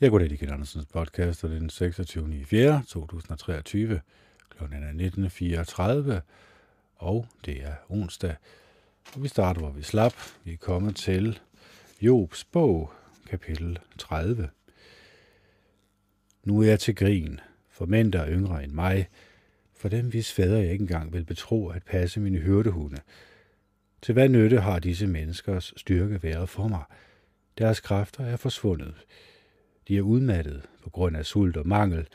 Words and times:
Jeg 0.00 0.10
går 0.10 0.18
til 0.18 0.38
Kjell 0.38 0.52
Andersens 0.52 0.86
podcast, 0.86 1.44
og 1.44 1.50
det 1.50 1.56
er 1.56 1.60
den 1.60 1.70
26. 1.70 2.40
i 2.40 2.44
4. 2.44 2.82
2023. 2.88 4.00
Klokken 4.50 4.82
er 4.82 6.12
19.34, 6.16 6.20
og 6.96 7.26
det 7.44 7.62
er 7.62 7.74
onsdag. 7.88 8.36
Og 9.14 9.22
vi 9.22 9.28
starter, 9.28 9.60
hvor 9.60 9.70
vi 9.70 9.82
slap. 9.82 10.12
Vi 10.44 10.52
er 10.52 10.56
kommet 10.56 10.96
til 10.96 11.38
Jobs 12.02 12.44
bog, 12.44 12.92
kapitel 13.26 13.78
30. 13.98 14.48
Nu 16.44 16.60
er 16.60 16.66
jeg 16.66 16.80
til 16.80 16.94
grin, 16.94 17.40
for 17.70 17.86
mænd, 17.86 18.12
der 18.12 18.20
er 18.20 18.30
yngre 18.30 18.64
end 18.64 18.72
mig, 18.72 19.08
for 19.74 19.88
dem, 19.88 20.08
hvis 20.08 20.32
fader 20.32 20.58
jeg 20.58 20.72
ikke 20.72 20.82
engang 20.82 21.12
vil 21.12 21.24
betro 21.24 21.68
at 21.68 21.82
passe 21.82 22.20
mine 22.20 22.38
hyrdehunde. 22.38 22.98
Til 24.02 24.12
hvad 24.12 24.28
nytte 24.28 24.60
har 24.60 24.78
disse 24.78 25.06
menneskers 25.06 25.74
styrke 25.76 26.22
været 26.22 26.48
for 26.48 26.68
mig? 26.68 26.84
Deres 27.58 27.80
kræfter 27.80 28.24
er 28.24 28.36
forsvundet. 28.36 28.94
De 29.90 29.96
er 29.96 30.02
udmattet 30.02 30.62
på 30.82 30.90
grund 30.90 31.16
af 31.16 31.26
sult 31.26 31.56
og 31.56 31.66
mangel. 31.68 32.06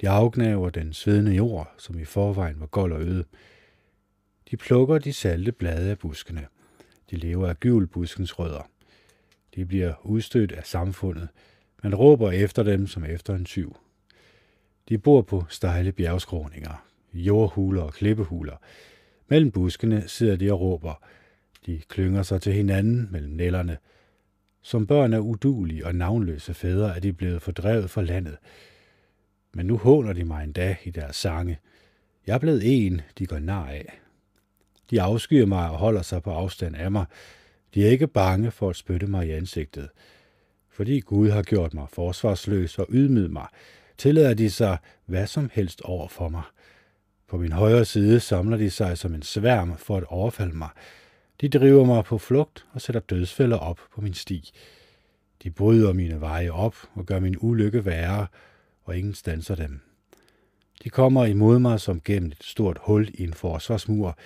De 0.00 0.08
afgnaver 0.08 0.70
den 0.70 0.92
svedende 0.92 1.32
jord, 1.32 1.74
som 1.78 1.98
i 1.98 2.04
forvejen 2.04 2.60
var 2.60 2.66
gold 2.66 2.92
og 2.92 3.02
øde. 3.02 3.24
De 4.50 4.56
plukker 4.56 4.98
de 4.98 5.12
salte 5.12 5.52
blade 5.52 5.90
af 5.90 5.98
buskene. 5.98 6.46
De 7.10 7.16
lever 7.16 7.48
af 7.48 7.60
gyvelbuskens 7.60 8.38
rødder. 8.38 8.70
De 9.54 9.66
bliver 9.66 10.06
udstødt 10.06 10.52
af 10.52 10.66
samfundet. 10.66 11.28
Man 11.82 11.94
råber 11.94 12.30
efter 12.30 12.62
dem 12.62 12.86
som 12.86 13.04
efter 13.04 13.34
en 13.34 13.44
tyv. 13.44 13.76
De 14.88 14.98
bor 14.98 15.22
på 15.22 15.44
stejle 15.48 15.92
bjergskråninger, 15.92 16.86
jordhuler 17.12 17.82
og 17.82 17.92
klippehuler. 17.92 18.56
Mellem 19.28 19.50
buskene 19.50 20.08
sidder 20.08 20.36
de 20.36 20.52
og 20.52 20.60
råber. 20.60 21.04
De 21.66 21.80
klynger 21.88 22.22
sig 22.22 22.42
til 22.42 22.52
hinanden 22.52 23.08
mellem 23.10 23.32
nællerne 23.32 23.78
som 24.62 24.86
børn 24.86 25.12
af 25.12 25.18
udulige 25.18 25.86
og 25.86 25.94
navnløse 25.94 26.54
fædre 26.54 26.96
er 26.96 27.00
de 27.00 27.12
blevet 27.12 27.42
fordrevet 27.42 27.90
fra 27.90 28.02
landet. 28.02 28.36
Men 29.54 29.66
nu 29.66 29.76
håner 29.76 30.12
de 30.12 30.24
mig 30.24 30.44
endda 30.44 30.76
i 30.84 30.90
deres 30.90 31.16
sange. 31.16 31.58
Jeg 32.26 32.34
er 32.34 32.38
blevet 32.38 32.86
en, 32.86 33.00
de 33.18 33.26
går 33.26 33.38
nar 33.38 33.66
af. 33.66 34.00
De 34.90 35.02
afskyer 35.02 35.46
mig 35.46 35.70
og 35.70 35.78
holder 35.78 36.02
sig 36.02 36.22
på 36.22 36.30
afstand 36.30 36.76
af 36.76 36.90
mig. 36.90 37.06
De 37.74 37.86
er 37.86 37.90
ikke 37.90 38.06
bange 38.06 38.50
for 38.50 38.70
at 38.70 38.76
spytte 38.76 39.06
mig 39.06 39.26
i 39.26 39.30
ansigtet. 39.30 39.88
Fordi 40.70 41.00
Gud 41.00 41.30
har 41.30 41.42
gjort 41.42 41.74
mig 41.74 41.86
forsvarsløs 41.92 42.78
og 42.78 42.86
ydmyget 42.90 43.30
mig, 43.30 43.46
tillader 43.98 44.34
de 44.34 44.50
sig 44.50 44.78
hvad 45.06 45.26
som 45.26 45.50
helst 45.52 45.80
over 45.80 46.08
for 46.08 46.28
mig. 46.28 46.42
På 47.28 47.36
min 47.36 47.52
højre 47.52 47.84
side 47.84 48.20
samler 48.20 48.56
de 48.56 48.70
sig 48.70 48.98
som 48.98 49.14
en 49.14 49.22
sværm 49.22 49.76
for 49.76 49.96
at 49.96 50.04
overfalde 50.04 50.56
mig. 50.56 50.68
De 51.40 51.48
driver 51.48 51.84
mig 51.84 52.04
på 52.04 52.18
flugt 52.18 52.66
og 52.72 52.80
sætter 52.80 53.00
dødsfælder 53.00 53.56
op 53.56 53.80
på 53.94 54.00
min 54.00 54.14
sti. 54.14 54.50
De 55.42 55.50
bryder 55.50 55.92
mine 55.92 56.20
veje 56.20 56.50
op 56.50 56.76
og 56.94 57.06
gør 57.06 57.20
min 57.20 57.36
ulykke 57.40 57.84
værre, 57.84 58.26
og 58.84 58.98
ingen 58.98 59.14
stanser 59.14 59.54
dem. 59.54 59.80
De 60.84 60.90
kommer 60.90 61.24
imod 61.24 61.58
mig 61.58 61.80
som 61.80 62.00
gennem 62.00 62.30
et 62.30 62.44
stort 62.44 62.78
hul 62.80 63.08
i 63.14 63.22
en 63.22 63.34
forsvarsmur. 63.34 64.18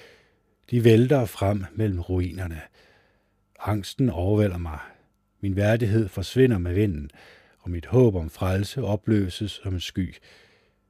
De 0.70 0.84
vælter 0.84 1.24
frem 1.24 1.64
mellem 1.74 2.00
ruinerne. 2.00 2.60
Angsten 3.60 4.10
overvælder 4.10 4.58
mig. 4.58 4.78
Min 5.40 5.56
værdighed 5.56 6.08
forsvinder 6.08 6.58
med 6.58 6.74
vinden, 6.74 7.10
og 7.58 7.70
mit 7.70 7.86
håb 7.86 8.14
om 8.14 8.30
frelse 8.30 8.84
opløses 8.84 9.50
som 9.50 9.74
en 9.74 9.80
sky. 9.80 10.14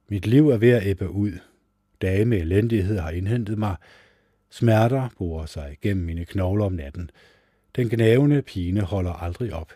Mit 0.07 0.27
liv 0.27 0.49
er 0.49 0.57
ved 0.57 0.69
at 0.69 0.85
æbbe 0.85 1.09
ud. 1.09 1.31
Dage 2.01 2.25
med 2.25 2.37
elendighed 2.37 2.99
har 2.99 3.09
indhentet 3.09 3.57
mig. 3.57 3.75
Smerter 4.53 5.09
borer 5.17 5.45
sig 5.45 5.77
gennem 5.81 6.05
mine 6.05 6.25
knogler 6.25 6.65
om 6.65 6.73
natten. 6.73 7.11
Den 7.75 7.89
gnavende 7.89 8.41
pine 8.41 8.81
holder 8.81 9.13
aldrig 9.13 9.53
op. 9.53 9.71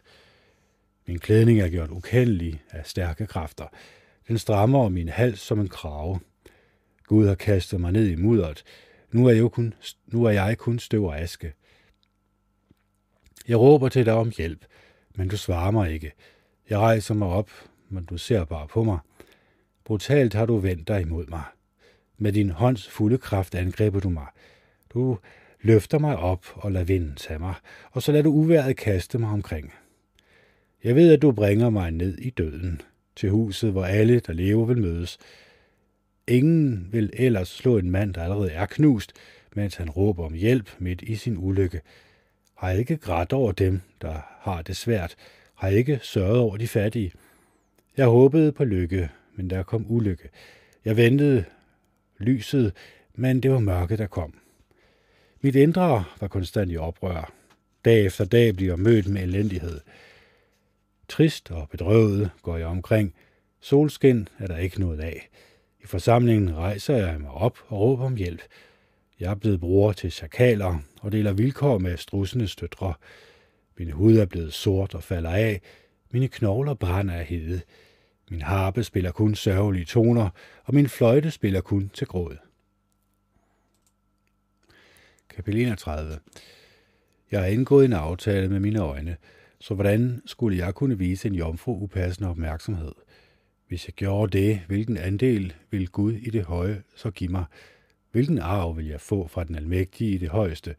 Min 1.08 1.20
klædning 1.20 1.59
er 1.59 1.70
gjort 1.70 1.92
ukendelig 1.92 2.61
af 2.72 2.86
stærke 2.86 3.28
kræfter. 3.28 3.66
Den 4.28 4.38
strammer 4.38 4.80
om 4.80 4.92
min 4.92 5.09
hals 5.09 5.39
som 5.39 5.59
en 5.59 5.67
krave. 5.67 6.20
Gud 7.03 7.28
har 7.28 7.36
kastet 7.36 7.81
mig 7.81 7.92
ned 7.92 8.08
i 8.08 8.16
mudderet. 8.16 8.64
Nu 9.11 9.27
er 9.27 9.32
jeg 9.32 9.52
kun, 9.52 9.73
nu 10.08 10.23
er 10.23 10.32
jeg 10.32 10.58
kun 10.58 10.80
støv 10.80 11.04
og 11.04 11.20
aske. 11.20 11.54
Jeg 13.48 13.59
råber 13.59 13.89
til 13.89 14.05
dig 14.05 14.14
om 14.14 14.32
hjælp, 14.38 14.65
men 15.15 15.27
du 15.27 15.38
svarer 15.38 15.71
mig 15.71 15.94
ikke. 15.94 16.11
Jeg 16.70 16.80
rejser 16.80 17.14
mig 17.14 17.27
op, 17.27 17.49
men 17.89 18.05
du 18.05 18.17
ser 18.17 18.45
bare 18.45 18.67
på 18.67 18.83
mig. 18.83 18.99
Brutalt 19.86 20.33
har 20.33 20.45
du 20.45 20.58
vendt 20.58 20.88
dig 20.88 21.02
imod 21.02 21.27
mig. 21.27 21.44
Med 22.17 22.33
din 22.33 22.49
hånds 22.49 22.89
fulde 22.89 23.17
kraft 23.17 23.55
angriber 23.55 23.99
du 23.99 24.09
mig. 24.09 24.27
Du 24.97 25.17
løfter 25.61 25.99
mig 25.99 26.17
op 26.17 26.45
og 26.55 26.71
lader 26.71 26.85
vinden 26.85 27.15
tage 27.15 27.39
mig, 27.39 27.53
og 27.91 28.02
så 28.02 28.11
lader 28.11 28.23
du 28.23 28.31
uværet 28.31 28.77
kaste 28.77 29.17
mig 29.17 29.30
omkring. 29.30 29.73
Jeg 30.83 30.95
ved, 30.95 31.13
at 31.13 31.21
du 31.21 31.31
bringer 31.31 31.69
mig 31.69 31.91
ned 31.91 32.17
i 32.17 32.30
døden, 32.30 32.81
til 33.15 33.30
huset, 33.30 33.71
hvor 33.71 33.85
alle, 33.85 34.19
der 34.19 34.33
lever, 34.33 34.65
vil 34.65 34.77
mødes. 34.77 35.17
Ingen 36.27 36.89
vil 36.91 37.09
ellers 37.13 37.47
slå 37.47 37.77
en 37.77 37.91
mand, 37.91 38.13
der 38.13 38.23
allerede 38.23 38.52
er 38.52 38.65
knust, 38.65 39.13
mens 39.55 39.75
han 39.75 39.89
råber 39.89 40.25
om 40.25 40.33
hjælp 40.33 40.69
midt 40.80 41.02
i 41.02 41.15
sin 41.15 41.37
ulykke. 41.37 41.81
Har 42.55 42.69
jeg 42.69 42.79
ikke 42.79 42.97
grædt 42.97 43.33
over 43.33 43.52
dem, 43.52 43.81
der 44.02 44.21
har 44.39 44.61
det 44.61 44.75
svært, 44.75 45.15
har 45.55 45.67
jeg 45.67 45.77
ikke 45.77 45.99
sørget 46.03 46.39
over 46.39 46.58
de 46.58 46.67
fattige. 46.67 47.11
Jeg 47.97 48.08
håbede 48.08 48.52
på 48.52 48.64
lykke, 48.64 49.09
men 49.35 49.49
der 49.49 49.64
kom 49.64 49.85
ulykke. 49.89 50.29
Jeg 50.85 50.97
ventede 50.97 51.43
lyset, 52.17 52.73
men 53.15 53.43
det 53.43 53.52
var 53.52 53.59
mørke, 53.59 53.97
der 53.97 54.08
kom. 54.08 54.33
Mit 55.42 55.55
indre 55.55 56.03
var 56.20 56.27
konstant 56.27 56.71
i 56.71 56.77
oprør. 56.77 57.31
Dag 57.86 58.05
efter 58.05 58.25
dag 58.25 58.55
bliver 58.55 58.71
jeg 58.71 58.80
mødt 58.80 59.08
med 59.08 59.21
elendighed. 59.21 59.80
Trist 61.08 61.52
og 61.52 61.70
bedrøvet 61.70 62.30
går 62.42 62.58
jeg 62.58 62.67
omkring. 62.67 63.14
Solskin 63.59 64.27
er 64.39 64.47
der 64.47 64.58
ikke 64.58 64.80
noget 64.80 64.99
af. 64.99 65.30
I 65.83 65.86
forsamlingen 65.86 66.55
rejser 66.55 66.95
jeg 66.95 67.21
mig 67.21 67.31
op 67.31 67.58
og 67.67 67.80
råber 67.80 68.05
om 68.05 68.15
hjælp. 68.15 68.42
Jeg 69.20 69.31
er 69.31 69.36
blevet 69.36 69.59
bror 69.59 69.92
til 69.92 70.11
chakaler 70.11 70.80
og 71.02 71.11
deler 71.11 71.33
vilkår 71.33 71.77
med 71.77 71.97
strussenes 71.97 72.55
døtre. 72.55 72.93
Min 73.77 73.92
hud 73.92 74.17
er 74.17 74.26
blevet 74.26 74.53
sort 74.53 74.95
og 74.95 75.03
falder 75.03 75.31
af. 75.31 75.61
Mine 76.11 76.27
knogler 76.27 76.73
brænder 76.73 77.14
af 77.14 77.26
hede. 77.26 77.61
Min 78.30 78.42
harpe 78.42 78.83
spiller 78.83 79.11
kun 79.11 79.36
sørgelige 79.36 79.86
toner, 79.86 80.30
og 80.64 80.76
min 80.76 80.89
fløjte 80.89 81.31
spiller 81.31 81.61
kun 81.61 81.92
til 81.93 82.08
gråd. 82.08 82.37
Kapitel 85.37 85.61
31 85.61 86.20
Jeg 87.31 87.39
har 87.39 87.48
indgået 87.48 87.86
en 87.86 87.93
aftale 87.93 88.49
med 88.49 88.59
mine 88.59 88.80
øjne, 88.80 89.17
så 89.59 89.73
hvordan 89.73 90.21
skulle 90.25 90.58
jeg 90.58 90.75
kunne 90.75 90.98
vise 90.98 91.27
en 91.27 91.36
jomfru 91.36 91.83
upassende 91.83 92.30
opmærksomhed? 92.30 92.92
Hvis 93.67 93.87
jeg 93.87 93.93
gjorde 93.93 94.37
det, 94.37 94.61
hvilken 94.67 94.97
andel 94.97 95.53
vil 95.71 95.89
Gud 95.89 96.14
i 96.14 96.30
det 96.30 96.45
høje 96.45 96.83
så 96.95 97.11
give 97.11 97.31
mig? 97.31 97.45
Hvilken 98.11 98.39
arv 98.39 98.77
vil 98.77 98.87
jeg 98.87 99.02
få 99.02 99.27
fra 99.27 99.43
den 99.43 99.55
almægtige 99.55 100.11
i 100.11 100.17
det 100.17 100.30
højeste? 100.30 100.76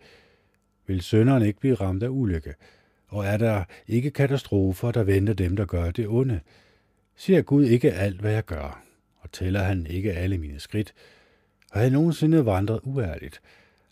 Vil 0.87 1.01
sønderen 1.01 1.43
ikke 1.43 1.61
blive 1.61 1.75
ramt 1.75 2.03
af 2.03 2.09
ulykke? 2.09 2.55
Og 3.09 3.27
er 3.27 3.37
der 3.37 3.65
ikke 3.89 4.11
katastrofer, 4.11 4.91
der 4.91 5.03
venter 5.03 5.35
dem, 5.35 5.57
der 5.57 5.65
gør 5.65 5.91
det 5.91 6.09
onde? 6.09 6.41
Siger 7.17 7.43
Gud 7.43 7.65
ikke 7.65 7.93
alt, 7.93 8.21
hvad 8.21 8.33
jeg 8.33 8.45
gør? 8.45 8.85
Og 9.19 9.33
tæller 9.33 9.63
han 9.63 9.87
ikke 9.87 10.13
alle 10.13 10.39
mine 10.39 10.61
skridt? 10.61 10.95
Har 11.73 11.81
jeg 11.81 11.91
nogensinde 11.91 12.47
vandret 12.47 12.81
uærligt? 12.83 13.41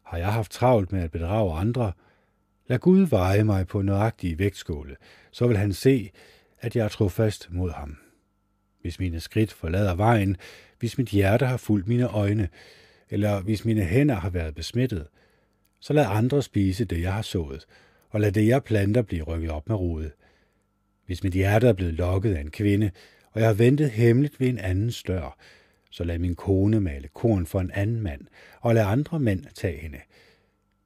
Har 0.06 0.18
jeg 0.18 0.32
haft 0.32 0.52
travlt 0.52 0.92
med 0.92 1.02
at 1.02 1.10
bedrage 1.10 1.52
andre? 1.52 1.92
Lad 2.66 2.78
Gud 2.78 3.00
veje 3.00 3.44
mig 3.44 3.66
på 3.66 3.82
nøjagtige 3.82 4.38
vægtskåle, 4.38 4.96
så 5.30 5.46
vil 5.46 5.56
han 5.56 5.72
se, 5.72 6.10
at 6.60 6.76
jeg 6.76 6.84
er 6.84 6.88
trofast 6.88 7.48
mod 7.50 7.70
ham. 7.70 7.96
Hvis 8.80 8.98
mine 8.98 9.20
skridt 9.20 9.52
forlader 9.52 9.94
vejen, 9.94 10.36
hvis 10.78 10.98
mit 10.98 11.08
hjerte 11.08 11.46
har 11.46 11.56
fulgt 11.56 11.88
mine 11.88 12.08
øjne, 12.08 12.48
eller 13.10 13.40
hvis 13.40 13.64
mine 13.64 13.84
hænder 13.84 14.14
har 14.14 14.30
været 14.30 14.54
besmittet, 14.54 15.06
så 15.80 15.92
lad 15.92 16.06
andre 16.08 16.42
spise 16.42 16.84
det, 16.84 17.00
jeg 17.00 17.14
har 17.14 17.22
sået, 17.22 17.66
og 18.10 18.20
lad 18.20 18.32
det, 18.32 18.46
jeg 18.46 18.64
planter, 18.64 19.02
blive 19.02 19.22
rykket 19.22 19.50
op 19.50 19.68
med 19.68 19.76
rodet. 19.76 20.12
Hvis 21.06 21.24
mit 21.24 21.32
hjerte 21.32 21.68
er 21.68 21.72
blevet 21.72 21.94
lokket 21.94 22.34
af 22.34 22.40
en 22.40 22.50
kvinde, 22.50 22.90
og 23.32 23.40
jeg 23.40 23.48
har 23.48 23.54
ventet 23.54 23.90
hemmeligt 23.90 24.40
ved 24.40 24.48
en 24.48 24.58
anden 24.58 24.92
dør, 25.06 25.38
så 25.90 26.04
lad 26.04 26.18
min 26.18 26.34
kone 26.34 26.80
male 26.80 27.08
korn 27.14 27.46
for 27.46 27.60
en 27.60 27.70
anden 27.70 28.00
mand, 28.00 28.20
og 28.60 28.74
lad 28.74 28.84
andre 28.84 29.20
mænd 29.20 29.44
tage 29.54 29.78
hende. 29.78 29.98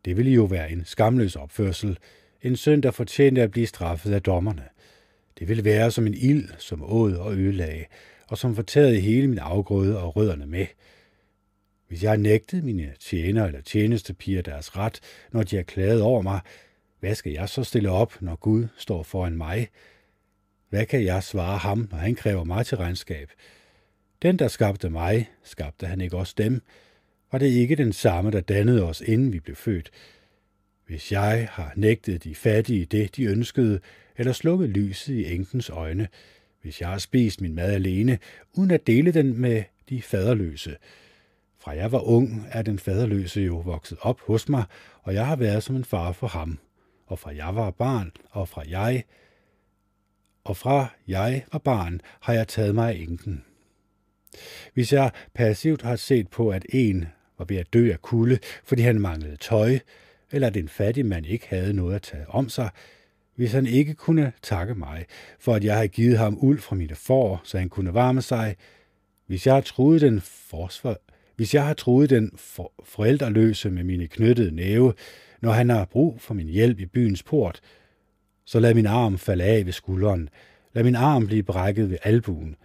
Det 0.05 0.17
ville 0.17 0.33
jo 0.33 0.45
være 0.45 0.71
en 0.73 0.85
skamløs 0.85 1.37
opførsel, 1.37 1.99
en 2.43 2.57
synd, 2.57 2.83
der 2.83 2.91
fortjente 2.91 3.43
at 3.43 3.51
blive 3.51 3.67
straffet 3.67 4.13
af 4.13 4.23
dommerne. 4.23 4.65
Det 5.39 5.49
ville 5.49 5.65
være 5.65 5.91
som 5.91 6.07
en 6.07 6.15
ild, 6.15 6.49
som 6.59 6.93
åd 6.93 7.15
og 7.15 7.33
ødelagde, 7.33 7.85
og 8.29 8.39
som 8.39 8.55
fortærede 8.55 9.01
hele 9.01 9.29
min 9.29 9.39
afgrøde 9.39 10.01
og 10.01 10.17
rødderne 10.17 10.47
med. 10.47 10.67
Hvis 11.89 12.03
jeg 12.03 12.17
nægtede 12.17 12.63
mine 12.63 12.93
tjener 13.01 13.47
eller 13.47 13.61
tjenestepiger 13.61 14.43
deres 14.43 14.77
ret, 14.77 15.01
når 15.33 15.43
de 15.43 15.59
er 15.59 15.63
klaget 15.63 16.03
over 16.03 16.23
mig, 16.23 16.41
hvad 17.01 17.15
skal 17.15 17.33
jeg 17.33 17.49
så 17.49 17.65
stille 17.65 17.91
op, 17.91 18.23
når 18.23 18.37
Gud 18.37 18.67
står 18.77 19.03
foran 19.03 19.37
mig? 19.37 19.69
Hvad 20.69 20.87
kan 20.87 21.05
jeg 21.05 21.23
svare 21.23 21.59
ham, 21.59 21.89
når 21.91 21.99
han 21.99 22.15
kræver 22.15 22.45
mig 22.45 22.67
til 22.67 22.77
regnskab? 22.77 23.31
Den, 24.23 24.39
der 24.39 24.49
skabte 24.49 24.91
mig, 24.91 25.31
skabte 25.43 25.87
han 25.87 26.01
ikke 26.01 26.17
også 26.17 26.35
dem? 26.39 26.63
Var 27.33 27.39
det 27.39 27.47
ikke 27.47 27.77
den 27.77 27.93
samme, 27.93 28.31
der 28.31 28.41
dannede 28.41 28.83
os, 28.83 29.01
inden 29.01 29.33
vi 29.33 29.41
blev 29.41 29.57
født? 29.57 29.91
Hvis 30.87 31.13
jeg 31.13 31.49
har 31.51 31.73
nægtet 31.77 32.25
de 32.25 32.35
fattige 32.35 32.87
det, 32.87 33.17
de 33.17 33.25
ønskede, 33.25 33.81
eller 34.17 34.33
slukket 34.33 34.69
lyset 34.69 35.15
i 35.15 35.35
enkens 35.35 35.71
øjne, 35.71 36.09
hvis 36.63 36.81
jeg 36.81 36.89
har 36.89 36.99
spist 36.99 37.41
min 37.41 37.55
mad 37.55 37.73
alene, 37.73 38.19
uden 38.53 38.71
at 38.71 38.87
dele 38.87 39.13
den 39.13 39.41
med 39.41 39.63
de 39.89 40.03
faderløse. 40.03 40.77
Fra 41.59 41.77
jeg 41.77 41.93
var 41.93 42.01
ung, 42.01 42.47
er 42.51 42.63
den 42.63 42.79
faderløse 42.79 43.41
jo 43.41 43.57
vokset 43.57 43.99
op 44.01 44.21
hos 44.21 44.49
mig, 44.49 44.65
og 45.03 45.15
jeg 45.15 45.27
har 45.27 45.37
været 45.37 45.63
som 45.63 45.77
en 45.77 45.85
far 45.85 46.13
for 46.13 46.27
ham. 46.27 46.59
Og 47.07 47.19
fra 47.19 47.31
jeg 47.35 47.57
var 47.57 47.71
barn, 47.71 48.13
og 48.31 48.49
fra 48.49 48.63
jeg, 48.69 49.05
og 50.45 50.57
fra 50.57 50.87
jeg 51.09 51.45
var 51.53 51.59
barn, 51.59 52.01
har 52.21 52.33
jeg 52.33 52.49
taget 52.49 52.75
mig 52.75 52.91
af 52.91 52.99
enken. 52.99 53.45
Hvis 54.75 54.93
jeg 54.93 55.11
passivt 55.35 55.83
har 55.83 55.97
set 55.97 56.29
på, 56.29 56.51
at 56.51 56.67
en 56.69 57.09
var 57.39 57.45
ved 57.45 57.57
at 57.57 57.73
dø 57.73 57.93
af 57.93 58.03
kulde, 58.03 58.39
fordi 58.65 58.83
han 58.83 59.01
manglede 59.01 59.37
tøj, 59.37 59.79
eller 60.33 60.47
at 60.47 60.57
en 60.57 60.69
fattig 60.69 61.07
mand 61.07 61.27
ikke 61.27 61.47
havde 61.49 61.73
noget 61.73 61.95
at 61.95 62.03
tage 62.03 62.29
om 62.29 62.49
sig, 62.49 62.71
hvis 63.35 63.53
han 63.53 63.67
ikke 63.67 63.95
kunne 63.95 64.33
takke 64.43 64.75
mig, 64.75 65.07
for 65.39 65.55
at 65.55 65.65
jeg 65.65 65.75
havde 65.75 65.89
givet 65.89 66.19
ham 66.19 66.39
uld 66.41 66.61
fra 66.61 66.77
mine 66.77 66.95
får, 66.95 67.41
så 67.45 67.59
han 67.59 67.69
kunne 67.69 67.95
varme 67.95 68.23
sig, 68.23 68.57
hvis 69.27 69.47
jeg 69.47 69.55
har 69.55 69.61
troet 69.61 70.01
den 70.01 70.21
forsvar, 70.21 70.97
hvis 71.37 71.55
jeg 71.55 71.67
har 71.67 71.75
troet 71.75 72.11
den 72.11 72.33
for, 72.37 72.73
forældreløse 72.85 73.71
med 73.71 73.85
mine 73.85 74.07
knyttede 74.07 74.55
næve, 74.55 74.95
når 75.41 75.53
han 75.53 75.71
har 75.71 75.85
brug 75.85 76.21
for 76.21 76.35
min 76.35 76.47
hjælp 76.47 76.81
i 76.81 76.87
byens 76.87 77.23
port, 77.23 77.61
så 78.45 78.61
lad 78.61 78.75
min 78.75 78.87
arm 78.87 79.19
falde 79.19 79.45
af 79.45 79.67
ved 79.67 79.73
skulderen, 79.73 80.29
lad 80.73 80.85
min 80.85 80.95
arm 80.95 81.27
blive 81.27 81.43
brækket 81.43 81.91
ved 81.91 81.99
albuen. 82.03 82.57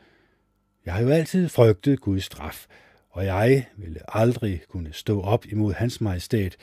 Jeg 0.86 0.94
har 0.94 1.02
jo 1.02 1.10
altid 1.10 1.50
frygtet 1.50 2.02
Guds 2.02 2.24
straf, 2.24 2.66
og 3.10 3.26
jeg 3.26 3.66
ville 3.78 4.00
aldrig 4.16 4.62
kunne 4.70 4.94
stå 4.94 5.22
op 5.22 5.46
imod 5.46 5.74
hans 5.74 6.02
majestæt, 6.02 6.58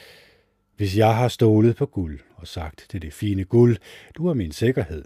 hvis 0.76 0.96
jeg 0.96 1.16
har 1.16 1.28
stålet 1.28 1.76
på 1.76 1.86
guld 1.86 2.20
og 2.36 2.46
sagt 2.46 2.86
til 2.88 3.02
det 3.02 3.12
fine 3.12 3.44
guld, 3.44 3.76
du 4.16 4.26
er 4.28 4.34
min 4.34 4.52
sikkerhed. 4.52 5.04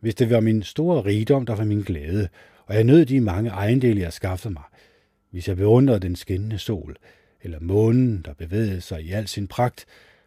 Hvis 0.00 0.14
det 0.14 0.30
var 0.30 0.40
min 0.40 0.62
store 0.62 1.04
rigdom, 1.04 1.46
der 1.46 1.54
var 1.54 1.64
min 1.64 1.80
glæde, 1.80 2.28
og 2.66 2.74
jeg 2.74 2.84
nød 2.84 3.06
de 3.06 3.20
mange 3.20 3.50
ejendele, 3.50 4.00
jeg 4.00 4.12
skaffede 4.12 4.52
mig. 4.52 4.64
Hvis 5.30 5.48
jeg 5.48 5.56
beundrede 5.56 6.00
den 6.00 6.16
skinnende 6.16 6.58
sol, 6.58 6.96
eller 7.42 7.60
månen, 7.60 8.22
der 8.24 8.34
bevægede 8.34 8.80
sig 8.80 9.02
i 9.02 9.12
al 9.12 9.28
sin 9.28 9.48
pragt, 9.48 9.86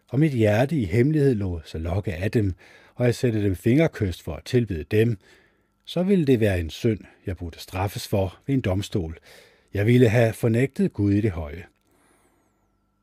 og 0.09 0.19
mit 0.19 0.31
hjerte 0.31 0.75
i 0.75 0.85
hemmelighed 0.85 1.35
lå 1.35 1.61
så 1.65 1.77
lokke 1.77 2.13
af 2.13 2.31
dem, 2.31 2.53
og 2.95 3.05
jeg 3.05 3.15
satte 3.15 3.43
dem 3.43 3.55
fingerkyst 3.55 4.23
for 4.23 4.33
at 4.33 4.45
tilbede 4.45 4.83
dem, 4.83 5.17
så 5.85 6.03
ville 6.03 6.25
det 6.25 6.39
være 6.39 6.59
en 6.59 6.69
synd, 6.69 6.99
jeg 7.25 7.37
burde 7.37 7.59
straffes 7.59 8.07
for 8.07 8.39
ved 8.47 8.55
en 8.55 8.61
domstol. 8.61 9.17
Jeg 9.73 9.85
ville 9.85 10.09
have 10.09 10.33
fornægtet 10.33 10.93
Gud 10.93 11.13
i 11.13 11.21
det 11.21 11.31
høje. 11.31 11.65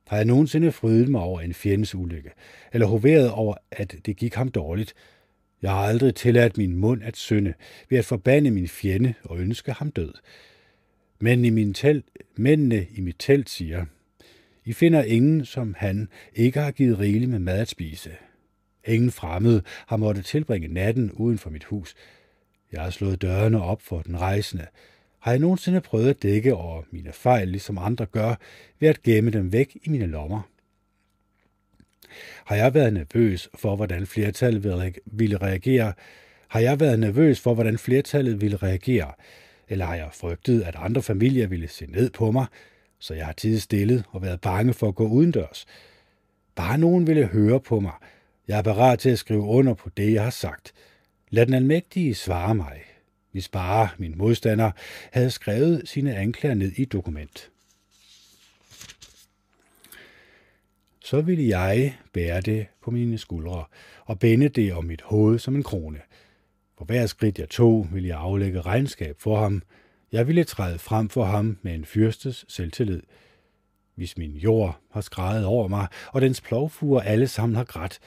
Har 0.07 0.17
jeg 0.17 0.27
nogensinde 0.27 0.73
frydet 0.73 1.09
mig 1.09 1.21
over 1.21 1.41
en 1.41 1.55
fjendes 1.55 1.95
ulykke, 1.95 2.31
eller 2.73 2.87
hoveret 2.87 3.31
over, 3.31 3.55
at 3.71 3.95
det 4.07 4.17
gik 4.17 4.35
ham 4.35 4.49
dårligt? 4.49 4.95
Jeg 5.63 5.71
har 5.71 5.79
aldrig 5.79 6.15
tilladt 6.15 6.59
min 6.59 6.77
mund 6.77 7.03
at 7.03 7.17
synde 7.17 7.55
ved 7.89 7.99
at 7.99 8.05
forbande 8.05 8.51
min 8.51 8.69
fjende 8.69 9.15
og 9.25 9.39
ønske 9.39 9.73
ham 9.73 9.91
død. 9.91 10.15
Men 11.19 11.45
i 11.45 11.51
min 11.51 11.75
telt, 11.75 12.05
mændene 12.37 12.87
i 12.95 13.01
mit 13.01 13.17
telt 13.19 13.51
siger, 13.51 13.85
I 14.65 14.73
finder 14.73 15.03
ingen, 15.03 15.45
som 15.45 15.75
han 15.79 16.09
ikke 16.35 16.61
har 16.61 16.71
givet 16.71 16.99
rigeligt 16.99 17.31
med 17.31 17.39
mad 17.39 17.61
at 17.61 17.69
spise. 17.69 18.11
Ingen 18.87 19.11
fremmed 19.11 19.61
har 19.87 19.97
måttet 19.97 20.25
tilbringe 20.25 20.69
natten 20.69 21.13
uden 21.13 21.39
for 21.39 21.51
mit 21.51 21.65
hus. 21.65 21.95
Jeg 22.73 22.83
har 22.83 22.91
slået 22.91 23.23
dørene 23.23 23.63
op 23.63 23.83
for 23.83 24.03
den 24.03 24.21
rejsende, 24.21 24.67
har 25.23 25.33
jeg 25.33 25.41
nogensinde 25.41 25.81
prøvet 25.81 26.11
at 26.11 26.23
dække 26.23 26.55
over 26.55 26.83
mine 26.91 27.13
fejl, 27.13 27.49
ligesom 27.49 27.79
andre 27.79 28.07
gør, 28.07 28.35
ved 28.81 28.89
at 28.89 29.03
gemme 29.03 29.31
dem 29.31 29.53
væk 29.53 29.77
i 29.83 29.91
mine 29.91 30.07
lommer? 30.07 30.41
Har 32.45 32.57
jeg 32.57 32.75
været 32.75 32.93
nervøs 32.93 33.49
for, 33.55 33.77
hvordan 33.77 34.07
flertallet 34.07 34.65
ville 35.05 35.37
reagere? 35.37 35.93
Har 36.49 36.61
jeg 36.61 36.81
været 36.81 36.99
nervøs 36.99 37.41
for, 37.41 37.55
hvordan 37.55 37.79
flertallet 37.79 38.41
ville 38.41 38.57
reagere? 38.57 39.13
Eller 39.69 39.85
har 39.85 39.95
jeg 39.95 40.09
frygtet, 40.13 40.63
at 40.63 40.75
andre 40.79 41.03
familier 41.03 41.47
ville 41.47 41.69
se 41.69 41.87
ned 41.87 42.11
på 42.11 42.31
mig, 42.31 42.47
så 42.99 43.15
jeg 43.15 43.27
har 43.27 43.33
tid 43.33 43.59
stillet 43.59 44.05
og 44.11 44.23
været 44.23 44.41
bange 44.41 44.75
for 44.75 44.89
at 44.89 44.95
gå 44.95 45.07
udendørs? 45.09 45.67
Bare 46.55 46.79
nogen 46.79 47.07
ville 47.07 47.27
høre 47.27 47.61
på 47.61 47.81
mig. 47.81 47.95
Jeg 48.49 48.59
er 48.59 48.63
parat 48.63 48.99
til 48.99 49.11
at 49.11 49.19
skrive 49.19 49.43
under 49.43 49.75
på 49.75 49.91
det, 49.97 50.13
jeg 50.13 50.23
har 50.23 50.31
sagt. 50.31 50.73
Lad 51.35 51.47
den 51.47 51.55
almægtige 51.55 52.15
svare 52.15 52.55
mig 52.55 52.83
hvis 53.31 53.49
bare 53.49 53.89
min 53.99 54.19
modstander 54.19 54.71
havde 55.13 55.31
skrevet 55.31 55.83
sine 55.85 56.17
anklager 56.17 56.55
ned 56.55 56.73
i 56.73 56.83
et 56.83 56.93
dokument. 56.93 57.51
Så 61.01 61.21
ville 61.21 61.49
jeg 61.49 61.97
bære 62.13 62.41
det 62.41 62.67
på 62.83 62.91
mine 62.91 63.19
skuldre 63.19 63.65
og 64.05 64.19
binde 64.19 64.49
det 64.49 64.73
om 64.73 64.85
mit 64.85 65.03
hoved 65.03 65.39
som 65.39 65.57
en 65.57 65.63
krone. 65.63 66.01
For 66.79 66.85
hver 66.85 67.07
skridt 67.07 67.39
jeg 67.39 67.49
tog, 67.49 67.89
ville 67.93 68.09
jeg 68.09 68.19
aflægge 68.19 68.61
regnskab 68.61 69.21
for 69.21 69.41
ham. 69.41 69.63
Jeg 70.13 70.27
ville 70.27 70.45
træde 70.45 70.79
frem 70.79 71.09
for 71.09 71.25
ham 71.25 71.59
med 71.63 71.75
en 71.75 71.85
fyrstes 71.85 72.45
selvtillid. 72.49 73.03
Hvis 73.95 74.19
min 74.19 74.33
jord 74.37 74.81
har 74.91 75.01
skrejet 75.01 75.45
over 75.45 75.69
mig, 75.69 75.87
og 76.13 76.21
dens 76.21 76.41
plovfuger 76.41 77.01
alle 77.01 77.29
sammen 77.29 77.57
har 77.57 77.65
grædt, 77.65 78.01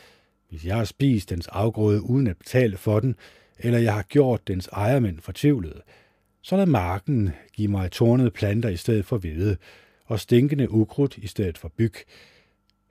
hvis 0.50 0.66
jeg 0.66 0.76
har 0.76 0.86
spist 0.86 1.30
dens 1.30 1.48
afgrøde 1.48 2.02
uden 2.02 2.28
at 2.28 2.38
betale 2.38 2.78
for 2.78 3.00
den, 3.00 3.16
eller 3.60 3.80
jeg 3.80 3.94
har 3.94 4.04
gjort 4.04 4.48
dens 4.48 4.68
ejermænd 4.68 5.20
fortvivlede, 5.20 5.82
så 6.42 6.58
lad 6.58 6.66
marken 6.66 7.30
give 7.54 7.68
mig 7.68 7.92
tornede 7.92 8.32
planter 8.32 8.70
i 8.70 8.78
stedet 8.78 9.06
for 9.06 9.18
hvede, 9.18 9.58
og 10.06 10.20
stinkende 10.20 10.72
ukrudt 10.72 11.18
i 11.18 11.28
stedet 11.28 11.58
for 11.58 11.68
byg. 11.68 11.94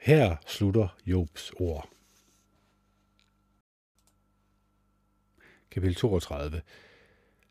Her 0.00 0.36
slutter 0.46 0.96
Jobs 1.06 1.52
ord. 1.56 1.88
Kapitel 5.70 5.94
32 5.94 6.62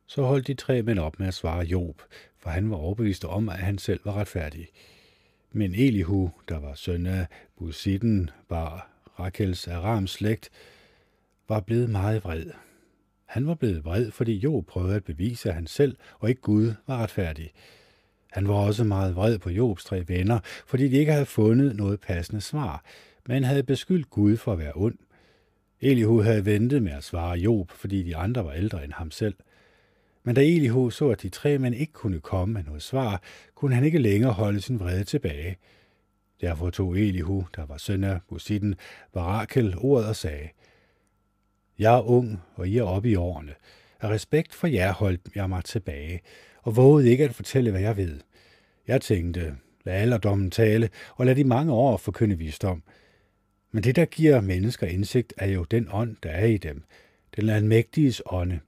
Så 0.05 0.23
holdt 0.23 0.47
de 0.47 0.53
tre 0.53 0.81
mænd 0.81 0.99
op 0.99 1.19
med 1.19 1.27
at 1.27 1.33
svare 1.33 1.65
Job, 1.65 2.01
for 2.37 2.49
han 2.49 2.69
var 2.69 2.77
overbevist 2.77 3.25
om, 3.25 3.49
at 3.49 3.57
han 3.57 3.77
selv 3.77 3.99
var 4.05 4.13
retfærdig. 4.13 4.67
Men 5.51 5.75
Elihu, 5.75 6.31
der 6.49 6.59
var 6.59 6.73
søn 6.73 7.05
af 7.05 7.25
Busitten, 7.57 8.29
var 8.49 8.92
Rakels 9.23 9.67
Arams 9.67 10.11
slægt, 10.11 10.49
var 11.49 11.59
blevet 11.59 11.89
meget 11.89 12.23
vred. 12.23 12.45
Han 13.25 13.47
var 13.47 13.53
blevet 13.53 13.85
vred, 13.85 14.11
fordi 14.11 14.37
Job 14.37 14.65
prøvede 14.65 14.95
at 14.95 15.03
bevise, 15.03 15.49
at 15.49 15.55
han 15.55 15.67
selv 15.67 15.97
og 16.19 16.29
ikke 16.29 16.41
Gud 16.41 16.73
var 16.87 16.97
retfærdig. 16.97 17.51
Han 18.31 18.47
var 18.47 18.53
også 18.53 18.83
meget 18.83 19.15
vred 19.15 19.39
på 19.39 19.49
Jobs 19.49 19.85
tre 19.85 20.03
venner, 20.07 20.39
fordi 20.65 20.87
de 20.87 20.97
ikke 20.97 21.11
havde 21.11 21.25
fundet 21.25 21.75
noget 21.75 21.99
passende 21.99 22.41
svar, 22.41 22.83
men 23.27 23.43
havde 23.43 23.63
beskyldt 23.63 24.09
Gud 24.09 24.37
for 24.37 24.53
at 24.53 24.59
være 24.59 24.71
ond. 24.75 24.97
Elihu 25.81 26.21
havde 26.21 26.45
ventet 26.45 26.83
med 26.83 26.91
at 26.91 27.03
svare 27.03 27.37
Job, 27.37 27.71
fordi 27.71 28.03
de 28.03 28.15
andre 28.15 28.45
var 28.45 28.51
ældre 28.51 28.83
end 28.83 28.93
ham 28.93 29.11
selv. 29.11 29.35
Men 30.23 30.35
da 30.35 30.41
Elihu 30.41 30.89
så, 30.89 31.09
at 31.09 31.21
de 31.21 31.29
tre 31.29 31.57
mænd 31.57 31.75
ikke 31.75 31.93
kunne 31.93 32.19
komme 32.19 32.53
med 32.53 32.63
noget 32.63 32.81
svar, 32.81 33.21
kunne 33.55 33.75
han 33.75 33.83
ikke 33.83 33.99
længere 33.99 34.31
holde 34.31 34.61
sin 34.61 34.79
vrede 34.79 35.03
tilbage. 35.03 35.57
Derfor 36.41 36.69
tog 36.69 36.97
Elihu, 36.97 37.45
der 37.55 37.65
var 37.65 37.77
søn 37.77 38.03
af 38.03 38.19
Busitten, 38.29 38.75
Barakel, 39.13 39.75
ordet 39.77 40.07
og 40.07 40.15
sagde– 40.15 40.49
jeg 41.79 41.95
er 41.95 42.01
ung, 42.01 42.41
og 42.55 42.67
I 42.67 42.77
er 42.77 42.83
oppe 42.83 43.09
i 43.09 43.15
årene. 43.15 43.53
Af 44.01 44.09
respekt 44.09 44.53
for 44.53 44.67
jer 44.67 44.93
holdt 44.93 45.21
jeg 45.35 45.49
mig 45.49 45.63
tilbage, 45.63 46.21
og 46.61 46.75
vågede 46.75 47.09
ikke 47.09 47.23
at 47.23 47.35
fortælle, 47.35 47.71
hvad 47.71 47.81
jeg 47.81 47.97
ved. 47.97 48.19
Jeg 48.87 49.01
tænkte, 49.01 49.55
lad 49.85 49.93
alderdommen 49.93 50.51
tale, 50.51 50.89
og 51.15 51.25
lad 51.25 51.35
de 51.35 51.43
mange 51.43 51.73
år 51.73 51.97
forkynde 51.97 52.37
visdom. 52.37 52.83
Men 53.71 53.83
det, 53.83 53.95
der 53.95 54.05
giver 54.05 54.41
mennesker 54.41 54.87
indsigt, 54.87 55.33
er 55.37 55.47
jo 55.47 55.63
den 55.63 55.87
ånd, 55.91 56.15
der 56.23 56.29
er 56.29 56.45
i 56.45 56.57
dem. 56.57 56.83
Den 57.35 57.49
almægtiges 57.49 58.21
ånde. 58.25 58.59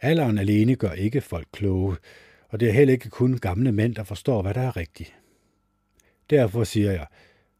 Alderen 0.00 0.38
alene 0.38 0.76
gør 0.76 0.92
ikke 0.92 1.20
folk 1.20 1.48
kloge, 1.52 1.96
og 2.48 2.60
det 2.60 2.68
er 2.68 2.72
heller 2.72 2.92
ikke 2.92 3.10
kun 3.10 3.38
gamle 3.38 3.72
mænd, 3.72 3.94
der 3.94 4.04
forstår, 4.04 4.42
hvad 4.42 4.54
der 4.54 4.60
er 4.60 4.76
rigtigt. 4.76 5.17
Derfor 6.30 6.64
siger 6.64 6.92
jeg, 6.92 7.06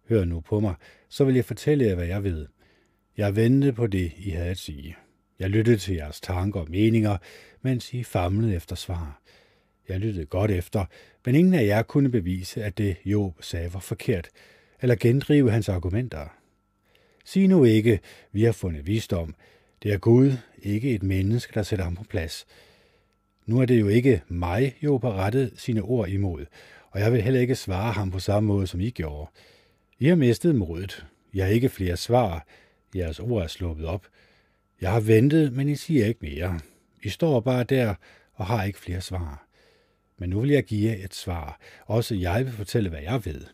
hør 0.08 0.24
nu 0.24 0.40
på 0.40 0.60
mig, 0.60 0.74
så 1.08 1.24
vil 1.24 1.34
jeg 1.34 1.44
fortælle 1.44 1.84
jer, 1.84 1.94
hvad 1.94 2.06
jeg 2.06 2.24
ved. 2.24 2.46
Jeg 3.16 3.36
ventede 3.36 3.72
på 3.72 3.86
det, 3.86 4.12
I 4.16 4.30
havde 4.30 4.50
at 4.50 4.58
sige. 4.58 4.96
Jeg 5.38 5.50
lyttede 5.50 5.76
til 5.76 5.94
jeres 5.94 6.20
tanker 6.20 6.60
og 6.60 6.70
meninger, 6.70 7.16
mens 7.62 7.94
I 7.94 8.04
famlede 8.04 8.54
efter 8.54 8.76
svar. 8.76 9.20
Jeg 9.88 10.00
lyttede 10.00 10.26
godt 10.26 10.50
efter, 10.50 10.84
men 11.26 11.34
ingen 11.34 11.54
af 11.54 11.66
jer 11.66 11.82
kunne 11.82 12.10
bevise, 12.10 12.64
at 12.64 12.78
det 12.78 12.96
Job 13.04 13.42
sagde 13.42 13.74
var 13.74 13.80
forkert, 13.80 14.28
eller 14.82 14.96
gendrive 15.00 15.50
hans 15.50 15.68
argumenter. 15.68 16.26
Sig 17.24 17.48
nu 17.48 17.64
ikke, 17.64 18.00
vi 18.32 18.44
har 18.44 18.52
fundet 18.52 18.86
visdom. 18.86 19.34
Det 19.82 19.92
er 19.92 19.98
Gud, 19.98 20.32
ikke 20.62 20.94
et 20.94 21.02
menneske, 21.02 21.54
der 21.54 21.62
sætter 21.62 21.84
ham 21.84 21.96
på 21.96 22.04
plads. 22.04 22.46
Nu 23.46 23.60
er 23.60 23.66
det 23.66 23.80
jo 23.80 23.88
ikke 23.88 24.22
mig, 24.28 24.76
Job 24.82 25.02
har 25.02 25.12
rettet 25.12 25.52
sine 25.56 25.82
ord 25.82 26.08
imod, 26.08 26.46
og 26.90 27.00
jeg 27.00 27.12
vil 27.12 27.22
heller 27.22 27.40
ikke 27.40 27.54
svare 27.54 27.92
ham 27.92 28.10
på 28.10 28.18
samme 28.18 28.46
måde, 28.46 28.66
som 28.66 28.80
I 28.80 28.90
gjorde. 28.90 29.30
I 29.98 30.06
har 30.06 30.16
mistet 30.16 30.54
modet. 30.54 31.06
Jeg 31.34 31.44
har 31.44 31.52
ikke 31.52 31.68
flere 31.68 31.96
svar, 31.96 32.46
Jeres 32.94 33.20
ord 33.20 33.42
er 33.42 33.46
sluppet 33.46 33.86
op. 33.86 34.06
Jeg 34.80 34.92
har 34.92 35.00
ventet, 35.00 35.52
men 35.52 35.68
I 35.68 35.74
siger 35.74 36.06
ikke 36.06 36.20
mere. 36.22 36.60
I 37.02 37.08
står 37.08 37.40
bare 37.40 37.64
der 37.64 37.94
og 38.34 38.46
har 38.46 38.64
ikke 38.64 38.78
flere 38.78 39.00
svar. 39.00 39.46
Men 40.18 40.30
nu 40.30 40.40
vil 40.40 40.50
jeg 40.50 40.64
give 40.64 40.90
jer 40.90 41.04
et 41.04 41.14
svar. 41.14 41.60
Også 41.86 42.14
jeg 42.14 42.44
vil 42.44 42.52
fortælle, 42.52 42.90
hvad 42.90 43.00
jeg 43.02 43.24
ved. 43.24 43.44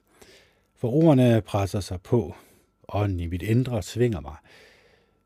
For 0.76 0.88
ordene 0.88 1.40
presser 1.40 1.80
sig 1.80 2.00
på. 2.00 2.34
Ånden 2.88 3.20
i 3.20 3.26
mit 3.26 3.42
indre 3.42 3.82
svinger 3.82 4.20
mig. 4.20 4.36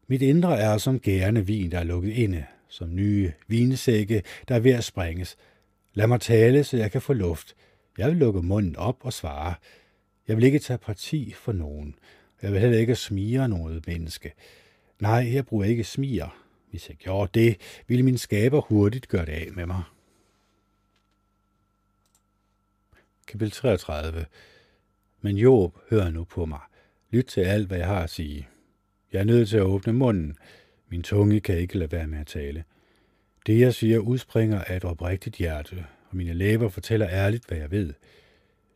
Mit 0.07 0.23
indre 0.23 0.59
er 0.59 0.79
som 0.79 1.01
gærende 1.01 1.47
vin, 1.47 1.71
der 1.71 1.79
er 1.79 1.85
lukket 1.85 2.13
inde, 2.13 2.45
som 2.69 2.95
nye 2.95 3.33
vinsække, 3.47 4.23
der 4.49 4.55
er 4.55 4.61
ved 4.61 4.73
at 4.73 4.85
springes. 4.85 5.37
Lad 5.95 6.07
mig 6.07 6.21
tale, 6.21 6.65
så 6.65 6.77
jeg 6.77 6.93
kan 6.93 7.03
få 7.03 7.13
luft. 7.13 7.55
Jeg 7.99 8.09
vil 8.09 8.17
lukke 8.17 8.43
munden 8.43 8.77
op 8.77 8.97
og 9.01 9.13
svare. 9.13 9.55
Jeg 10.29 10.37
vil 10.37 10.45
ikke 10.45 10.59
tage 10.59 10.79
parti 10.79 11.33
for 11.33 11.53
nogen. 11.53 11.95
Jeg 12.43 12.53
vil 12.53 12.61
heller 12.61 12.79
ikke 12.79 12.95
smire 12.95 13.49
noget 13.49 13.87
menneske. 13.87 14.33
Nej, 15.01 15.31
jeg 15.33 15.47
bruger 15.47 15.65
ikke 15.65 15.85
smier. 15.85 16.45
Hvis 16.71 16.89
jeg 16.89 16.97
gjorde 16.97 17.41
det, 17.41 17.57
ville 17.87 18.03
min 18.03 18.19
skaber 18.19 18.61
hurtigt 18.61 19.09
gøre 19.09 19.27
det 19.27 19.33
af 19.33 19.49
med 19.53 19.67
mig. 19.67 19.83
Kapitel 23.27 23.51
33 23.51 24.27
Men 25.21 25.37
Job, 25.37 25.79
hør 25.91 26.11
nu 26.11 26.25
på 26.25 26.47
mig. 26.47 26.61
Lyt 27.11 27.25
til 27.25 27.41
alt, 27.41 27.67
hvad 27.67 27.79
jeg 27.79 27.87
har 27.87 28.03
at 28.03 28.11
sige. 28.11 28.49
Jeg 29.13 29.21
er 29.21 29.25
nødt 29.25 29.49
til 29.49 29.57
at 29.57 29.63
åbne 29.63 29.93
munden. 29.93 30.37
Min 30.89 31.03
tunge 31.03 31.41
kan 31.41 31.59
ikke 31.59 31.79
lade 31.79 31.93
være 31.93 32.07
med 32.07 32.19
at 32.19 32.27
tale. 32.27 32.65
Det, 33.47 33.61
jeg 33.61 33.75
siger, 33.75 33.99
udspringer 33.99 34.65
af 34.65 34.77
et 34.77 34.85
oprigtigt 34.85 35.37
hjerte, 35.37 35.87
og 36.11 36.17
mine 36.17 36.35
læber 36.35 36.69
fortæller 36.69 37.09
ærligt, 37.09 37.47
hvad 37.49 37.59
jeg 37.59 37.71
ved. 37.71 37.95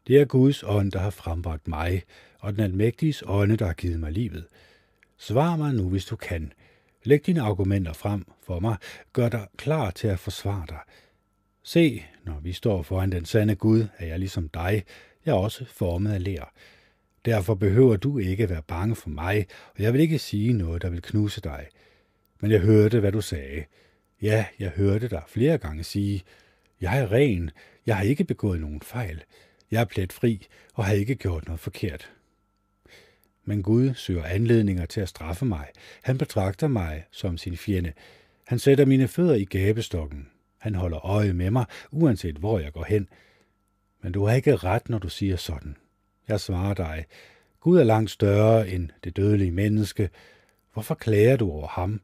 Det 0.06 0.20
er 0.20 0.24
Guds 0.24 0.62
ånd, 0.62 0.92
der 0.92 0.98
har 0.98 1.10
frembragt 1.10 1.68
mig, 1.68 2.02
og 2.38 2.52
den 2.52 2.60
almægtiges 2.60 3.22
ånde, 3.26 3.56
der 3.56 3.66
har 3.66 3.72
givet 3.72 4.00
mig 4.00 4.12
livet. 4.12 4.44
Svar 5.18 5.56
mig 5.56 5.74
nu, 5.74 5.88
hvis 5.88 6.04
du 6.04 6.16
kan. 6.16 6.52
Læg 7.04 7.26
dine 7.26 7.40
argumenter 7.40 7.92
frem 7.92 8.24
for 8.46 8.60
mig. 8.60 8.76
Gør 9.12 9.28
dig 9.28 9.46
klar 9.56 9.90
til 9.90 10.08
at 10.08 10.18
forsvare 10.18 10.66
dig. 10.68 10.80
Se, 11.62 12.04
når 12.24 12.40
vi 12.40 12.52
står 12.52 12.82
foran 12.82 13.12
den 13.12 13.24
sande 13.24 13.54
Gud, 13.54 13.86
er 13.98 14.06
jeg 14.06 14.18
ligesom 14.18 14.48
dig. 14.48 14.84
Jeg 15.26 15.32
er 15.32 15.36
også 15.36 15.64
formet 15.64 16.12
af 16.12 16.24
lær. 16.24 16.52
Derfor 17.24 17.54
behøver 17.54 17.96
du 17.96 18.18
ikke 18.18 18.48
være 18.48 18.62
bange 18.62 18.96
for 18.96 19.08
mig, 19.08 19.46
og 19.74 19.82
jeg 19.82 19.92
vil 19.92 20.00
ikke 20.00 20.18
sige 20.18 20.52
noget, 20.52 20.82
der 20.82 20.90
vil 20.90 21.02
knuse 21.02 21.40
dig. 21.40 21.66
Men 22.40 22.50
jeg 22.50 22.60
hørte, 22.60 23.00
hvad 23.00 23.12
du 23.12 23.20
sagde. 23.20 23.64
Ja, 24.22 24.46
jeg 24.58 24.68
hørte 24.68 25.08
dig 25.08 25.22
flere 25.28 25.58
gange 25.58 25.84
sige, 25.84 26.22
jeg 26.82 26.98
er 26.98 27.12
ren, 27.12 27.50
jeg 27.86 27.96
har 27.96 28.04
ikke 28.04 28.24
begået 28.24 28.60
nogen 28.60 28.80
fejl. 28.80 29.24
Jeg 29.70 29.80
er 29.80 29.84
plet 29.84 30.12
fri 30.12 30.46
og 30.74 30.84
har 30.84 30.92
ikke 30.92 31.14
gjort 31.14 31.46
noget 31.46 31.60
forkert. 31.60 32.12
Men 33.44 33.62
Gud 33.62 33.94
søger 33.94 34.24
anledninger 34.24 34.86
til 34.86 35.00
at 35.00 35.08
straffe 35.08 35.44
mig. 35.44 35.66
Han 36.02 36.18
betragter 36.18 36.68
mig 36.68 37.04
som 37.10 37.38
sin 37.38 37.56
fjende. 37.56 37.92
Han 38.46 38.58
sætter 38.58 38.84
mine 38.86 39.08
fødder 39.08 39.34
i 39.34 39.44
gabestokken. 39.44 40.28
Han 40.58 40.74
holder 40.74 41.06
øje 41.06 41.32
med 41.32 41.50
mig, 41.50 41.64
uanset 41.90 42.36
hvor 42.36 42.58
jeg 42.58 42.72
går 42.72 42.84
hen. 42.84 43.08
Men 44.02 44.12
du 44.12 44.24
har 44.24 44.34
ikke 44.34 44.56
ret, 44.56 44.88
når 44.88 44.98
du 44.98 45.08
siger 45.08 45.36
sådan. 45.36 45.76
Jeg 46.28 46.40
svarer 46.40 46.74
dig, 46.74 47.04
Gud 47.60 47.78
er 47.78 47.84
langt 47.84 48.10
større 48.10 48.68
end 48.68 48.88
det 49.04 49.16
dødelige 49.16 49.50
menneske. 49.50 50.10
Hvorfor 50.72 50.94
klager 50.94 51.36
du 51.36 51.50
over 51.50 51.66
ham? 51.66 52.00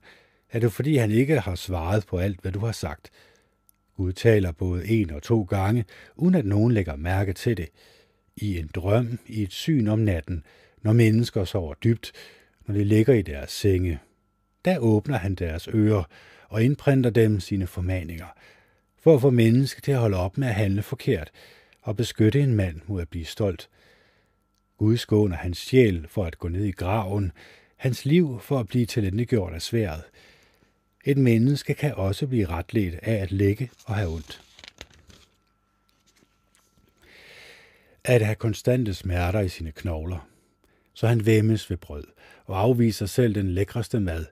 Er 0.50 0.58
det 0.58 0.72
fordi, 0.72 0.96
han 0.96 1.10
ikke 1.10 1.40
har 1.40 1.54
svaret 1.54 2.06
på 2.06 2.18
alt, 2.18 2.40
hvad 2.40 2.52
du 2.52 2.58
har 2.58 2.72
sagt? 2.72 3.10
Udtaler 3.98 4.52
både 4.52 4.88
en 4.88 5.10
og 5.10 5.22
to 5.22 5.42
gange, 5.42 5.84
uden 6.16 6.34
at 6.34 6.46
nogen 6.46 6.72
lægger 6.72 6.96
mærke 6.96 7.32
til 7.32 7.56
det. 7.56 7.68
I 8.36 8.58
en 8.58 8.70
drøm, 8.74 9.18
i 9.26 9.42
et 9.42 9.52
syn 9.52 9.88
om 9.88 9.98
natten, 9.98 10.44
når 10.82 10.92
mennesker 10.92 11.44
sover 11.44 11.74
dybt, 11.74 12.12
når 12.66 12.74
de 12.74 12.84
ligger 12.84 13.14
i 13.14 13.22
deres 13.22 13.50
senge. 13.50 13.98
Der 14.64 14.78
åbner 14.78 15.16
han 15.16 15.34
deres 15.34 15.68
ører 15.74 16.04
og 16.48 16.64
indprinter 16.64 17.10
dem 17.10 17.40
sine 17.40 17.66
formaninger, 17.66 18.26
for 18.98 19.14
at 19.14 19.20
få 19.20 19.30
mennesker 19.30 19.80
til 19.80 19.92
at 19.92 19.98
holde 19.98 20.16
op 20.16 20.38
med 20.38 20.48
at 20.48 20.54
handle 20.54 20.82
forkert 20.82 21.30
og 21.82 21.96
beskytte 21.96 22.40
en 22.40 22.54
mand 22.54 22.80
mod 22.86 23.02
at 23.02 23.08
blive 23.08 23.24
stolt. 23.24 23.68
Gud 24.78 24.96
skåner 24.96 25.36
hans 25.36 25.58
sjæl 25.58 26.06
for 26.08 26.24
at 26.24 26.38
gå 26.38 26.48
ned 26.48 26.64
i 26.64 26.70
graven, 26.70 27.32
hans 27.76 28.04
liv 28.04 28.40
for 28.40 28.58
at 28.58 28.68
blive 28.68 28.86
talentegjort 28.86 29.54
af 29.54 29.62
sværet. 29.62 30.02
Et 31.08 31.18
menneske 31.18 31.74
kan 31.74 31.94
også 31.94 32.26
blive 32.26 32.46
retledt 32.46 32.94
af 32.94 33.14
at 33.14 33.32
lægge 33.32 33.70
og 33.84 33.94
have 33.94 34.08
ondt. 34.08 34.42
At 38.04 38.22
have 38.22 38.34
konstante 38.34 38.94
smerter 38.94 39.40
i 39.40 39.48
sine 39.48 39.72
knogler, 39.72 40.28
så 40.94 41.06
han 41.06 41.26
væmmes 41.26 41.70
ved 41.70 41.76
brød 41.76 42.04
og 42.44 42.60
afviser 42.60 43.06
selv 43.06 43.34
den 43.34 43.50
lækreste 43.50 44.00
mad. 44.00 44.26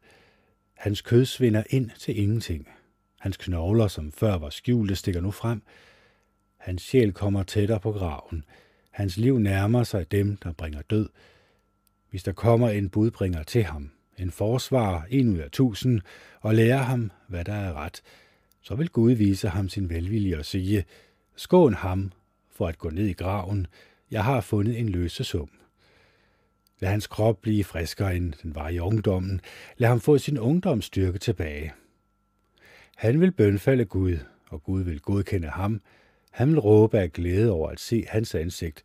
Hans 0.75 1.02
kød 1.02 1.25
svinder 1.25 1.62
ind 1.71 1.90
til 1.99 2.18
ingenting. 2.18 2.68
Hans 3.21 3.37
knogler, 3.37 3.88
som 3.88 4.12
før 4.12 4.38
var 4.38 4.50
skjulte, 4.50 4.97
stikker 4.97 5.21
nu 5.21 5.30
frem. 5.30 5.62
Hans 6.56 6.83
sjæl 6.83 7.12
kommer 7.12 7.42
tættere 7.42 7.80
på 7.80 7.92
graven. 7.92 8.45
Hans 8.90 9.16
liv 9.16 9.38
nærmer 9.38 9.85
sig 9.85 10.12
dem, 10.12 10.37
der 10.37 10.52
bringer 10.52 10.83
død. 10.83 11.09
Hvis 12.11 12.23
der 12.23 12.33
kommer 12.33 12.68
en 12.68 12.88
budbringer 12.88 13.42
til 13.42 13.64
ham, 13.64 13.90
en 14.18 14.30
forsvarer, 14.30 15.02
en 15.11 15.28
ud 15.28 15.38
af 15.38 15.50
tusind, 15.50 16.00
og 16.40 16.54
lærer 16.54 16.82
ham, 16.82 17.11
hvad 17.28 17.44
der 17.44 17.54
er 17.54 17.73
ret, 17.75 18.02
så 18.62 18.75
vil 18.75 18.88
Gud 18.88 19.12
vise 19.12 19.49
ham 19.49 19.68
sin 19.68 19.90
velvilje 19.90 20.38
og 20.38 20.44
sige, 20.44 20.85
skån 21.37 21.75
ham 21.75 22.12
for 22.50 22.66
at 22.66 22.78
gå 22.78 22.90
ned 22.90 23.06
i 23.06 23.12
graven, 23.12 23.66
jeg 24.11 24.25
har 24.25 24.40
fundet 24.40 24.78
en 24.78 24.88
løse 24.88 25.25
sum. 25.25 25.50
Lad 26.80 26.90
hans 26.90 27.06
krop 27.06 27.40
blive 27.42 27.64
friskere, 27.64 28.16
end 28.16 28.32
den 28.42 28.54
var 28.54 28.68
i 28.68 28.78
ungdommen. 28.78 29.40
Lad 29.76 29.88
ham 29.88 30.00
få 30.00 30.18
sin 30.18 30.38
ungdomsstyrke 30.38 31.18
tilbage. 31.18 31.73
Han 32.96 33.20
vil 33.20 33.32
bønfalde 33.32 33.85
Gud, 33.85 34.18
og 34.49 34.62
Gud 34.62 34.82
vil 34.82 35.00
godkende 35.00 35.49
ham. 35.49 35.80
Han 36.30 36.49
vil 36.49 36.58
råbe 36.58 36.99
af 36.99 37.12
glæde 37.12 37.50
over 37.50 37.68
at 37.68 37.80
se 37.80 38.04
hans 38.08 38.35
ansigt, 38.35 38.82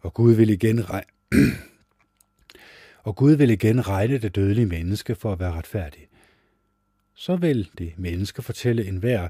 og 0.00 0.14
Gud 0.14 0.34
vil 0.34 0.50
igen 0.50 0.84
og 3.02 3.16
Gud 3.16 3.32
vil 3.32 3.50
igen 3.50 3.88
regne 3.88 4.18
det 4.18 4.34
dødelige 4.34 4.66
menneske 4.66 5.14
for 5.14 5.32
at 5.32 5.40
være 5.40 5.52
retfærdig. 5.52 6.08
Så 7.14 7.36
vil 7.36 7.70
det 7.78 7.92
menneske 7.96 8.42
fortælle 8.42 8.86
enhver, 8.86 9.28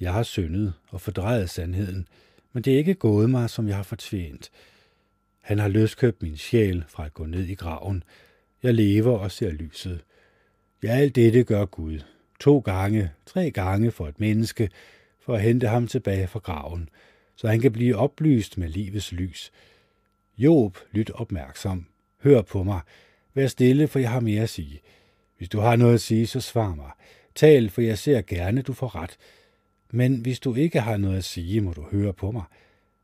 jeg 0.00 0.12
har 0.12 0.22
syndet 0.22 0.72
og 0.88 1.00
fordrejet 1.00 1.50
sandheden, 1.50 2.08
men 2.52 2.62
det 2.62 2.72
er 2.72 2.78
ikke 2.78 2.94
gået 2.94 3.30
mig, 3.30 3.50
som 3.50 3.68
jeg 3.68 3.76
har 3.76 3.82
fortjent. 3.82 4.50
Han 5.40 5.58
har 5.58 5.68
løskøbt 5.68 6.22
min 6.22 6.36
sjæl 6.36 6.84
fra 6.88 7.06
at 7.06 7.14
gå 7.14 7.26
ned 7.26 7.44
i 7.44 7.54
graven. 7.54 8.02
Jeg 8.62 8.74
lever 8.74 9.18
og 9.18 9.32
ser 9.32 9.50
lyset. 9.50 10.00
Ja, 10.82 10.88
alt 10.88 11.14
dette 11.14 11.44
gør 11.44 11.64
Gud. 11.64 11.98
To 12.40 12.58
gange, 12.58 13.10
tre 13.26 13.50
gange 13.50 13.90
for 13.90 14.08
et 14.08 14.20
menneske, 14.20 14.70
for 15.20 15.34
at 15.34 15.42
hente 15.42 15.68
ham 15.68 15.86
tilbage 15.86 16.26
fra 16.26 16.38
graven, 16.38 16.88
så 17.36 17.48
han 17.48 17.60
kan 17.60 17.72
blive 17.72 17.96
oplyst 17.96 18.58
med 18.58 18.68
livets 18.68 19.12
lys. 19.12 19.52
Job, 20.38 20.78
lyt 20.92 21.10
opmærksom. 21.10 21.86
Hør 22.26 22.42
på 22.42 22.62
mig. 22.62 22.80
Vær 23.34 23.46
stille, 23.46 23.88
for 23.88 23.98
jeg 23.98 24.10
har 24.10 24.20
mere 24.20 24.42
at 24.42 24.48
sige. 24.48 24.80
Hvis 25.38 25.48
du 25.48 25.58
har 25.60 25.76
noget 25.76 25.94
at 25.94 26.00
sige, 26.00 26.26
så 26.26 26.40
svar 26.40 26.74
mig. 26.74 26.90
Tal, 27.34 27.70
for 27.70 27.80
jeg 27.80 27.98
ser 27.98 28.22
gerne, 28.22 28.62
du 28.62 28.72
får 28.72 28.94
ret. 28.94 29.16
Men 29.90 30.20
hvis 30.20 30.40
du 30.40 30.54
ikke 30.54 30.80
har 30.80 30.96
noget 30.96 31.16
at 31.16 31.24
sige, 31.24 31.60
må 31.60 31.72
du 31.72 31.82
høre 31.82 32.12
på 32.12 32.30
mig. 32.30 32.42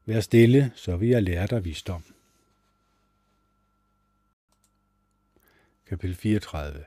Vær 0.07 0.21
stille, 0.21 0.73
så 0.75 0.97
vil 0.97 1.09
jeg 1.09 1.23
lære 1.23 1.47
dig 1.47 1.64
visdom. 1.64 2.05
Kapitel 5.88 6.17
34 6.17 6.85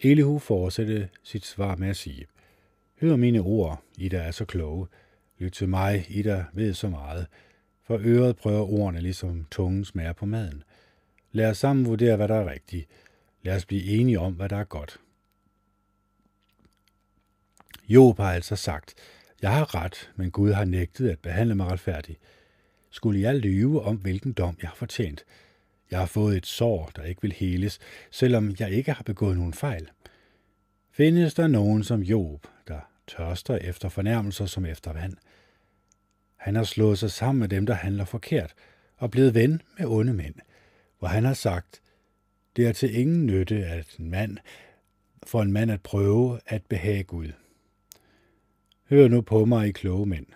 Elihu 0.00 0.38
fortsatte 0.38 1.08
sit 1.22 1.46
svar 1.46 1.76
med 1.76 1.88
at 1.88 1.96
sige, 1.96 2.26
Hør 3.00 3.16
mine 3.16 3.40
ord, 3.40 3.82
I 3.98 4.08
der 4.08 4.20
er 4.20 4.30
så 4.30 4.44
kloge. 4.44 4.86
Lyt 5.38 5.52
til 5.52 5.68
mig, 5.68 6.06
I 6.08 6.22
der 6.22 6.44
ved 6.52 6.74
så 6.74 6.88
meget. 6.88 7.26
For 7.82 8.00
øret 8.02 8.36
prøver 8.36 8.72
ordene, 8.72 9.00
ligesom 9.00 9.46
tungen 9.50 9.84
smager 9.84 10.12
på 10.12 10.26
maden. 10.26 10.62
Lad 11.32 11.50
os 11.50 11.58
sammen 11.58 11.86
vurdere, 11.86 12.16
hvad 12.16 12.28
der 12.28 12.34
er 12.34 12.50
rigtigt. 12.50 12.88
Lad 13.42 13.56
os 13.56 13.66
blive 13.66 13.84
enige 13.84 14.20
om, 14.20 14.32
hvad 14.32 14.48
der 14.48 14.56
er 14.56 14.64
godt. 14.64 15.00
Job 17.88 18.16
har 18.16 18.32
altså 18.32 18.56
sagt, 18.56 18.94
jeg 19.42 19.52
har 19.52 19.74
ret, 19.74 20.10
men 20.16 20.30
Gud 20.30 20.52
har 20.52 20.64
nægtet 20.64 21.10
at 21.10 21.18
behandle 21.18 21.54
mig 21.54 21.66
retfærdigt. 21.66 22.18
Skulle 22.90 23.20
jeg 23.20 23.34
lyve 23.36 23.82
om, 23.82 23.96
hvilken 23.96 24.32
dom 24.32 24.56
jeg 24.62 24.68
har 24.68 24.76
fortjent? 24.76 25.24
Jeg 25.90 25.98
har 25.98 26.06
fået 26.06 26.36
et 26.36 26.46
sår, 26.46 26.90
der 26.96 27.02
ikke 27.02 27.22
vil 27.22 27.32
heles, 27.32 27.78
selvom 28.10 28.54
jeg 28.58 28.70
ikke 28.70 28.92
har 28.92 29.02
begået 29.02 29.36
nogen 29.36 29.54
fejl. 29.54 29.88
Findes 30.92 31.34
der 31.34 31.46
nogen 31.46 31.84
som 31.84 32.00
Job, 32.00 32.46
der 32.68 32.80
tørster 33.06 33.56
efter 33.56 33.88
fornærmelser 33.88 34.46
som 34.46 34.66
efter 34.66 34.92
vand? 34.92 35.16
Han 36.36 36.56
har 36.56 36.64
slået 36.64 36.98
sig 36.98 37.10
sammen 37.10 37.40
med 37.40 37.48
dem, 37.48 37.66
der 37.66 37.74
handler 37.74 38.04
forkert, 38.04 38.54
og 38.96 39.10
blevet 39.10 39.34
ven 39.34 39.62
med 39.78 39.86
onde 39.86 40.12
mænd, 40.12 40.34
hvor 41.00 41.08
han 41.08 41.24
har 41.24 41.34
sagt, 41.34 41.82
det 42.56 42.66
er 42.66 42.72
til 42.72 42.94
ingen 42.94 43.26
nytte, 43.26 43.66
at 43.66 43.96
en 43.98 44.10
mand, 44.10 44.38
for 45.22 45.42
en 45.42 45.52
mand 45.52 45.70
at 45.70 45.82
prøve 45.82 46.40
at 46.46 46.62
behage 46.62 47.02
Gud. 47.02 47.32
Hør 48.90 49.08
nu 49.08 49.20
på 49.20 49.44
mig, 49.44 49.68
I 49.68 49.72
kloge 49.72 50.06
mænd. 50.06 50.26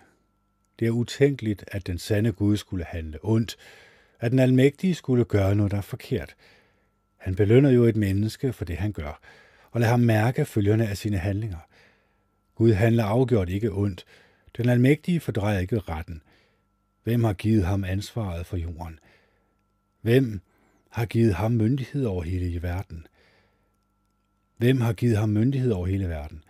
Det 0.79 0.87
er 0.87 0.91
utænkeligt, 0.91 1.63
at 1.67 1.87
den 1.87 1.97
sande 1.97 2.31
Gud 2.31 2.57
skulle 2.57 2.85
handle 2.85 3.19
ondt, 3.21 3.57
at 4.19 4.31
den 4.31 4.39
almægtige 4.39 4.95
skulle 4.95 5.25
gøre 5.25 5.55
noget, 5.55 5.71
der 5.71 5.77
er 5.77 5.81
forkert. 5.81 6.35
Han 7.17 7.35
belønner 7.35 7.69
jo 7.69 7.83
et 7.83 7.95
menneske 7.95 8.53
for 8.53 8.65
det, 8.65 8.77
han 8.77 8.91
gør, 8.91 9.19
og 9.71 9.79
lader 9.79 9.91
ham 9.91 9.99
mærke 9.99 10.45
følgerne 10.45 10.87
af 10.87 10.97
sine 10.97 11.17
handlinger. 11.17 11.67
Gud 12.55 12.73
handler 12.73 13.03
afgjort 13.03 13.49
ikke 13.49 13.71
ondt. 13.71 14.05
Den 14.57 14.69
almægtige 14.69 15.19
fordrejer 15.19 15.59
ikke 15.59 15.79
retten. 15.79 16.21
Hvem 17.03 17.23
har 17.23 17.33
givet 17.33 17.65
ham 17.65 17.83
ansvaret 17.83 18.45
for 18.45 18.57
jorden? 18.57 18.99
Hvem 20.01 20.41
har 20.95 21.05
givet 21.05 21.33
ham 21.33 21.51
myndighed 21.51 22.05
over 22.05 22.23
hele 22.23 22.63
verden? 22.63 23.07
Hvem 24.57 24.81
har 24.81 24.93
givet 24.93 25.17
ham 25.17 25.29
myndighed 25.29 25.71
over 25.71 25.87
hele 25.87 26.09
verden? 26.09 26.43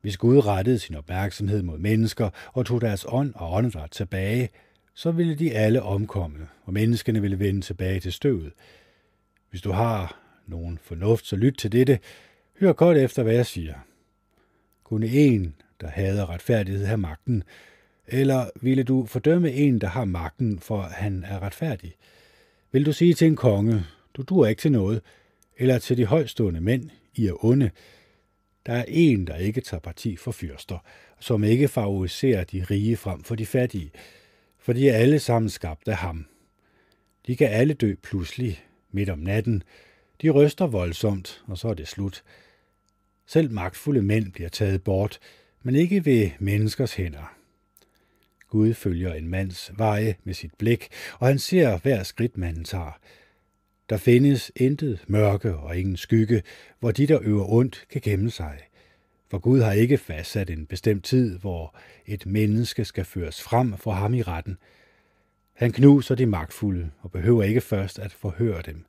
Hvis 0.00 0.16
Gud 0.16 0.46
rettede 0.46 0.78
sin 0.78 0.94
opmærksomhed 0.94 1.62
mod 1.62 1.78
mennesker 1.78 2.30
og 2.52 2.66
tog 2.66 2.80
deres 2.80 3.06
ånd 3.08 3.32
og 3.34 3.52
åndedræt 3.52 3.90
tilbage, 3.90 4.48
så 4.94 5.10
ville 5.10 5.34
de 5.34 5.52
alle 5.52 5.82
omkomme, 5.82 6.48
og 6.62 6.72
menneskene 6.72 7.20
ville 7.20 7.38
vende 7.38 7.60
tilbage 7.60 8.00
til 8.00 8.12
støvet. 8.12 8.52
Hvis 9.50 9.62
du 9.62 9.72
har 9.72 10.20
nogen 10.46 10.78
fornuft, 10.82 11.26
så 11.26 11.36
lyt 11.36 11.54
til 11.58 11.72
dette. 11.72 11.98
Hør 12.60 12.72
godt 12.72 12.98
efter, 12.98 13.22
hvad 13.22 13.34
jeg 13.34 13.46
siger. 13.46 13.74
Kunne 14.84 15.06
en, 15.06 15.54
der 15.80 15.88
hader 15.88 16.30
retfærdighed, 16.30 16.84
have 16.84 16.98
magten? 16.98 17.42
Eller 18.06 18.50
ville 18.60 18.82
du 18.82 19.06
fordømme 19.06 19.52
en, 19.52 19.80
der 19.80 19.88
har 19.88 20.04
magten, 20.04 20.58
for 20.58 20.80
han 20.80 21.24
er 21.28 21.42
retfærdig? 21.42 21.94
Vil 22.74 22.86
du 22.86 22.92
sige 22.92 23.14
til 23.14 23.26
en 23.26 23.36
konge, 23.36 23.84
du 24.14 24.22
duer 24.22 24.46
ikke 24.46 24.60
til 24.60 24.72
noget, 24.72 25.02
eller 25.56 25.78
til 25.78 25.96
de 25.96 26.06
højstående 26.06 26.60
mænd, 26.60 26.90
I 27.14 27.26
er 27.26 27.44
onde? 27.44 27.70
Der 28.66 28.72
er 28.72 28.84
en, 28.88 29.26
der 29.26 29.36
ikke 29.36 29.60
tager 29.60 29.80
parti 29.80 30.16
for 30.16 30.32
fyrster, 30.32 30.78
som 31.20 31.44
ikke 31.44 31.68
favoriserer 31.68 32.44
de 32.44 32.64
rige 32.70 32.96
frem 32.96 33.22
for 33.22 33.34
de 33.34 33.46
fattige, 33.46 33.90
for 34.58 34.72
de 34.72 34.88
er 34.88 34.96
alle 34.96 35.18
sammen 35.18 35.48
skabt 35.48 35.88
af 35.88 35.96
ham. 35.96 36.26
De 37.26 37.36
kan 37.36 37.48
alle 37.48 37.74
dø 37.74 37.94
pludselig, 38.02 38.64
midt 38.90 39.10
om 39.10 39.18
natten. 39.18 39.62
De 40.22 40.30
ryster 40.30 40.66
voldsomt, 40.66 41.42
og 41.46 41.58
så 41.58 41.68
er 41.68 41.74
det 41.74 41.88
slut. 41.88 42.22
Selv 43.26 43.50
magtfulde 43.50 44.02
mænd 44.02 44.32
bliver 44.32 44.48
taget 44.48 44.84
bort, 44.84 45.18
men 45.62 45.74
ikke 45.74 46.04
ved 46.04 46.30
menneskers 46.38 46.94
hænder. 46.94 47.34
Gud 48.54 48.74
følger 48.74 49.14
en 49.14 49.28
mands 49.28 49.72
veje 49.76 50.14
med 50.24 50.34
sit 50.34 50.54
blik, 50.58 50.88
og 51.18 51.26
han 51.26 51.38
ser 51.38 51.78
hver 51.78 52.02
skridt 52.02 52.36
manden 52.36 52.64
tager. 52.64 52.98
Der 53.90 53.96
findes 53.96 54.52
intet 54.56 55.04
mørke 55.06 55.56
og 55.56 55.76
ingen 55.76 55.96
skygge, 55.96 56.42
hvor 56.80 56.90
de, 56.90 57.06
der 57.06 57.18
øver 57.22 57.52
ondt, 57.52 57.86
kan 57.90 58.00
gemme 58.00 58.30
sig. 58.30 58.58
For 59.30 59.38
Gud 59.38 59.60
har 59.60 59.72
ikke 59.72 59.98
fastsat 59.98 60.50
en 60.50 60.66
bestemt 60.66 61.04
tid, 61.04 61.38
hvor 61.38 61.76
et 62.06 62.26
menneske 62.26 62.84
skal 62.84 63.04
føres 63.04 63.42
frem 63.42 63.76
for 63.76 63.92
ham 63.92 64.14
i 64.14 64.22
retten. 64.22 64.58
Han 65.52 65.72
knuser 65.72 66.14
de 66.14 66.26
magtfulde 66.26 66.90
og 67.00 67.10
behøver 67.10 67.42
ikke 67.42 67.60
først 67.60 67.98
at 67.98 68.12
forhøre 68.12 68.62
dem. 68.62 68.84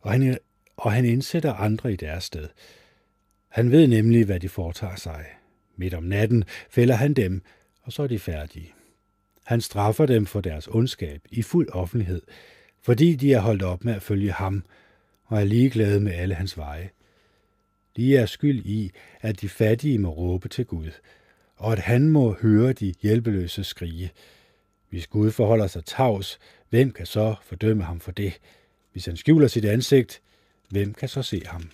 Og 0.00 0.12
han, 0.12 0.38
og 0.76 0.92
han 0.92 1.04
indsætter 1.04 1.54
andre 1.54 1.92
i 1.92 1.96
deres 1.96 2.24
sted. 2.24 2.48
Han 3.48 3.70
ved 3.70 3.86
nemlig, 3.86 4.24
hvad 4.24 4.40
de 4.40 4.48
foretager 4.48 4.96
sig. 4.96 5.26
Midt 5.76 5.94
om 5.94 6.04
natten 6.04 6.44
fælder 6.70 6.94
han 6.94 7.14
dem, 7.14 7.42
og 7.82 7.92
så 7.92 8.02
er 8.02 8.06
de 8.06 8.18
færdige. 8.18 8.75
Han 9.46 9.60
straffer 9.60 10.06
dem 10.06 10.26
for 10.26 10.40
deres 10.40 10.68
ondskab 10.68 11.20
i 11.30 11.42
fuld 11.42 11.68
offentlighed, 11.72 12.22
fordi 12.82 13.14
de 13.14 13.32
er 13.32 13.40
holdt 13.40 13.62
op 13.62 13.84
med 13.84 13.94
at 13.94 14.02
følge 14.02 14.32
ham 14.32 14.64
og 15.24 15.40
er 15.40 15.44
ligeglade 15.44 16.00
med 16.00 16.12
alle 16.12 16.34
hans 16.34 16.58
veje. 16.58 16.90
De 17.96 18.16
er 18.16 18.26
skyld 18.26 18.66
i, 18.66 18.90
at 19.20 19.40
de 19.40 19.48
fattige 19.48 19.98
må 19.98 20.08
råbe 20.08 20.48
til 20.48 20.64
Gud, 20.64 20.90
og 21.56 21.72
at 21.72 21.78
han 21.78 22.08
må 22.08 22.36
høre 22.42 22.72
de 22.72 22.94
hjælpeløse 23.02 23.64
skrige. 23.64 24.10
Hvis 24.88 25.06
Gud 25.06 25.30
forholder 25.30 25.66
sig 25.66 25.84
tavs, 25.84 26.38
hvem 26.70 26.90
kan 26.90 27.06
så 27.06 27.34
fordømme 27.42 27.84
ham 27.84 28.00
for 28.00 28.12
det? 28.12 28.32
Hvis 28.92 29.06
han 29.06 29.16
skjuler 29.16 29.48
sit 29.48 29.64
ansigt, 29.64 30.20
hvem 30.68 30.94
kan 30.94 31.08
så 31.08 31.22
se 31.22 31.42
ham? 31.46 31.70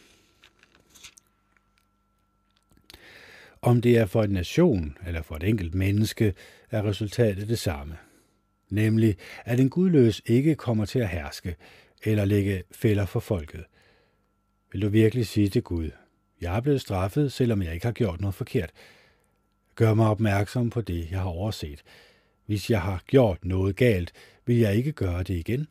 Om 3.62 3.80
det 3.80 3.98
er 3.98 4.06
for 4.06 4.22
en 4.22 4.30
nation 4.30 4.96
eller 5.06 5.22
for 5.22 5.36
et 5.36 5.42
enkelt 5.42 5.74
menneske, 5.74 6.34
er 6.70 6.84
resultatet 6.84 7.48
det 7.48 7.58
samme. 7.58 7.96
Nemlig, 8.70 9.16
at 9.44 9.60
en 9.60 9.70
gudløs 9.70 10.22
ikke 10.26 10.54
kommer 10.54 10.84
til 10.84 10.98
at 10.98 11.08
herske 11.08 11.56
eller 12.04 12.24
lægge 12.24 12.62
fælder 12.72 13.06
for 13.06 13.20
folket. 13.20 13.64
Vil 14.72 14.82
du 14.82 14.88
virkelig 14.88 15.26
sige 15.26 15.48
til 15.48 15.62
Gud, 15.62 15.90
jeg 16.40 16.56
er 16.56 16.60
blevet 16.60 16.80
straffet, 16.80 17.32
selvom 17.32 17.62
jeg 17.62 17.74
ikke 17.74 17.86
har 17.86 17.92
gjort 17.92 18.20
noget 18.20 18.34
forkert. 18.34 18.70
Gør 19.74 19.94
mig 19.94 20.08
opmærksom 20.08 20.70
på 20.70 20.80
det, 20.80 21.10
jeg 21.10 21.20
har 21.20 21.28
overset. 21.28 21.82
Hvis 22.46 22.70
jeg 22.70 22.80
har 22.80 23.02
gjort 23.06 23.44
noget 23.44 23.76
galt, 23.76 24.12
vil 24.46 24.58
jeg 24.58 24.76
ikke 24.76 24.92
gøre 24.92 25.22
det 25.22 25.34
igen. 25.34 25.66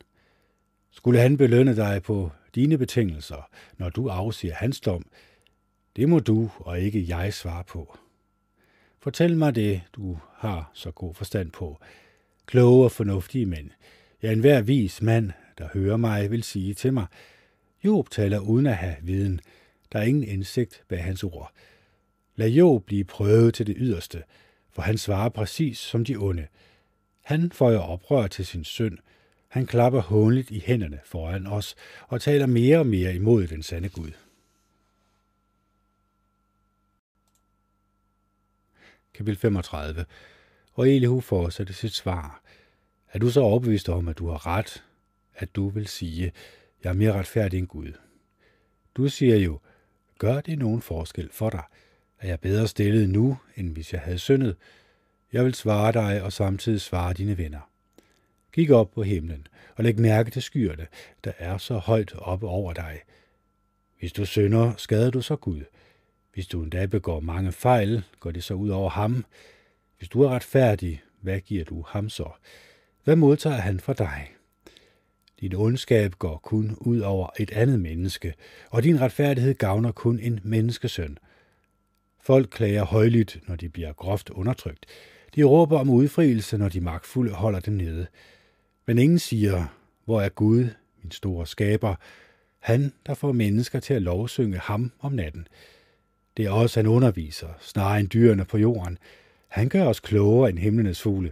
Skulle 0.92 1.20
han 1.20 1.38
belønne 1.38 1.76
dig 1.76 2.04
på 2.04 2.32
dine 2.56 2.78
betingelser, 2.78 3.50
når 3.78 3.90
du 3.90 4.08
afsiger 4.08 4.56
hans 4.56 4.82
dom, 4.82 5.06
det 5.96 6.10
må 6.10 6.20
du 6.20 6.50
og 6.58 6.80
ikke 6.80 7.06
jeg 7.08 7.34
svare 7.34 7.64
på. 7.64 7.98
Fortæl 9.00 9.38
mig 9.38 9.56
det, 9.56 9.82
du 9.94 10.18
har 10.36 10.72
så 10.74 10.92
god 10.92 11.14
forstand 11.14 11.52
på. 11.52 11.80
Kloge 12.46 12.84
og 12.84 12.92
fornuftige 12.92 13.46
mænd. 13.46 13.70
Ja, 14.24 14.32
enhver 14.32 14.62
vis 14.62 15.02
mand, 15.02 15.32
der 15.58 15.68
hører 15.74 15.98
mig, 15.98 16.32
vil 16.32 16.44
sige 16.44 16.74
til 16.74 16.94
mig, 16.94 17.06
Job 17.84 18.10
taler 18.10 18.40
uden 18.40 18.66
at 18.66 18.76
have 18.76 18.96
viden. 19.02 19.42
Der 19.92 20.00
er 20.00 20.04
ingen 20.04 20.24
indsigt 20.24 20.84
bag 20.88 21.04
hans 21.04 21.24
ord. 21.24 21.52
Lad 22.36 22.50
Job 22.50 22.86
blive 22.86 23.04
prøvet 23.04 23.54
til 23.54 23.68
det 23.68 23.76
yderste, 23.80 24.24
for 24.72 24.82
han 24.82 24.98
svarer 24.98 25.30
præcis 25.30 25.78
som 25.78 26.06
de 26.06 26.16
onde. 26.16 26.48
Han 27.22 27.52
får 27.52 27.72
jo 27.72 27.80
oprør 27.80 28.28
til 28.28 28.46
sin 28.46 28.64
søn. 28.64 28.98
Han 29.48 29.66
klapper 29.66 30.02
hånligt 30.02 30.52
i 30.52 30.64
hænderne 30.66 31.00
foran 31.06 31.48
os 31.48 31.76
og 32.08 32.22
taler 32.22 32.46
mere 32.46 32.80
og 32.80 32.88
mere 32.88 33.16
imod 33.16 33.48
den 33.48 33.64
sande 33.64 33.90
Gud. 33.90 34.12
Kapitel 39.22 39.40
35 39.40 40.06
Og 40.74 40.90
Elihu 40.90 41.20
fortsatte 41.20 41.74
sit 41.74 41.94
svar. 41.94 42.42
Er 43.14 43.20
du 43.20 43.30
så 43.30 43.42
overbevist 43.42 43.90
om, 43.90 44.08
at 44.08 44.18
du 44.18 44.30
har 44.30 44.48
ret, 44.48 44.84
at 45.36 45.56
du 45.56 45.70
vil 45.70 45.88
sige, 45.88 46.32
jeg 46.84 46.90
er 46.90 46.94
mere 46.94 47.14
retfærdig 47.14 47.60
end 47.60 47.68
Gud? 47.68 47.94
Du 48.96 49.08
siger 49.08 49.36
jo, 49.36 49.60
gør 50.20 50.42
det 50.42 50.60
nogen 50.60 50.82
forskel 50.82 51.30
for 51.32 51.50
dig? 51.50 51.64
Er 52.20 52.28
jeg 52.28 52.40
bedre 52.40 52.68
stillet 52.68 53.10
nu, 53.10 53.38
end 53.56 53.74
hvis 53.74 53.94
jeg 53.94 54.02
havde 54.02 54.20
syndet? 54.20 54.56
Jeg 55.34 55.46
vil 55.46 55.54
svare 55.54 55.92
dig 55.92 56.24
og 56.24 56.34
samtidig 56.34 56.82
svare 56.82 57.14
dine 57.14 57.38
venner. 57.38 57.70
Kig 58.52 58.72
op 58.72 58.92
på 58.92 59.04
himlen 59.04 59.48
og 59.76 59.84
læg 59.84 60.00
mærke 60.00 60.32
til 60.32 60.42
skyerne, 60.42 60.88
der 61.24 61.32
er 61.38 61.58
så 61.58 61.78
højt 61.78 62.14
oppe 62.16 62.48
over 62.48 62.74
dig. 62.74 63.00
Hvis 64.00 64.14
du 64.14 64.26
synder, 64.26 64.74
skader 64.78 65.12
du 65.12 65.22
så 65.22 65.36
Gud. 65.36 65.62
Hvis 66.34 66.48
du 66.48 66.64
endda 66.64 66.86
begår 66.86 67.20
mange 67.20 67.52
fejl, 67.52 68.04
går 68.20 68.32
det 68.32 68.44
så 68.44 68.54
ud 68.54 68.70
over 68.70 68.90
ham. 68.90 69.26
Hvis 69.98 70.10
du 70.10 70.22
er 70.22 70.30
retfærdig, 70.30 71.02
hvad 71.22 71.40
giver 71.40 71.64
du 71.64 71.84
ham 71.88 72.10
så? 72.10 72.30
Hvad 73.04 73.16
modtager 73.16 73.56
han 73.56 73.80
fra 73.80 73.94
dig? 73.94 74.32
Din 75.40 75.56
ondskab 75.56 76.16
går 76.20 76.38
kun 76.38 76.78
ud 76.80 77.00
over 77.00 77.30
et 77.40 77.52
andet 77.52 77.80
menneske, 77.80 78.34
og 78.70 78.84
din 78.84 79.02
retfærdighed 79.02 79.54
gavner 79.54 79.92
kun 79.92 80.20
en 80.20 80.40
menneskesøn. 80.44 81.18
Folk 82.20 82.50
klager 82.50 82.84
højlydt, 82.84 83.40
når 83.48 83.56
de 83.56 83.70
bliver 83.70 83.94
groft 83.94 84.30
undertrykt. 84.30 84.86
De 85.36 85.44
råber 85.44 85.80
om 85.80 85.90
udfrielse, 85.90 86.58
når 86.58 86.70
de 86.70 86.82
magtfulde 86.82 87.34
holder 87.34 87.60
dem 87.60 87.74
nede. 87.74 88.08
Men 88.86 88.98
ingen 88.98 89.20
siger, 89.20 89.66
hvor 90.06 90.22
er 90.22 90.30
Gud, 90.30 90.70
min 91.04 91.12
store 91.12 91.48
skaber, 91.48 91.96
han, 92.60 92.94
der 93.06 93.14
får 93.14 93.32
mennesker 93.32 93.80
til 93.80 93.94
at 93.94 94.02
lovsynge 94.02 94.58
ham 94.58 94.92
om 95.00 95.12
natten. 95.12 95.48
Det 96.38 96.46
er 96.46 96.52
også 96.52 96.80
han 96.80 96.88
underviser, 96.88 97.48
snarere 97.60 98.00
end 98.00 98.10
dyrene 98.10 98.46
på 98.46 98.58
jorden. 98.58 98.98
Han 99.48 99.70
gør 99.70 99.86
os 99.86 100.00
klogere 100.00 100.50
end 100.50 100.60
himlenes 100.60 101.02
fugle. 101.02 101.32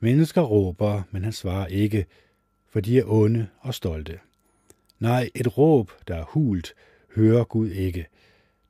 Mennesker 0.00 0.42
råber, 0.42 1.02
men 1.10 1.24
han 1.24 1.32
svarer 1.32 1.66
ikke, 1.66 2.06
for 2.68 2.80
de 2.80 2.98
er 2.98 3.04
onde 3.06 3.46
og 3.60 3.74
stolte. 3.74 4.18
Nej, 4.98 5.30
et 5.34 5.58
råb, 5.58 5.92
der 6.08 6.16
er 6.16 6.24
hult, 6.24 6.74
hører 7.16 7.44
Gud 7.44 7.70
ikke. 7.70 8.06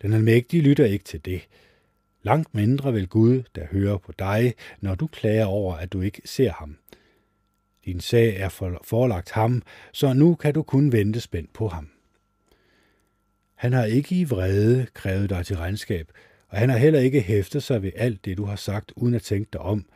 Den 0.02 0.12
almægtige 0.12 0.62
lytter 0.62 0.84
ikke 0.84 1.04
til 1.04 1.24
det. 1.24 1.48
Langt 2.22 2.54
mindre 2.54 2.92
vil 2.92 3.08
Gud, 3.08 3.42
der 3.54 3.66
hører 3.66 3.98
på 3.98 4.12
dig, 4.18 4.54
når 4.80 4.94
du 4.94 5.06
klager 5.06 5.44
over, 5.46 5.74
at 5.74 5.92
du 5.92 6.00
ikke 6.00 6.22
ser 6.24 6.52
ham. 6.52 6.76
Din 7.84 8.00
sag 8.00 8.36
er 8.36 8.48
forelagt 8.84 9.30
ham, 9.30 9.62
så 9.92 10.12
nu 10.12 10.34
kan 10.34 10.54
du 10.54 10.62
kun 10.62 10.92
vente 10.92 11.20
spændt 11.20 11.52
på 11.52 11.68
ham. 11.68 11.88
Han 13.60 13.72
har 13.72 13.84
ikke 13.84 14.14
i 14.14 14.24
vrede 14.24 14.86
krævet 14.94 15.30
dig 15.30 15.46
til 15.46 15.56
regnskab, 15.56 16.12
og 16.48 16.58
han 16.58 16.68
har 16.68 16.78
heller 16.78 17.00
ikke 17.00 17.20
hæftet 17.20 17.62
sig 17.62 17.82
ved 17.82 17.92
alt 17.96 18.24
det, 18.24 18.36
du 18.36 18.44
har 18.44 18.56
sagt, 18.56 18.92
uden 18.96 19.14
at 19.14 19.22
tænke 19.22 19.48
dig 19.52 19.60
om. 19.60 19.86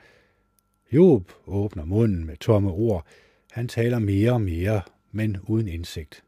Job 0.92 1.32
åbner 1.46 1.84
munden 1.84 2.24
med 2.24 2.36
tomme 2.36 2.70
ord. 2.70 3.06
Han 3.50 3.68
taler 3.68 3.98
mere 3.98 4.32
og 4.32 4.40
mere, 4.40 4.82
men 5.12 5.36
uden 5.42 5.68
indsigt. 5.68 6.24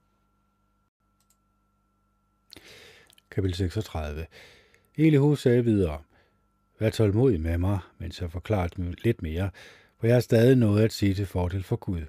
Kapitel 3.31 3.57
36 3.57 4.27
Elihu 4.97 5.35
sagde 5.35 5.65
videre, 5.65 6.03
Vær 6.79 6.91
tålmodig 6.91 7.41
med 7.41 7.59
mig, 7.59 7.79
mens 7.99 8.21
jeg 8.21 8.31
forklarer 8.31 8.95
lidt 9.05 9.23
mere, 9.23 9.51
for 10.01 10.07
jeg 10.07 10.17
har 10.17 10.21
stadig 10.21 10.57
noget 10.57 10.85
at 10.85 10.93
sige 10.93 11.15
til 11.15 11.27
fordel 11.27 11.63
for 11.63 11.77
Gud. 11.77 12.03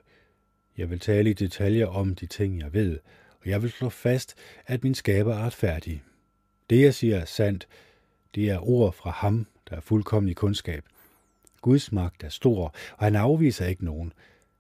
Jeg 0.78 0.90
vil 0.90 1.00
tale 1.00 1.30
i 1.30 1.34
detaljer 1.34 1.88
om 1.88 2.16
de 2.16 2.26
ting, 2.26 2.60
jeg 2.60 2.74
ved, 2.74 3.00
jeg 3.48 3.62
vil 3.62 3.72
slå 3.72 3.90
fast, 3.90 4.36
at 4.66 4.84
min 4.84 4.96
skaber 4.96 5.34
er 5.34 5.46
retfærdig. 5.46 6.04
Det, 6.70 6.82
jeg 6.82 6.94
siger, 6.94 7.18
er 7.18 7.26
sandt. 7.26 7.68
Det 8.36 8.50
er 8.50 8.70
ord 8.70 8.94
fra 8.94 9.10
ham, 9.10 9.48
der 9.70 9.76
er 9.76 9.82
fuldkommen 9.82 10.30
i 10.30 10.34
kundskab. 10.34 10.84
Guds 11.62 11.92
magt 11.92 12.24
er 12.24 12.30
stor, 12.30 12.76
og 12.98 13.06
han 13.06 13.16
afviser 13.16 13.66
ikke 13.66 13.86
nogen. 13.86 14.14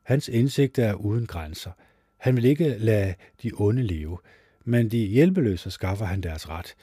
Hans 0.04 0.30
indsigt 0.30 0.80
er 0.80 0.94
uden 0.94 1.26
grænser. 1.26 1.72
Han 2.18 2.36
vil 2.36 2.46
ikke 2.46 2.78
lade 2.78 3.14
de 3.44 3.52
onde 3.56 3.84
leve, 3.84 4.18
men 4.66 4.92
de 4.92 5.06
hjælpeløse 5.06 5.72
skaffer 5.72 6.06
han 6.06 6.22
deres 6.22 6.50
ret. 6.50 6.76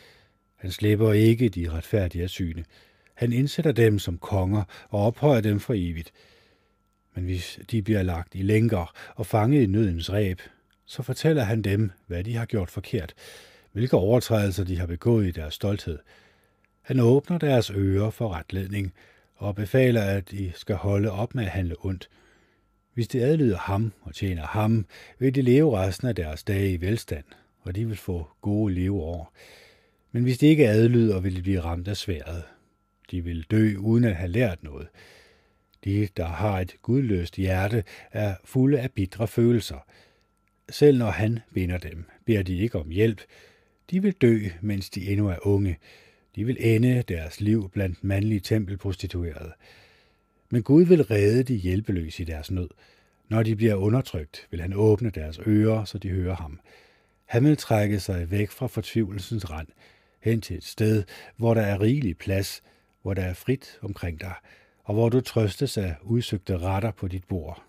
Han 0.57 0.71
slipper 0.71 1.13
ikke 1.13 1.49
de 1.49 1.71
retfærdige 1.71 2.23
af 2.23 2.31
syne. 2.31 2.65
Han 3.15 3.33
indsætter 3.33 3.73
dem 3.73 3.99
som 3.99 4.19
konger 4.19 4.63
og 4.89 5.07
ophøjer 5.07 5.41
dem 5.41 5.61
for 5.61 5.75
evigt. 5.77 6.13
Men 7.15 7.25
hvis 7.25 7.61
de 7.71 7.83
bliver 7.83 8.03
lagt 8.03 8.35
i 8.35 8.43
lænker 8.43 8.93
og 9.17 9.27
fanget 9.27 9.63
i 9.63 9.67
nødens 9.67 10.13
ræb, 10.13 10.41
så 10.87 11.03
fortæller 11.03 11.43
han 11.43 11.63
dem, 11.63 11.91
hvad 12.07 12.25
de 12.25 12.37
har 12.37 12.45
gjort 12.45 12.71
forkert, 12.71 13.15
hvilke 13.73 13.97
overtrædelser 13.97 14.65
de 14.65 14.79
har 14.79 14.87
begået 14.87 15.27
i 15.27 15.31
deres 15.31 15.55
stolthed. 15.55 15.99
Han 16.83 17.01
åbner 17.01 17.39
deres 17.39 17.71
ører 17.71 18.11
for 18.11 18.35
retledning 18.35 18.95
og 19.37 19.55
befaler, 19.55 20.03
at 20.03 20.31
de 20.31 20.53
skal 20.55 20.77
holde 20.77 21.11
op 21.11 21.35
med 21.35 21.45
at 21.45 21.51
handle 21.51 21.77
ondt. 21.79 22.09
Hvis 22.95 23.09
de 23.09 23.23
adlyder 23.23 23.59
ham 23.59 23.93
og 24.03 24.15
tjener 24.15 24.47
ham, 24.47 24.87
vil 25.19 25.35
de 25.35 25.43
leve 25.43 25.79
resten 25.79 26.09
af 26.09 26.15
deres 26.15 26.45
dage 26.45 26.73
i 26.73 26.81
velstand, 26.81 27.25
og 27.61 27.77
de 27.77 27.87
vil 27.87 27.97
få 27.97 28.29
gode 28.41 28.75
leveår. 28.75 29.33
Men 30.13 30.23
hvis 30.23 30.39
de 30.39 30.47
ikke 30.47 30.69
adlyder, 30.69 31.21
vil 31.21 31.37
de 31.37 31.43
blive 31.43 31.61
ramt 31.61 31.89
af 31.89 31.97
sværet. 31.97 32.43
De 33.11 33.25
vil 33.25 33.47
dø 33.51 33.77
uden 33.77 34.05
at 34.05 34.17
have 34.17 34.31
lært 34.31 34.63
noget. 34.63 34.89
De, 35.85 36.09
der 36.17 36.27
har 36.27 36.61
et 36.61 36.75
gudløst 36.83 37.37
hjerte, 37.37 37.85
er 38.13 38.35
fulde 38.45 38.81
af 38.81 38.93
bitre 38.93 39.29
følelser. 39.29 39.87
Selv 40.71 40.99
når 40.99 41.11
han 41.11 41.39
binder 41.55 41.79
dem, 41.79 42.05
beder 42.25 42.43
de 42.43 42.59
ikke 42.59 42.79
om 42.79 42.89
hjælp. 42.89 43.21
De 43.91 44.03
vil 44.03 44.13
dø, 44.13 44.41
mens 44.61 44.91
de 44.91 45.11
endnu 45.11 45.29
er 45.29 45.47
unge. 45.47 45.79
De 46.37 46.45
vil 46.45 46.57
ende 46.61 47.03
deres 47.03 47.41
liv 47.41 47.71
blandt 47.71 48.05
mandlige 48.05 48.41
tempelprostituerede. 48.41 49.53
Men 50.51 50.63
Gud 50.63 50.85
vil 50.85 51.03
redde 51.03 51.43
de 51.43 51.55
hjælpeløse 51.55 52.23
i 52.23 52.27
deres 52.27 52.51
nød. 52.51 52.69
Når 53.29 53.43
de 53.43 53.57
bliver 53.57 53.75
undertrykt, 53.75 54.47
vil 54.51 54.61
han 54.61 54.73
åbne 54.73 55.11
deres 55.11 55.41
ører, 55.47 55.85
så 55.85 55.99
de 55.99 56.09
hører 56.09 56.37
ham. 56.37 56.61
Han 57.25 57.45
vil 57.45 57.57
trække 57.57 58.01
sig 58.01 58.31
væk 58.31 58.51
fra 58.51 58.67
fortvivlelsens 58.67 59.51
rand, 59.51 59.69
hen 60.21 60.41
til 60.41 60.57
et 60.57 60.65
sted, 60.65 61.05
hvor 61.37 61.55
der 61.55 61.63
er 61.63 61.81
rigelig 61.81 62.19
plads, 62.19 62.63
hvor 63.03 63.15
der 63.15 63.23
er 63.23 63.35
frit 63.35 63.79
omkring 63.83 64.21
dig, 64.21 64.35
og 64.85 64.95
hvor 64.95 65.09
du 65.09 65.21
trøstes 65.21 65.79
af 65.79 65.95
udsøgte 66.03 66.59
retter 66.59 66.91
på 66.91 67.09
dit 67.09 67.25
bord. 67.25 67.63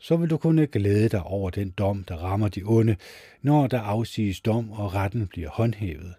Så 0.00 0.16
vil 0.16 0.30
du 0.30 0.36
kunne 0.36 0.66
glæde 0.66 1.08
dig 1.08 1.22
over 1.22 1.50
den 1.50 1.70
dom, 1.70 2.04
der 2.04 2.16
rammer 2.16 2.48
de 2.48 2.62
onde, 2.64 2.96
når 3.42 3.66
der 3.66 3.80
afsiges 3.80 4.40
dom 4.40 4.70
og 4.72 4.94
retten 4.94 5.26
bliver 5.26 5.48
håndhævet. 5.50 6.14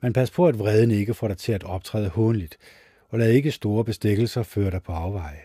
Men 0.00 0.12
pas 0.12 0.30
på, 0.30 0.48
at 0.48 0.58
vreden 0.58 0.90
ikke 0.90 1.14
får 1.14 1.28
dig 1.28 1.38
til 1.38 1.52
at 1.52 1.64
optræde 1.64 2.08
hånligt, 2.08 2.58
og 3.08 3.18
lad 3.18 3.30
ikke 3.30 3.50
store 3.50 3.84
bestikkelser 3.84 4.42
føre 4.42 4.70
dig 4.70 4.82
på 4.82 4.92
afveje. 4.92 5.40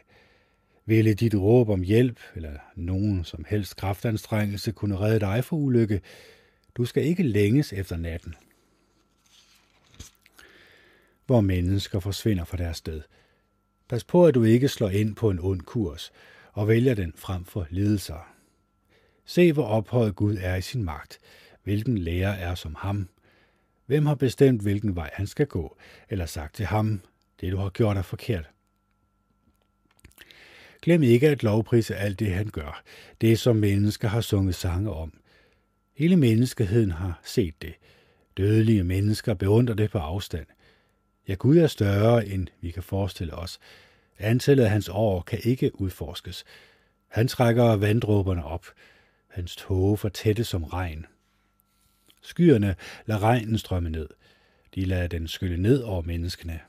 Ville 0.85 1.13
dit 1.13 1.35
råb 1.35 1.69
om 1.69 1.81
hjælp, 1.81 2.19
eller 2.35 2.53
nogen 2.75 3.23
som 3.23 3.45
helst 3.49 3.75
kraftanstrengelse 3.75 4.71
kunne 4.71 4.99
redde 4.99 5.19
dig 5.19 5.43
for 5.43 5.55
ulykke, 5.55 6.01
du 6.77 6.85
skal 6.85 7.03
ikke 7.03 7.23
længes 7.23 7.73
efter 7.73 7.97
natten 7.97 8.35
hvor 11.27 11.41
mennesker 11.41 11.99
forsvinder 11.99 12.45
fra 12.45 12.57
deres 12.57 12.77
sted. 12.77 13.01
Pas 13.89 14.03
på, 14.03 14.25
at 14.25 14.35
du 14.35 14.43
ikke 14.43 14.67
slår 14.67 14.89
ind 14.89 15.15
på 15.15 15.29
en 15.29 15.39
ond 15.41 15.61
kurs 15.61 16.11
og 16.57 16.67
vælger 16.67 16.93
den 16.93 17.13
frem 17.15 17.45
for 17.45 17.67
lidelser. 17.69 18.33
Se, 19.25 19.53
hvor 19.53 19.65
ophøjet 19.65 20.15
Gud 20.15 20.37
er 20.41 20.55
i 20.55 20.61
sin 20.61 20.83
magt, 20.83 21.19
hvilken 21.63 21.97
lærer 21.97 22.31
er 22.33 22.55
som 22.55 22.75
ham. 22.75 23.09
Hvem 23.85 24.05
har 24.05 24.15
bestemt, 24.15 24.61
hvilken 24.61 24.95
vej 24.95 25.09
han 25.13 25.27
skal 25.27 25.47
gå, 25.47 25.77
eller 26.09 26.25
sagt 26.25 26.55
til 26.55 26.65
ham, 26.65 27.01
det 27.41 27.51
du 27.51 27.57
har 27.57 27.69
gjort 27.69 27.97
er 27.97 28.01
forkert. 28.01 28.49
Glem 30.81 31.03
ikke 31.03 31.29
at 31.29 31.43
lovprise 31.43 31.95
alt 31.95 32.19
det, 32.19 32.33
han 32.33 32.47
gør, 32.47 32.83
det 33.21 33.39
som 33.39 33.55
mennesker 33.55 34.07
har 34.07 34.21
sunget 34.21 34.55
sange 34.55 34.91
om. 34.91 35.13
Hele 35.93 36.15
menneskeheden 36.15 36.91
har 36.91 37.19
set 37.23 37.61
det. 37.61 37.73
Dødelige 38.37 38.83
mennesker 38.83 39.33
beundrer 39.33 39.75
det 39.75 39.91
på 39.91 39.97
afstand. 39.97 40.45
Ja, 41.27 41.33
Gud 41.33 41.57
er 41.57 41.67
større, 41.67 42.27
end 42.27 42.47
vi 42.61 42.71
kan 42.71 42.83
forestille 42.83 43.33
os. 43.33 43.59
Antallet 44.19 44.63
af 44.63 44.69
hans 44.69 44.89
år 44.89 45.21
kan 45.21 45.39
ikke 45.43 45.81
udforskes. 45.81 46.45
Han 47.07 47.27
trækker 47.27 47.75
vanddråberne 47.75 48.45
op. 48.45 48.65
Hans 49.27 49.55
tåge 49.55 49.97
for 49.97 50.09
tætte 50.09 50.43
som 50.43 50.63
regn. 50.63 51.05
Skyerne 52.21 52.75
lader 53.05 53.23
regnen 53.23 53.57
strømme 53.57 53.89
ned. 53.89 54.07
De 54.75 54.85
lader 54.85 55.07
den 55.07 55.27
skylle 55.27 55.57
ned 55.57 55.81
over 55.81 56.01
menneskene. 56.01 56.59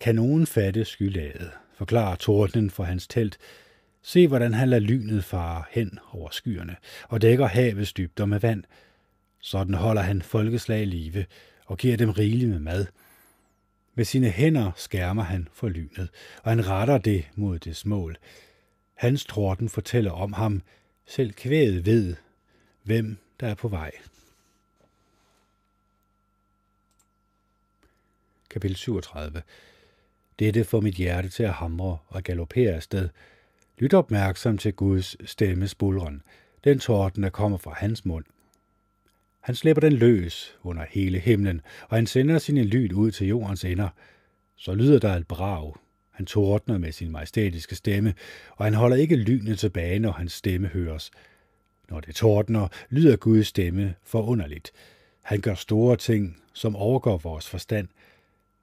Kan 0.00 0.14
nogen 0.14 0.46
fatte 0.46 0.84
skylaget, 0.84 1.50
forklarer 1.74 2.16
tordenen 2.16 2.70
for 2.70 2.84
hans 2.84 3.06
telt. 3.06 3.38
Se, 4.02 4.28
hvordan 4.28 4.54
han 4.54 4.68
lader 4.68 4.82
lynet 4.82 5.24
fare 5.24 5.64
hen 5.70 5.98
over 6.12 6.30
skyerne 6.30 6.76
og 7.08 7.22
dækker 7.22 7.46
havets 7.46 7.92
dybder 7.92 8.26
med 8.26 8.40
vand. 8.40 8.64
Sådan 9.40 9.74
holder 9.74 10.02
han 10.02 10.22
folkeslag 10.22 10.82
i 10.82 10.84
live 10.84 11.26
og 11.66 11.78
giver 11.78 11.96
dem 11.96 12.10
rigeligt 12.10 12.50
med 12.50 12.58
mad– 12.58 12.86
med 14.00 14.04
sine 14.04 14.30
hænder 14.30 14.72
skærmer 14.76 15.22
han 15.22 15.48
for 15.52 15.68
lynet, 15.68 16.08
og 16.42 16.50
han 16.50 16.66
retter 16.66 16.98
det 16.98 17.28
mod 17.34 17.58
det 17.58 17.86
mål. 17.86 18.16
Hans 18.94 19.24
torden 19.24 19.68
fortæller 19.68 20.10
om 20.10 20.32
ham. 20.32 20.62
Selv 21.06 21.32
kvædet 21.32 21.86
ved, 21.86 22.16
hvem 22.82 23.16
der 23.40 23.46
er 23.46 23.54
på 23.54 23.68
vej. 23.68 23.92
Kapitel 28.50 28.76
37 28.76 29.42
Dette 30.38 30.64
får 30.64 30.80
mit 30.80 30.94
hjerte 30.94 31.28
til 31.28 31.42
at 31.42 31.52
hamre 31.52 31.98
og 32.08 32.22
galopere 32.22 32.72
afsted. 32.72 33.08
Lyt 33.78 33.94
opmærksom 33.94 34.58
til 34.58 34.72
Guds 34.72 35.30
stemmes 35.30 35.74
bulren. 35.74 36.22
den 36.64 36.78
torden, 36.78 37.22
der 37.22 37.30
kommer 37.30 37.58
fra 37.58 37.74
hans 37.74 38.04
mund– 38.04 38.24
han 39.40 39.54
slipper 39.54 39.80
den 39.80 39.92
løs 39.92 40.56
under 40.62 40.84
hele 40.90 41.18
himlen, 41.18 41.60
og 41.88 41.96
han 41.96 42.06
sender 42.06 42.38
sine 42.38 42.62
lyd 42.62 42.92
ud 42.92 43.10
til 43.10 43.26
jordens 43.26 43.64
ender. 43.64 43.88
Så 44.56 44.74
lyder 44.74 44.98
der 44.98 45.14
et 45.14 45.26
brag. 45.26 45.74
Han 46.10 46.26
tordner 46.26 46.78
med 46.78 46.92
sin 46.92 47.10
majestætiske 47.10 47.74
stemme, 47.74 48.14
og 48.56 48.64
han 48.64 48.74
holder 48.74 48.96
ikke 48.96 49.16
lynet 49.16 49.58
tilbage, 49.58 49.98
når 49.98 50.12
hans 50.12 50.32
stemme 50.32 50.68
høres. 50.68 51.10
Når 51.90 52.00
det 52.00 52.14
tordner, 52.14 52.68
lyder 52.90 53.16
Guds 53.16 53.46
stemme 53.46 53.94
forunderligt. 54.02 54.72
Han 55.22 55.40
gør 55.40 55.54
store 55.54 55.96
ting, 55.96 56.42
som 56.52 56.76
overgår 56.76 57.18
vores 57.18 57.48
forstand. 57.48 57.88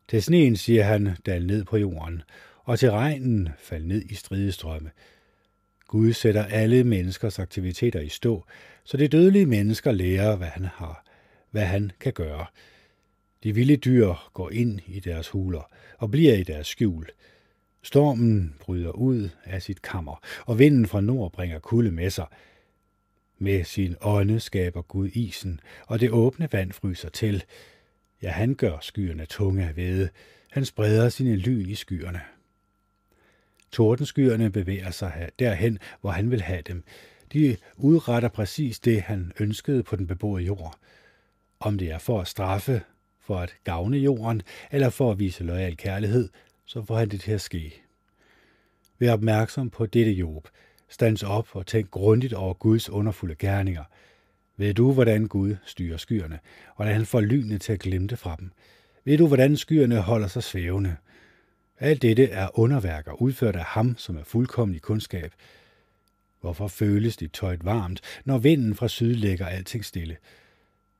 Til 0.08 0.24
sneen 0.24 0.56
siger 0.56 0.84
han, 0.84 1.10
dal 1.26 1.46
ned 1.46 1.64
på 1.64 1.78
jorden, 1.78 2.22
og 2.64 2.80
til 2.80 2.92
regnen 2.92 3.50
fald 3.60 3.84
ned 3.84 4.02
i 4.02 4.16
stridestrømme. 4.16 4.92
Gud 5.88 6.14
sætter 6.14 6.46
alle 6.46 6.84
menneskers 6.84 7.40
aktiviteter 7.40 8.00
i 8.00 8.10
stå, 8.10 8.46
så 8.84 8.98
de 8.98 9.08
dødelige 9.08 9.46
mennesker 9.46 9.92
lærer, 9.92 10.36
hvad 10.36 10.48
han 10.48 10.66
har, 10.66 11.06
hvad 11.52 11.66
han 11.66 11.92
kan 12.00 12.14
gøre. 12.14 12.46
De 13.44 13.56
vilde 13.56 13.78
dyr 13.78 14.30
går 14.34 14.52
ind 14.52 14.80
i 14.88 15.00
deres 15.00 15.30
huler 15.30 15.72
og 15.98 16.12
bliver 16.12 16.34
i 16.34 16.44
deres 16.44 16.68
skjul. 16.68 17.08
Stormen 17.84 18.56
bryder 18.60 18.92
ud 18.92 19.30
af 19.46 19.62
sit 19.62 19.82
kammer, 19.82 20.20
og 20.46 20.60
vinden 20.60 20.88
fra 20.88 21.02
nord 21.02 21.32
bringer 21.32 21.60
kulde 21.60 21.92
med 21.92 22.10
sig. 22.10 22.26
Med 23.38 23.64
sin 23.64 23.96
ånde 24.02 24.40
skaber 24.40 24.82
Gud 24.82 25.10
isen, 25.14 25.60
og 25.88 26.00
det 26.00 26.12
åbne 26.12 26.50
vand 26.52 26.72
fryser 26.72 27.10
til. 27.10 27.44
Ja, 28.22 28.30
han 28.30 28.56
gør 28.56 28.78
skyerne 28.82 29.26
tunge 29.26 29.68
af 29.68 29.74
hvede. 29.74 30.10
Han 30.52 30.66
spreder 30.66 31.10
sine 31.10 31.36
lyn 31.36 31.70
i 31.70 31.76
skyerne. 31.76 32.22
Tordenskyerne 33.72 34.52
bevæger 34.52 34.92
sig 34.92 35.30
derhen, 35.40 35.80
hvor 36.02 36.12
han 36.12 36.32
vil 36.32 36.42
have 36.42 36.62
dem. 36.62 36.84
De 37.34 37.58
udretter 37.78 38.30
præcis 38.30 38.80
det, 38.80 39.02
han 39.02 39.32
ønskede 39.40 39.84
på 39.84 39.96
den 39.96 40.08
beboede 40.08 40.44
jord. 40.44 40.78
Om 41.60 41.78
det 41.78 41.92
er 41.92 41.98
for 41.98 42.22
at 42.22 42.28
straffe, 42.28 42.82
for 43.20 43.40
at 43.40 43.56
gavne 43.64 43.98
jorden, 43.98 44.42
eller 44.72 44.90
for 44.90 45.12
at 45.12 45.20
vise 45.20 45.44
lojal 45.44 45.78
kærlighed, 45.78 46.30
så 46.66 46.84
får 46.84 46.98
han 46.98 47.10
det 47.10 47.22
til 47.22 47.32
at 47.32 47.42
ske. 47.42 47.82
Vær 49.00 49.14
opmærksom 49.14 49.70
på 49.70 49.86
dette 49.86 50.12
Job. 50.12 50.48
Stands 50.90 51.24
op 51.24 51.48
og 51.52 51.66
tænk 51.66 51.92
grundigt 51.92 52.34
over 52.34 52.54
Guds 52.54 52.90
underfulde 52.90 53.36
gerninger. 53.36 53.84
Ved 54.58 54.74
du, 54.74 54.94
hvordan 54.94 55.28
Gud 55.28 55.56
styrer 55.66 55.98
skyerne, 55.98 56.40
og 56.68 56.76
hvordan 56.76 56.94
han 56.94 57.06
får 57.06 57.22
lynene 57.22 57.58
til 57.58 57.74
at 57.74 57.80
glimte 57.80 58.18
fra 58.18 58.36
dem? 58.40 58.52
Ved 59.06 59.18
du, 59.18 59.28
hvordan 59.28 59.58
skyerne 59.58 60.02
holder 60.02 60.28
sig 60.28 60.44
svævende? 60.44 60.96
Alt 61.80 62.02
dette 62.02 62.26
er 62.26 62.60
underværker 62.60 63.22
udført 63.22 63.56
af 63.56 63.64
ham, 63.64 63.98
som 63.98 64.18
er 64.18 64.24
fuldkommen 64.24 64.76
i 64.76 64.80
kundskab. 64.80 65.34
Hvorfor 66.42 66.68
føles 66.68 67.18
dit 67.18 67.32
tøjt 67.32 67.66
varmt, 67.66 68.02
når 68.26 68.38
vinden 68.38 68.76
fra 68.76 68.88
syd 68.88 69.16
lægger 69.16 69.46
alting 69.46 69.86
stille? 69.86 70.18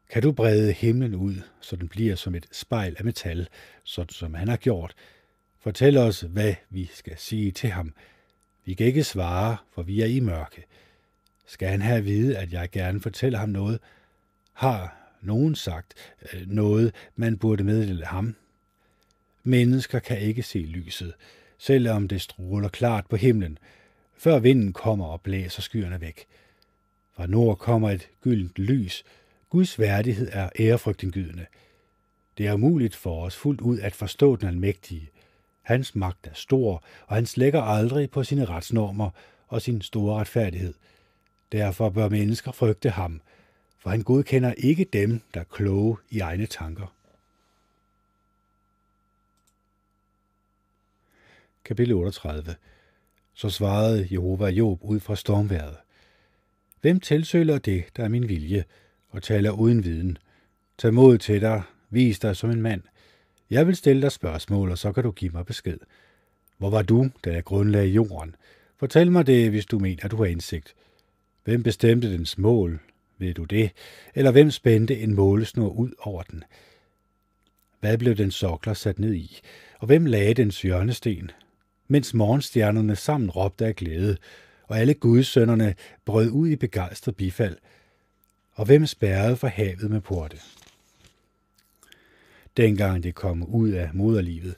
Kan 0.10 0.22
du 0.22 0.32
brede 0.32 0.72
himlen 0.72 1.16
ud, 1.16 1.36
så 1.62 1.76
den 1.76 1.88
bliver 1.88 2.16
som 2.16 2.36
et 2.36 2.46
spejl 2.52 2.96
af 3.00 3.06
metal, 3.06 3.48
sådan 3.84 4.14
som 4.14 4.34
han 4.34 4.48
har 4.48 4.58
gjort? 4.58 4.94
Fortæl 5.60 5.98
os, 5.98 6.22
hvad 6.22 6.56
vi 6.70 6.90
skal 6.94 7.18
sige 7.18 7.52
til 7.52 7.70
ham. 7.70 7.94
Vi 8.66 8.74
kan 8.74 8.86
ikke 8.86 9.04
svare, 9.04 9.58
for 9.74 9.82
vi 9.82 10.02
er 10.02 10.06
i 10.06 10.20
mørke. 10.20 10.66
Skal 11.46 11.68
han 11.68 11.82
have 11.82 11.98
at 11.98 12.06
vide, 12.06 12.38
at 12.38 12.54
jeg 12.54 12.70
gerne 12.72 13.02
fortæller 13.02 13.40
ham 13.40 13.50
noget? 13.50 13.80
Har 14.54 14.96
nogen 15.22 15.56
sagt 15.56 15.94
øh, 16.34 16.48
noget, 16.48 16.96
man 17.16 17.38
burde 17.38 17.64
meddele 17.64 18.06
ham? 18.06 18.36
Mennesker 19.48 20.00
kan 20.00 20.20
ikke 20.20 20.44
se 20.44 20.60
lyset, 20.60 21.14
selvom 21.58 22.08
det 22.08 22.22
stråler 22.22 22.70
klart 22.70 23.06
på 23.10 23.16
himlen, 23.16 23.58
før 24.18 24.40
vinden 24.40 24.74
kommer 24.74 25.06
og 25.06 25.22
blæser 25.22 25.62
skyerne 25.62 26.02
væk. 26.02 26.26
Fra 27.16 27.28
nord 27.28 27.58
kommer 27.58 27.90
et 27.90 28.10
gyldent 28.22 28.60
lys. 28.60 29.04
Guds 29.50 29.80
værdighed 29.80 30.30
er 30.32 30.50
ærefrygtindgydende. 30.60 31.46
Det 32.38 32.48
er 32.48 32.54
umuligt 32.54 32.96
for 32.96 33.26
os 33.26 33.36
fuldt 33.36 33.62
ud 33.62 33.80
at 33.80 33.96
forstå 33.96 34.36
den 34.36 34.48
almægtige. 34.48 35.10
Hans 35.62 35.96
magt 35.96 36.28
er 36.28 36.34
stor, 36.34 36.84
og 37.08 37.16
han 37.16 37.26
slækker 37.26 37.62
aldrig 37.62 38.10
på 38.10 38.24
sine 38.24 38.46
retsnormer 38.46 39.10
og 39.48 39.62
sin 39.62 39.82
store 39.82 40.20
retfærdighed. 40.20 40.74
Derfor 41.52 41.90
bør 41.90 42.10
mennesker 42.10 42.52
frygte 42.52 42.90
ham, 42.90 43.22
for 43.80 43.90
han 43.90 44.04
godkender 44.04 44.54
ikke 44.58 44.84
dem, 44.94 45.22
der 45.34 45.40
er 45.40 45.44
kloge 45.52 45.98
i 46.10 46.20
egne 46.20 46.46
tanker. 46.46 46.97
Kapitel 51.68 51.94
38 51.94 52.56
Så 53.34 53.50
svarede 53.50 54.08
Jehova 54.12 54.48
Job 54.48 54.80
ud 54.82 55.00
fra 55.00 55.16
stormværet. 55.16 55.76
Hvem 56.82 57.00
tilsøler 57.00 57.58
det, 57.58 57.84
der 57.98 58.04
er 58.04 58.08
min 58.08 58.30
vilje, 58.30 58.64
og 59.10 59.24
taler 59.24 59.52
uden 59.52 59.84
viden? 59.84 60.18
Tag 60.78 60.94
mod 60.94 61.18
til 61.18 61.42
dig, 61.42 61.62
vis 61.90 62.20
dig 62.20 62.36
som 62.36 62.50
en 62.50 62.62
mand. 62.62 62.82
Jeg 63.50 63.68
vil 63.68 63.76
stille 63.76 64.02
dig 64.02 64.12
spørgsmål, 64.12 64.72
og 64.72 64.78
så 64.78 64.92
kan 64.92 65.04
du 65.04 65.12
give 65.12 65.32
mig 65.32 65.46
besked. 65.46 65.78
Hvor 66.58 66.70
var 66.70 66.82
du, 66.82 67.10
da 67.26 67.34
jeg 67.34 67.44
grundlagde 67.44 67.88
jorden? 67.88 68.36
Fortæl 68.78 69.12
mig 69.12 69.28
det, 69.28 69.50
hvis 69.50 69.66
du 69.66 69.80
mener, 69.80 70.08
du 70.08 70.18
har 70.18 70.26
indsigt. 70.26 70.76
Hvem 71.44 71.64
bestemte 71.64 72.14
dens 72.14 72.38
mål? 72.38 72.80
Ved 73.18 73.34
du 73.34 73.44
det? 73.44 73.72
Eller 74.16 74.32
hvem 74.32 74.52
spændte 74.52 75.00
en 75.00 75.16
målesnor 75.16 75.70
ud 75.70 75.92
over 76.00 76.24
den? 76.24 76.44
Hvad 77.80 77.98
blev 77.98 78.16
den 78.16 78.32
sokler 78.32 78.74
sat 78.74 79.00
ned 79.00 79.14
i? 79.14 79.40
Og 79.80 79.88
hvem 79.88 80.06
lagde 80.06 80.34
dens 80.34 80.62
hjørnesten? 80.62 81.32
Mens 81.88 82.14
morgenstjernerne 82.14 82.96
sammen 82.96 83.30
råbte 83.30 83.66
af 83.66 83.76
glæde, 83.76 84.18
og 84.64 84.80
alle 84.80 84.94
gudsønderne 84.94 85.76
brød 86.06 86.30
ud 86.30 86.50
i 86.50 86.56
begejstret 86.56 87.16
bifald. 87.16 87.58
Og 88.54 88.66
hvem 88.66 88.86
spærrede 88.86 89.36
for 89.36 89.48
havet 89.48 89.90
med 89.92 90.02
porte? 90.02 90.38
Dengang 92.58 93.04
det 93.04 93.16
kom 93.16 93.44
ud 93.44 93.70
af 93.70 93.90
moderlivet, 93.94 94.56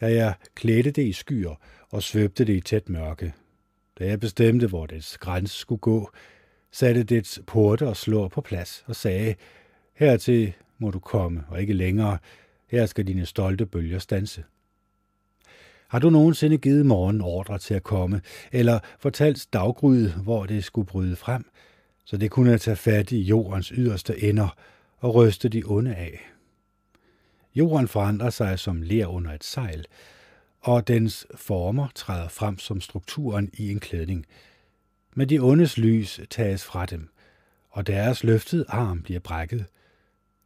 da 0.00 0.12
jeg 0.12 0.34
klædte 0.54 0.90
det 0.90 1.06
i 1.06 1.12
skyer 1.12 1.54
og 1.90 2.02
svøbte 2.02 2.44
det 2.44 2.56
i 2.56 2.60
tæt 2.60 2.88
mørke. 2.88 3.34
Da 3.98 4.06
jeg 4.06 4.20
bestemte, 4.20 4.66
hvor 4.66 4.86
dets 4.86 5.18
grænse 5.18 5.58
skulle 5.58 5.80
gå, 5.80 6.10
satte 6.70 7.02
dets 7.02 7.40
porte 7.46 7.86
og 7.86 7.96
slår 7.96 8.28
på 8.28 8.40
plads 8.40 8.84
og 8.86 8.96
sagde, 8.96 9.34
hertil 9.94 10.52
må 10.78 10.90
du 10.90 10.98
komme, 10.98 11.44
og 11.48 11.60
ikke 11.60 11.72
længere, 11.72 12.18
her 12.66 12.86
skal 12.86 13.06
dine 13.06 13.26
stolte 13.26 13.66
bølger 13.66 13.98
stanse. 13.98 14.44
Har 15.88 15.98
du 15.98 16.10
nogensinde 16.10 16.58
givet 16.58 16.86
morgen 16.86 17.20
ordre 17.20 17.58
til 17.58 17.74
at 17.74 17.82
komme, 17.82 18.20
eller 18.52 18.78
fortalt 18.98 19.46
daggryde, 19.52 20.12
hvor 20.12 20.46
det 20.46 20.64
skulle 20.64 20.86
bryde 20.86 21.16
frem, 21.16 21.50
så 22.04 22.16
det 22.16 22.30
kunne 22.30 22.58
tage 22.58 22.76
fat 22.76 23.12
i 23.12 23.20
jordens 23.20 23.68
yderste 23.68 24.22
ender 24.22 24.56
og 24.98 25.14
ryste 25.14 25.48
de 25.48 25.62
onde 25.66 25.94
af? 25.94 26.30
Jorden 27.54 27.88
forandrer 27.88 28.30
sig 28.30 28.58
som 28.58 28.82
ler 28.82 29.06
under 29.06 29.32
et 29.32 29.44
sejl, 29.44 29.84
og 30.60 30.88
dens 30.88 31.26
former 31.34 31.88
træder 31.94 32.28
frem 32.28 32.58
som 32.58 32.80
strukturen 32.80 33.50
i 33.54 33.70
en 33.70 33.80
klædning. 33.80 34.26
Men 35.14 35.28
de 35.28 35.38
ondes 35.38 35.78
lys 35.78 36.20
tages 36.30 36.64
fra 36.64 36.86
dem, 36.86 37.08
og 37.70 37.86
deres 37.86 38.24
løftede 38.24 38.64
arm 38.68 39.02
bliver 39.02 39.20
brækket. 39.20 39.64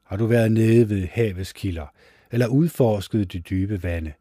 Har 0.02 0.16
du 0.16 0.26
været 0.26 0.52
nede 0.52 0.88
ved 0.88 1.06
havets 1.12 1.52
kilder, 1.52 1.86
eller 2.30 2.46
udforsket 2.46 3.32
de 3.32 3.40
dybe 3.40 3.82
vande? 3.82 4.12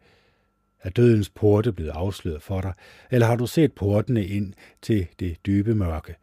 Er 0.84 0.90
dødens 0.90 1.30
porte 1.30 1.74
blevet 1.74 1.92
afsløret 1.92 2.42
for 2.42 2.62
dig, 2.62 2.74
eller 3.12 3.28
har 3.28 3.36
du 3.36 3.48
set 3.48 3.74
portene 3.74 4.26
ind 4.26 4.54
til 4.82 5.08
det 5.20 5.38
dybe 5.46 5.76
mørke? 5.76 6.16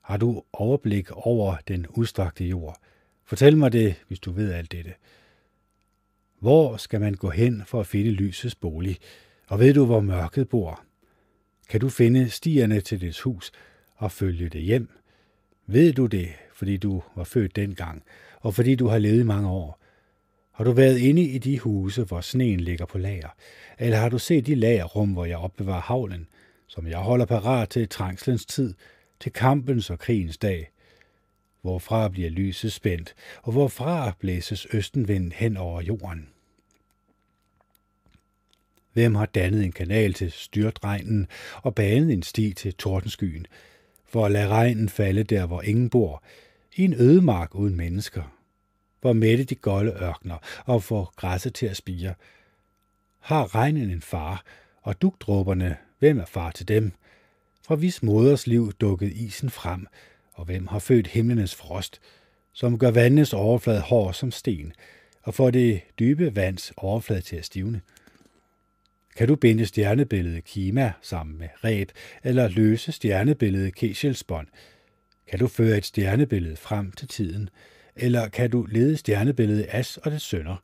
Har 0.00 0.16
du 0.16 0.42
overblik 0.52 1.10
over 1.10 1.56
den 1.68 1.86
udstrakte 1.86 2.44
jord? 2.44 2.76
Fortæl 3.24 3.56
mig 3.56 3.72
det, 3.72 3.94
hvis 4.08 4.20
du 4.20 4.32
ved 4.32 4.52
alt 4.52 4.72
dette. 4.72 4.94
Hvor 6.40 6.76
skal 6.76 7.00
man 7.00 7.14
gå 7.14 7.30
hen 7.30 7.62
for 7.66 7.80
at 7.80 7.86
finde 7.86 8.10
lysets 8.10 8.54
bolig? 8.54 8.98
Og 9.48 9.60
ved 9.60 9.74
du, 9.74 9.86
hvor 9.86 10.00
mørket 10.00 10.48
bor? 10.48 10.84
Kan 11.68 11.80
du 11.80 11.88
finde 11.88 12.30
stierne 12.30 12.80
til 12.80 13.00
dets 13.00 13.20
hus 13.20 13.52
og 13.96 14.12
følge 14.12 14.48
det 14.48 14.60
hjem? 14.60 14.88
Ved 15.66 15.92
du 15.92 16.06
det, 16.06 16.28
fordi 16.54 16.76
du 16.76 17.02
var 17.16 17.24
født 17.24 17.56
dengang, 17.56 18.02
og 18.40 18.54
fordi 18.54 18.74
du 18.74 18.86
har 18.86 18.98
levet 18.98 19.20
i 19.20 19.24
mange 19.24 19.48
år? 19.48 19.83
Har 20.54 20.64
du 20.64 20.72
været 20.72 20.98
inde 20.98 21.22
i 21.22 21.38
de 21.38 21.58
huse, 21.58 22.04
hvor 22.04 22.20
sneen 22.20 22.60
ligger 22.60 22.86
på 22.86 22.98
lager? 22.98 23.28
Eller 23.78 23.98
har 23.98 24.08
du 24.08 24.18
set 24.18 24.46
de 24.46 24.54
lagerrum, 24.54 25.12
hvor 25.12 25.24
jeg 25.24 25.38
opbevarer 25.38 25.80
havlen, 25.80 26.26
som 26.66 26.86
jeg 26.86 26.98
holder 26.98 27.26
parat 27.26 27.68
til 27.68 27.88
trængslens 27.88 28.46
tid, 28.46 28.74
til 29.20 29.32
kampens 29.32 29.90
og 29.90 29.98
krigens 29.98 30.38
dag? 30.38 30.70
Hvorfra 31.62 32.08
bliver 32.08 32.30
lyset 32.30 32.72
spændt, 32.72 33.14
og 33.42 33.52
hvorfra 33.52 34.12
blæses 34.18 34.66
østenvind 34.72 35.32
hen 35.32 35.56
over 35.56 35.80
jorden? 35.80 36.28
Hvem 38.92 39.14
har 39.14 39.26
dannet 39.26 39.64
en 39.64 39.72
kanal 39.72 40.12
til 40.12 40.32
styrtregnen 40.32 41.26
og 41.62 41.74
banet 41.74 42.12
en 42.12 42.22
sti 42.22 42.52
til 42.52 42.74
tordenskyen, 42.74 43.46
for 44.04 44.26
at 44.26 44.32
lade 44.32 44.48
regnen 44.48 44.88
falde 44.88 45.22
der, 45.22 45.46
hvor 45.46 45.62
ingen 45.62 45.90
bor, 45.90 46.22
i 46.76 46.84
en 46.84 46.94
ødemark 46.94 47.54
uden 47.54 47.76
mennesker, 47.76 48.33
hvor 49.04 49.12
mætte 49.12 49.44
de 49.44 49.54
golde 49.54 49.92
ørkner 50.02 50.36
og 50.66 50.82
få 50.82 51.04
græsset 51.16 51.54
til 51.54 51.66
at 51.66 51.76
spire. 51.76 52.14
Har 53.20 53.54
regnen 53.54 53.90
en 53.90 54.02
far, 54.02 54.44
og 54.82 55.02
dugdråberne, 55.02 55.76
hvem 55.98 56.18
er 56.18 56.24
far 56.24 56.50
til 56.50 56.68
dem? 56.68 56.92
Fra 57.66 57.74
vis 57.74 58.02
moders 58.02 58.46
liv 58.46 58.72
dukkede 58.72 59.12
isen 59.12 59.50
frem, 59.50 59.86
og 60.32 60.44
hvem 60.44 60.66
har 60.66 60.78
født 60.78 61.06
himlenes 61.06 61.54
frost, 61.54 62.00
som 62.52 62.78
gør 62.78 62.90
vandets 62.90 63.32
overflade 63.32 63.80
hård 63.80 64.14
som 64.14 64.30
sten, 64.30 64.72
og 65.22 65.34
får 65.34 65.50
det 65.50 65.80
dybe 65.98 66.36
vands 66.36 66.72
overflade 66.76 67.20
til 67.20 67.36
at 67.36 67.44
stivne? 67.44 67.80
Kan 69.16 69.28
du 69.28 69.36
binde 69.36 69.66
stjernebilledet 69.66 70.44
Kima 70.44 70.92
sammen 71.02 71.38
med 71.38 71.48
ræb, 71.64 71.92
eller 72.22 72.48
løse 72.48 72.92
stjernebilledet 72.92 73.74
Keshelsbånd? 73.74 74.46
Kan 75.26 75.38
du 75.38 75.46
føre 75.46 75.78
et 75.78 75.84
stjernebillede 75.84 76.56
frem 76.56 76.92
til 76.92 77.08
tiden, 77.08 77.50
eller 77.96 78.28
kan 78.28 78.50
du 78.50 78.66
lede 78.70 78.96
stjernebilledet 78.96 79.66
As 79.68 79.96
og 79.96 80.10
det 80.10 80.20
sønder? 80.20 80.56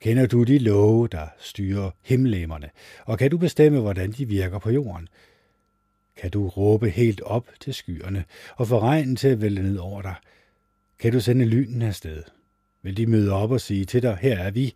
Kender 0.00 0.26
du 0.26 0.42
de 0.42 0.58
love, 0.58 1.08
der 1.08 1.26
styrer 1.38 1.90
himmelemmerne, 2.02 2.70
og 3.04 3.18
kan 3.18 3.30
du 3.30 3.38
bestemme, 3.38 3.80
hvordan 3.80 4.12
de 4.12 4.28
virker 4.28 4.58
på 4.58 4.70
jorden? 4.70 5.08
Kan 6.16 6.30
du 6.30 6.48
råbe 6.48 6.90
helt 6.90 7.20
op 7.20 7.48
til 7.60 7.74
skyerne 7.74 8.24
og 8.56 8.68
få 8.68 8.78
regnen 8.78 9.16
til 9.16 9.28
at 9.28 9.40
vælge 9.40 9.62
ned 9.62 9.76
over 9.76 10.02
dig? 10.02 10.14
Kan 10.98 11.12
du 11.12 11.20
sende 11.20 11.44
lynen 11.44 11.82
afsted? 11.82 12.22
Vil 12.82 12.96
de 12.96 13.06
møde 13.06 13.32
op 13.32 13.50
og 13.50 13.60
sige 13.60 13.84
til 13.84 14.02
dig, 14.02 14.18
her 14.20 14.38
er 14.38 14.50
vi, 14.50 14.74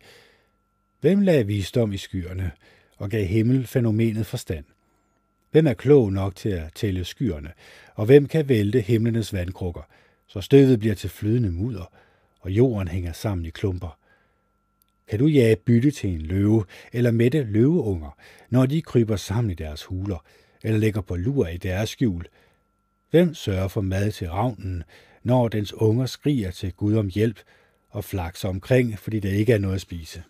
Hvem 0.99 1.21
lagde 1.21 1.47
visdom 1.47 1.93
i 1.93 1.97
skyerne 1.97 2.51
og 2.97 3.09
gav 3.09 3.25
himmelfænomenet 3.25 4.25
forstand? 4.25 4.65
Hvem 5.51 5.67
er 5.67 5.73
klog 5.73 6.13
nok 6.13 6.35
til 6.35 6.49
at 6.49 6.73
tælle 6.75 7.05
skyerne, 7.05 7.51
og 7.95 8.05
hvem 8.05 8.27
kan 8.27 8.49
vælte 8.49 8.81
himlenes 8.81 9.33
vandkrukker, 9.33 9.81
så 10.27 10.41
støvet 10.41 10.79
bliver 10.79 10.95
til 10.95 11.09
flydende 11.09 11.51
mudder, 11.51 11.91
og 12.39 12.51
jorden 12.51 12.87
hænger 12.87 13.13
sammen 13.13 13.45
i 13.45 13.49
klumper? 13.49 13.99
Kan 15.07 15.19
du 15.19 15.25
jage 15.25 15.55
bytte 15.55 15.91
til 15.91 16.09
en 16.09 16.21
løve, 16.21 16.65
eller 16.93 17.11
mætte 17.11 17.43
løveunger, 17.43 18.17
når 18.49 18.65
de 18.65 18.81
kryber 18.81 19.15
sammen 19.15 19.51
i 19.51 19.53
deres 19.53 19.83
huler, 19.83 20.25
eller 20.63 20.79
ligger 20.79 21.01
på 21.01 21.15
lur 21.15 21.47
i 21.47 21.57
deres 21.57 21.89
skjul? 21.89 22.27
Hvem 23.09 23.33
sørger 23.33 23.67
for 23.67 23.81
mad 23.81 24.11
til 24.11 24.29
ravnen, 24.29 24.83
når 25.23 25.47
dens 25.47 25.73
unger 25.73 26.05
skriger 26.05 26.51
til 26.51 26.73
Gud 26.73 26.95
om 26.95 27.07
hjælp 27.07 27.39
og 27.89 28.03
flakser 28.03 28.49
omkring, 28.49 28.99
fordi 28.99 29.19
der 29.19 29.29
ikke 29.29 29.53
er 29.53 29.57
noget 29.57 29.75
at 29.75 29.81
spise? 29.81 30.23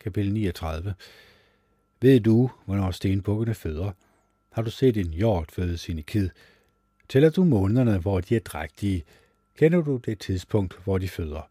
Kapitel 0.00 0.32
39 0.32 0.94
Ved 2.00 2.20
du, 2.20 2.50
hvornår 2.66 2.90
stenbukkene 2.90 3.54
føder? 3.54 3.92
Har 4.54 4.62
du 4.62 4.70
set 4.70 4.96
en 4.96 5.10
hjort 5.10 5.52
føde 5.52 5.78
sine 5.78 6.02
kid? 6.02 6.28
Tæller 7.08 7.30
du 7.30 7.44
månederne, 7.44 7.98
hvor 7.98 8.20
de 8.20 8.36
er 8.36 8.40
drægtige? 8.40 9.04
Kender 9.58 9.80
du 9.80 9.96
det 9.96 10.18
tidspunkt, 10.18 10.78
hvor 10.84 10.98
de 10.98 11.08
føder? 11.08 11.48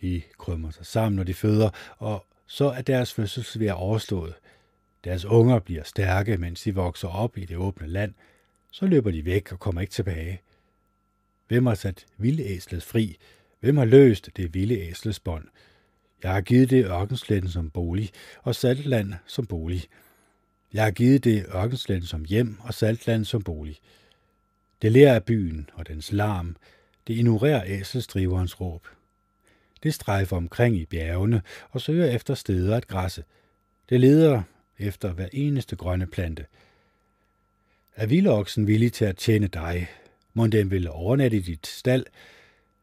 De 0.00 0.22
krymmer 0.38 0.70
sig 0.70 0.86
sammen, 0.86 1.16
når 1.16 1.24
de 1.24 1.34
føder, 1.34 1.70
og 1.98 2.26
så 2.46 2.64
er 2.64 2.82
deres 2.82 3.14
fødselsvær 3.14 3.72
overstået. 3.72 4.34
Deres 5.04 5.24
unger 5.24 5.58
bliver 5.58 5.82
stærke, 5.82 6.36
mens 6.36 6.62
de 6.62 6.74
vokser 6.74 7.08
op 7.08 7.38
i 7.38 7.44
det 7.44 7.56
åbne 7.56 7.86
land. 7.86 8.14
Så 8.70 8.86
løber 8.86 9.10
de 9.10 9.24
væk 9.24 9.52
og 9.52 9.60
kommer 9.60 9.80
ikke 9.80 9.92
tilbage. 9.92 10.40
Hvem 11.48 11.66
har 11.66 11.74
sat 11.74 12.06
vildæslet 12.18 12.82
fri? 12.82 13.16
Hvem 13.60 13.76
har 13.76 13.84
løst 13.84 14.30
det 14.36 14.54
vilde 14.54 14.80
æslets 14.80 15.20
bånd? 15.20 15.44
Jeg 16.22 16.32
har 16.32 16.40
givet 16.40 16.70
det 16.70 16.86
ørkensletten 16.86 17.50
som 17.50 17.70
bolig, 17.70 18.10
og 18.42 18.54
saltland 18.54 19.14
som 19.26 19.46
bolig. 19.46 19.82
Jeg 20.72 20.84
har 20.84 20.90
givet 20.90 21.24
det 21.24 21.46
ørkensletten 21.54 22.06
som 22.06 22.24
hjem, 22.24 22.56
og 22.60 22.74
saltland 22.74 23.24
som 23.24 23.42
bolig. 23.42 23.78
Det 24.82 24.92
lærer 24.92 25.14
af 25.14 25.24
byen 25.24 25.70
og 25.74 25.88
dens 25.88 26.12
larm. 26.12 26.56
Det 27.06 27.14
ignorerer 27.14 27.64
æselstriverens 27.66 28.60
råb. 28.60 28.86
Det 29.82 29.94
strejfer 29.94 30.36
omkring 30.36 30.76
i 30.76 30.86
bjergene 30.86 31.42
og 31.70 31.80
søger 31.80 32.06
efter 32.06 32.34
steder 32.34 32.76
at 32.76 32.88
græsse. 32.88 33.24
Det 33.88 34.00
leder 34.00 34.42
efter 34.78 35.12
hver 35.12 35.28
eneste 35.32 35.76
grønne 35.76 36.06
plante. 36.06 36.46
Er 37.96 38.06
vildoksen 38.06 38.66
villig 38.66 38.92
til 38.92 39.04
at 39.04 39.16
tjene 39.16 39.46
dig? 39.46 39.88
Må 40.34 40.46
den 40.46 40.70
vil 40.70 40.90
overnatte 40.90 41.36
i 41.36 41.40
dit 41.40 41.66
stald? 41.66 42.06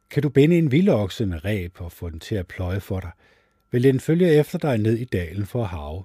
Kan 0.09 0.23
du 0.23 0.29
binde 0.29 0.57
en 0.57 0.71
vildokse 0.71 1.25
med 1.25 1.45
ræb 1.45 1.81
og 1.81 1.91
få 1.91 2.09
den 2.09 2.19
til 2.19 2.35
at 2.35 2.47
pløje 2.47 2.79
for 2.79 2.99
dig? 2.99 3.11
Vil 3.71 3.83
den 3.83 3.99
følge 3.99 4.31
efter 4.31 4.57
dig 4.57 4.77
ned 4.77 4.97
i 4.97 5.05
dalen 5.05 5.45
for 5.45 5.63
at 5.63 5.69
have? 5.69 6.03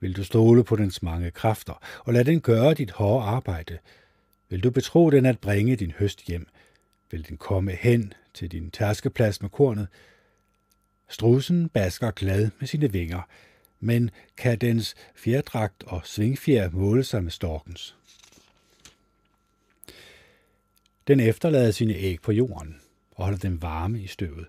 Vil 0.00 0.16
du 0.16 0.24
stole 0.24 0.64
på 0.64 0.76
dens 0.76 1.02
mange 1.02 1.30
kræfter 1.30 1.82
og 2.04 2.12
lade 2.12 2.24
den 2.24 2.40
gøre 2.40 2.74
dit 2.74 2.90
hårde 2.90 3.26
arbejde? 3.26 3.78
Vil 4.48 4.64
du 4.64 4.70
betro 4.70 5.10
den 5.10 5.26
at 5.26 5.38
bringe 5.38 5.76
din 5.76 5.90
høst 5.90 6.26
hjem? 6.26 6.46
Vil 7.10 7.28
den 7.28 7.36
komme 7.36 7.72
hen 7.72 8.12
til 8.34 8.52
din 8.52 8.70
tærskeplads 8.70 9.42
med 9.42 9.50
kornet? 9.50 9.88
Strusen 11.08 11.68
basker 11.68 12.10
glad 12.10 12.50
med 12.58 12.68
sine 12.68 12.92
vinger, 12.92 13.22
men 13.80 14.10
kan 14.36 14.58
dens 14.58 14.94
fjerdragt 15.14 15.84
og 15.86 16.00
svingfjer 16.04 16.70
måle 16.70 17.04
sig 17.04 17.24
med 17.24 17.30
storkens? 17.30 17.96
Den 21.06 21.20
efterlader 21.20 21.70
sine 21.70 21.94
æg 21.94 22.22
på 22.22 22.32
jorden 22.32 22.80
og 23.10 23.24
holder 23.24 23.38
dem 23.38 23.62
varme 23.62 24.02
i 24.02 24.06
støvet. 24.06 24.46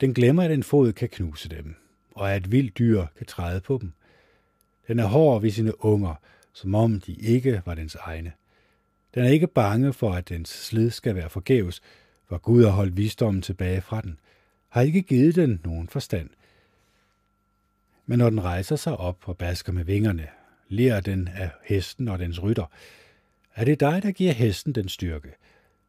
Den 0.00 0.14
glemmer, 0.14 0.42
at 0.42 0.50
en 0.50 0.62
fod 0.62 0.92
kan 0.92 1.08
knuse 1.08 1.48
dem, 1.48 1.74
og 2.10 2.32
at 2.32 2.42
et 2.42 2.52
vildt 2.52 2.78
dyr 2.78 3.06
kan 3.16 3.26
træde 3.26 3.60
på 3.60 3.78
dem. 3.80 3.92
Den 4.88 4.98
er 4.98 5.06
hård 5.06 5.42
ved 5.42 5.50
sine 5.50 5.84
unger, 5.84 6.14
som 6.52 6.74
om 6.74 7.00
de 7.00 7.14
ikke 7.14 7.62
var 7.66 7.74
dens 7.74 7.94
egne. 7.94 8.32
Den 9.14 9.24
er 9.24 9.28
ikke 9.28 9.46
bange 9.46 9.92
for, 9.92 10.12
at 10.12 10.28
dens 10.28 10.48
slid 10.48 10.90
skal 10.90 11.14
være 11.14 11.30
forgæves, 11.30 11.82
for 12.28 12.38
Gud 12.38 12.64
har 12.64 12.70
holdt 12.70 12.96
visdommen 12.96 13.42
tilbage 13.42 13.80
fra 13.80 14.00
den, 14.00 14.18
har 14.68 14.82
ikke 14.82 15.02
givet 15.02 15.36
den 15.36 15.60
nogen 15.64 15.88
forstand. 15.88 16.30
Men 18.06 18.18
når 18.18 18.30
den 18.30 18.44
rejser 18.44 18.76
sig 18.76 18.96
op 18.96 19.28
og 19.28 19.36
basker 19.38 19.72
med 19.72 19.84
vingerne, 19.84 20.28
lærer 20.68 21.00
den 21.00 21.28
af 21.28 21.50
hesten 21.64 22.08
og 22.08 22.18
dens 22.18 22.42
rytter. 22.42 22.66
Er 23.54 23.64
det 23.64 23.80
dig, 23.80 24.02
der 24.02 24.10
giver 24.10 24.32
hesten 24.32 24.72
den 24.72 24.88
styrke? 24.88 25.34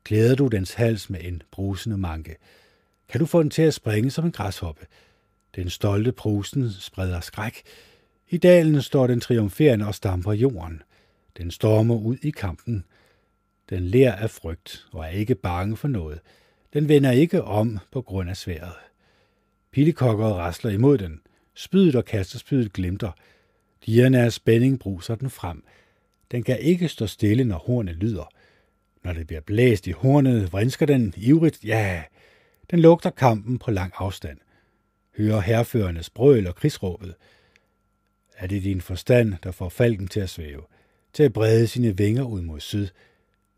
Klæder 0.03 0.35
du 0.35 0.47
dens 0.47 0.73
hals 0.73 1.09
med 1.09 1.19
en 1.23 1.41
brusende 1.51 1.97
manke? 1.97 2.35
Kan 3.09 3.19
du 3.19 3.25
få 3.25 3.43
den 3.43 3.49
til 3.49 3.61
at 3.61 3.73
springe 3.73 4.11
som 4.11 4.25
en 4.25 4.31
græshoppe? 4.31 4.85
Den 5.55 5.69
stolte 5.69 6.11
prusen 6.11 6.71
spreder 6.71 7.19
skræk. 7.19 7.63
I 8.29 8.37
dalen 8.37 8.81
står 8.81 9.07
den 9.07 9.19
triumferende 9.19 9.87
og 9.87 9.95
stamper 9.95 10.33
jorden. 10.33 10.81
Den 11.37 11.51
stormer 11.51 11.95
ud 11.95 12.17
i 12.21 12.29
kampen. 12.29 12.85
Den 13.69 13.83
lærer 13.83 14.15
af 14.15 14.29
frygt 14.29 14.87
og 14.91 15.05
er 15.05 15.09
ikke 15.09 15.35
bange 15.35 15.77
for 15.77 15.87
noget. 15.87 16.19
Den 16.73 16.87
vender 16.87 17.11
ikke 17.11 17.43
om 17.43 17.79
på 17.91 18.01
grund 18.01 18.29
af 18.29 18.37
sværet. 18.37 18.73
Pilekokker 19.71 20.27
rasler 20.27 20.71
imod 20.71 20.97
den. 20.97 21.21
Spydet 21.53 21.95
og 21.95 22.05
kasterspydet 22.05 22.73
glimter. 22.73 23.11
Dierne 23.85 24.21
af 24.21 24.33
spænding 24.33 24.79
bruser 24.79 25.15
den 25.15 25.29
frem. 25.29 25.63
Den 26.31 26.43
kan 26.43 26.59
ikke 26.59 26.87
stå 26.87 27.07
stille, 27.07 27.43
når 27.43 27.57
hornet 27.57 27.95
lyder. 27.95 28.31
Når 29.03 29.13
det 29.13 29.27
bliver 29.27 29.41
blæst 29.41 29.87
i 29.87 29.91
hornet, 29.91 30.53
vrinsker 30.53 30.85
den 30.85 31.13
ivrigt, 31.17 31.65
ja, 31.65 32.03
den 32.71 32.79
lugter 32.79 33.09
kampen 33.09 33.59
på 33.59 33.71
lang 33.71 33.93
afstand. 33.95 34.37
Hører 35.17 35.39
herførernes 35.39 36.09
brøl 36.09 36.47
og 36.47 36.55
krigsråbet. 36.55 37.15
Er 38.37 38.47
det 38.47 38.63
din 38.63 38.81
forstand, 38.81 39.33
der 39.43 39.51
får 39.51 39.69
falken 39.69 40.07
til 40.07 40.19
at 40.19 40.29
svæve, 40.29 40.61
til 41.13 41.23
at 41.23 41.33
brede 41.33 41.67
sine 41.67 41.97
vinger 41.97 42.23
ud 42.23 42.41
mod 42.41 42.59
syd, 42.59 42.87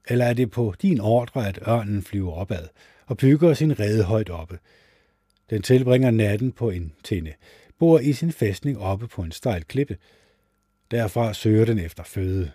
eller 0.08 0.26
er 0.26 0.34
det 0.34 0.52
på 0.52 0.74
din 0.82 1.00
ordre, 1.00 1.48
at 1.48 1.60
ørnen 1.68 2.04
flyver 2.04 2.32
opad 2.32 2.68
og 3.06 3.18
bygger 3.18 3.54
sin 3.54 3.80
rede 3.80 4.04
højt 4.04 4.30
oppe? 4.30 4.60
Den 5.50 5.62
tilbringer 5.62 6.12
natten 6.12 6.52
på 6.52 6.70
en 6.70 6.94
tinde, 7.04 7.34
bor 7.80 8.00
i 8.00 8.14
sin 8.14 8.32
fæstning 8.32 8.80
oppe 8.80 9.08
på 9.08 9.22
en 9.22 9.32
stejl 9.32 9.64
klippe. 9.64 9.98
Derfra 10.92 11.34
søger 11.34 11.66
den 11.66 11.80
efter 11.80 12.04
føde. 12.04 12.52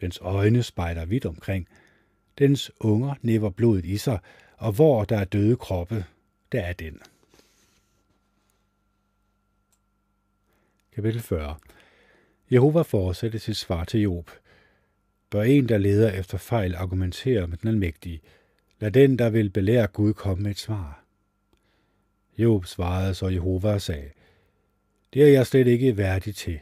Dens 0.00 0.18
øjne 0.22 0.62
spejder 0.62 1.04
vidt 1.04 1.26
omkring. 1.26 1.68
Dens 2.38 2.70
unger 2.80 3.14
næver 3.22 3.50
blodet 3.50 3.84
i 3.84 3.96
sig, 3.96 4.18
og 4.56 4.72
hvor 4.72 5.04
der 5.04 5.18
er 5.18 5.24
døde 5.24 5.56
kroppe, 5.56 6.04
der 6.52 6.60
er 6.60 6.72
den. 6.72 7.00
Kapitel 10.94 11.20
40 11.20 11.56
Jehova 12.50 12.82
fortsætter 12.82 13.38
sit 13.38 13.56
svar 13.56 13.84
til 13.84 14.00
Job. 14.00 14.30
Bør 15.30 15.42
en, 15.42 15.68
der 15.68 15.78
leder 15.78 16.12
efter 16.12 16.38
fejl, 16.38 16.74
argumentere 16.74 17.46
med 17.46 17.58
den 17.58 17.68
almægtige. 17.68 18.20
Lad 18.80 18.90
den, 18.90 19.18
der 19.18 19.30
vil 19.30 19.50
belære 19.50 19.86
Gud, 19.86 20.12
komme 20.12 20.42
med 20.42 20.50
et 20.50 20.58
svar. 20.58 21.04
Job 22.38 22.66
svarede 22.66 23.14
så 23.14 23.28
Jehova 23.28 23.72
og 23.72 23.82
sagde, 23.82 24.10
Det 25.14 25.22
er 25.22 25.28
jeg 25.28 25.46
slet 25.46 25.66
ikke 25.66 25.96
værdig 25.96 26.34
til. 26.34 26.60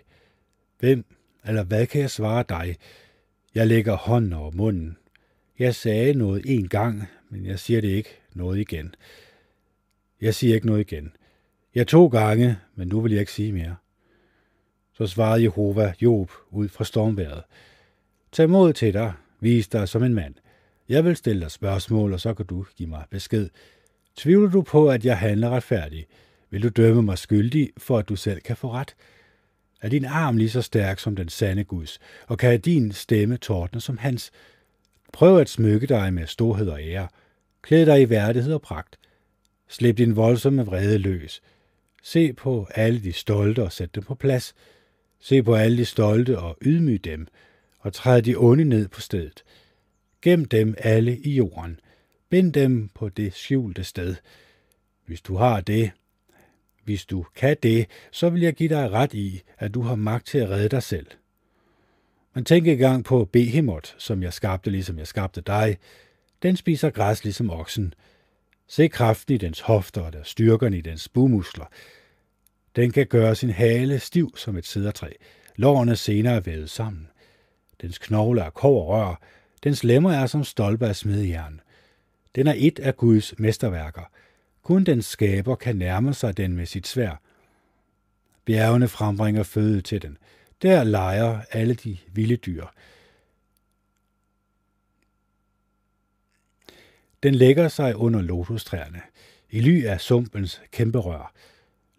Hvem 0.79 1.05
eller 1.47 1.65
hvad 1.65 1.87
kan 1.87 2.01
jeg 2.01 2.11
svare 2.11 2.45
dig? 2.49 2.77
Jeg 3.55 3.67
lægger 3.67 3.97
hånden 3.97 4.33
over 4.33 4.51
munden. 4.51 4.97
Jeg 5.59 5.75
sagde 5.75 6.15
noget 6.15 6.43
en 6.47 6.69
gang, 6.69 7.09
men 7.31 7.47
jeg 7.47 7.59
siger 7.59 7.81
det 7.81 7.89
ikke 7.89 8.21
noget 8.35 8.59
igen. 8.59 8.95
Jeg 10.21 10.35
siger 10.35 10.55
ikke 10.55 10.67
noget 10.67 10.81
igen. 10.93 11.13
Jeg 11.75 11.87
to 11.87 12.07
gange, 12.07 12.57
men 12.75 12.89
nu 12.89 13.01
vil 13.01 13.13
jeg 13.13 13.21
ikke 13.21 13.33
sige 13.33 13.53
mere. 13.53 13.77
Så 15.03 15.07
svarede 15.07 15.43
Jehova 15.43 15.93
Job 16.03 16.31
ud 16.51 16.69
fra 16.69 16.85
stormværet. 16.85 17.43
Tag 18.33 18.51
mod 18.51 18.73
til 18.73 18.93
dig, 18.93 19.13
vis 19.41 19.69
dig 19.69 19.89
som 19.89 20.03
en 20.03 20.15
mand. 20.15 20.35
Jeg 20.89 21.05
vil 21.05 21.17
stille 21.17 21.43
dig 21.43 21.51
spørgsmål, 21.51 22.13
og 22.13 22.21
så 22.21 22.35
kan 22.35 22.47
du 22.47 22.67
give 22.77 22.89
mig 22.89 23.05
besked. 23.11 23.49
Tvivler 24.17 24.51
du 24.51 24.63
på, 24.63 24.91
at 24.91 25.05
jeg 25.05 25.19
handler 25.19 25.51
retfærdigt? 25.51 26.09
Vil 26.51 26.63
du 26.63 26.69
dømme 26.69 27.03
mig 27.03 27.19
skyldig, 27.19 27.71
for 27.77 27.99
at 27.99 28.09
du 28.09 28.17
selv 28.17 28.41
kan 28.41 28.57
få 28.57 28.73
ret? 28.73 28.95
Er 29.81 29.89
din 29.89 30.05
arm 30.05 30.37
lige 30.37 30.51
så 30.51 30.63
stærk 30.63 30.99
som 30.99 31.17
den 31.17 31.29
sande 31.29 31.65
Guds, 31.65 31.99
og 32.27 32.39
kan 32.39 32.61
din 32.61 32.93
stemme 32.93 33.37
tordne 33.37 33.81
som 33.81 33.99
hans? 33.99 34.31
Prøv 35.13 35.39
at 35.39 35.49
smykke 35.49 35.87
dig 35.87 36.15
med 36.15 36.27
storhed 36.27 36.69
og 36.69 36.81
ære. 36.83 37.09
Klæd 37.63 37.87
dig 37.87 38.03
i 38.03 38.11
værdighed 38.11 38.55
og 38.55 38.63
pragt. 38.63 38.99
Slip 39.69 39.99
din 39.99 40.17
voldsomme 40.17 40.67
vrede 40.67 40.99
løs. 40.99 41.43
Se 42.03 42.33
på 42.33 42.69
alle 42.75 43.03
de 43.03 43.13
stolte 43.13 43.63
og 43.63 43.73
sæt 43.73 43.95
dem 43.95 44.03
på 44.03 44.15
plads. 44.15 44.55
Se 45.25 45.43
på 45.43 45.55
alle 45.55 45.77
de 45.77 45.85
stolte 45.85 46.39
og 46.39 46.59
ydmyg 46.63 47.05
dem, 47.05 47.27
og 47.79 47.93
træd 47.93 48.23
de 48.23 48.35
onde 48.37 48.65
ned 48.65 48.89
på 48.89 49.01
stedet. 49.01 49.45
Gem 50.23 50.45
dem 50.45 50.75
alle 50.79 51.19
i 51.19 51.31
jorden. 51.31 51.81
Bind 52.29 52.53
dem 52.53 52.89
på 52.95 53.09
det 53.09 53.35
skjulte 53.35 53.85
sted. 53.85 54.17
Hvis 55.07 55.21
du 55.21 55.37
har 55.37 55.61
det, 55.61 55.91
hvis 56.85 57.07
du 57.07 57.27
kan 57.35 57.57
det, 57.63 57.87
så 58.11 58.31
vil 58.31 58.43
jeg 58.43 58.55
give 58.55 58.69
dig 58.69 58.91
ret 58.91 59.15
i, 59.15 59.43
at 59.59 59.75
du 59.75 59.83
har 59.83 59.95
magt 59.95 60.27
til 60.27 60.39
at 60.39 60.51
redde 60.51 60.69
dig 60.69 60.83
selv. 60.83 61.07
Men 62.35 62.45
tænk 62.45 62.79
gang 62.79 63.05
på 63.05 63.25
Behemoth, 63.25 63.91
som 63.99 64.23
jeg 64.23 64.33
skabte, 64.33 64.71
ligesom 64.71 64.99
jeg 64.99 65.07
skabte 65.07 65.41
dig. 65.41 65.79
Den 66.43 66.57
spiser 66.57 66.91
græs 66.91 67.25
ligesom 67.25 67.51
oksen. 67.51 67.95
Se 68.67 68.89
kraften 68.89 69.35
i 69.35 69.39
dens 69.39 69.61
hofter 69.61 70.01
og 70.01 70.13
der 70.13 70.23
styrkerne 70.23 70.79
i 70.79 70.81
dens 70.81 71.09
bumuskler. 71.09 71.67
Den 72.77 72.93
kan 72.93 73.07
gøre 73.07 73.35
sin 73.35 73.51
hale 73.51 73.99
stiv 73.99 74.37
som 74.37 74.57
et 74.57 74.67
cedertræ. 74.67 75.11
Lårene 75.57 75.97
senere 75.97 76.35
er 76.35 76.41
vævet 76.41 76.71
sammen. 76.71 77.09
Dens 77.83 77.99
knogler 77.99 78.45
er 78.45 78.51
kov 78.51 78.83
og 78.83 78.89
rør. 78.89 79.21
Dens 79.65 79.85
lemmer 79.85 80.13
er 80.13 80.27
som 80.27 80.45
stolper 80.45 80.87
af 80.89 80.97
smedjern. 80.97 81.61
Den 82.35 82.47
er 82.47 82.55
et 82.57 82.79
af 82.79 82.97
Guds 82.97 83.39
mesterværker. 83.39 84.03
Kun 84.63 84.85
den 84.85 85.03
skaber 85.03 85.55
kan 85.55 85.77
nærme 85.77 86.15
sig 86.15 86.37
den 86.37 86.53
med 86.53 86.67
sit 86.67 86.87
svær. 86.87 87.21
Bjergene 88.45 88.89
frembringer 88.89 89.43
føde 89.43 89.81
til 89.81 90.03
den. 90.03 90.19
Der 90.63 90.85
leger 90.85 91.41
alle 91.51 91.75
de 91.75 91.99
vilde 92.13 92.37
dyr. 92.37 92.67
Den 97.23 97.35
lægger 97.35 97.69
sig 97.69 97.97
under 97.97 98.23
lotustræerne, 98.23 99.01
i 99.51 99.61
ly 99.61 99.85
af 99.85 100.01
sumpens 100.01 100.63
kæmpe 100.71 100.99
rør. 100.99 101.33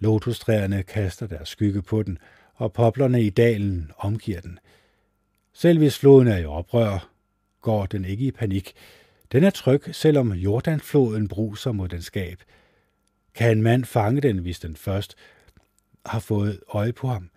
Lotustræerne 0.03 0.83
kaster 0.83 1.27
deres 1.27 1.49
skygge 1.49 1.81
på 1.81 2.03
den, 2.03 2.17
og 2.53 2.73
poplerne 2.73 3.23
i 3.23 3.29
dalen 3.29 3.91
omgiver 3.97 4.41
den. 4.41 4.59
Selv 5.53 5.77
hvis 5.77 5.99
floden 5.99 6.27
er 6.27 6.37
i 6.37 6.45
oprør, 6.45 7.09
går 7.61 7.85
den 7.85 8.05
ikke 8.05 8.25
i 8.25 8.31
panik. 8.31 8.73
Den 9.31 9.43
er 9.43 9.49
tryg, 9.49 9.81
selvom 9.91 10.31
Jordanfloden 10.31 11.27
bruser 11.27 11.71
mod 11.71 11.89
den 11.89 12.01
skab. 12.01 12.37
Kan 13.35 13.57
en 13.57 13.63
mand 13.63 13.85
fange 13.85 14.21
den, 14.21 14.37
hvis 14.37 14.59
den 14.59 14.75
først 14.75 15.15
har 16.05 16.19
fået 16.19 16.59
øje 16.73 16.93
på 16.93 17.07
ham? 17.07 17.29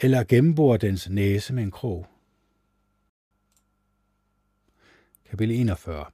eller 0.00 0.24
gennembore 0.24 0.78
dens 0.78 1.10
næse 1.10 1.54
med 1.54 1.62
en 1.62 1.70
krog. 1.70 2.06
Kapitel 5.30 5.56
41 5.56 6.04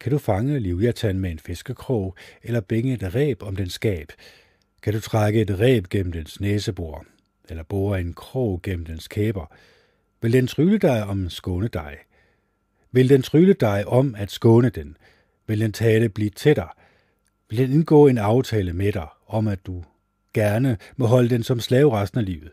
Kan 0.00 0.12
du 0.12 0.18
fange 0.18 0.58
livjatan 0.58 1.18
med 1.18 1.30
en 1.30 1.38
fiskekrog, 1.38 2.16
eller 2.42 2.60
bænge 2.60 2.94
et 2.94 3.14
ræb 3.14 3.42
om 3.42 3.56
den 3.56 3.70
skab? 3.70 4.12
Kan 4.86 4.94
du 4.94 5.00
trække 5.00 5.40
et 5.40 5.60
ræb 5.60 5.88
gennem 5.88 6.12
dens 6.12 6.40
næsebor, 6.40 7.04
eller 7.48 7.62
bore 7.62 8.00
en 8.00 8.12
krog 8.12 8.62
gennem 8.62 8.86
dens 8.86 9.08
kæber? 9.08 9.46
Vil 10.22 10.32
den 10.32 10.46
trylle 10.46 10.78
dig 10.78 11.04
om 11.04 11.30
skåne 11.30 11.68
dig? 11.68 11.96
Vil 12.92 13.08
den 13.08 13.22
trylle 13.22 13.52
dig 13.54 13.88
om 13.88 14.14
at 14.18 14.30
skåne 14.30 14.68
den? 14.68 14.96
Vil 15.46 15.60
den 15.60 15.72
tale 15.72 16.08
blive 16.08 16.30
til 16.30 16.56
dig? 16.56 16.68
Vil 17.50 17.58
den 17.58 17.72
indgå 17.72 18.06
en 18.06 18.18
aftale 18.18 18.72
med 18.72 18.92
dig 18.92 19.06
om, 19.26 19.48
at 19.48 19.66
du 19.66 19.84
gerne 20.34 20.76
må 20.96 21.06
holde 21.06 21.28
den 21.28 21.42
som 21.42 21.60
slave 21.60 21.92
resten 21.92 22.20
af 22.20 22.26
livet? 22.26 22.50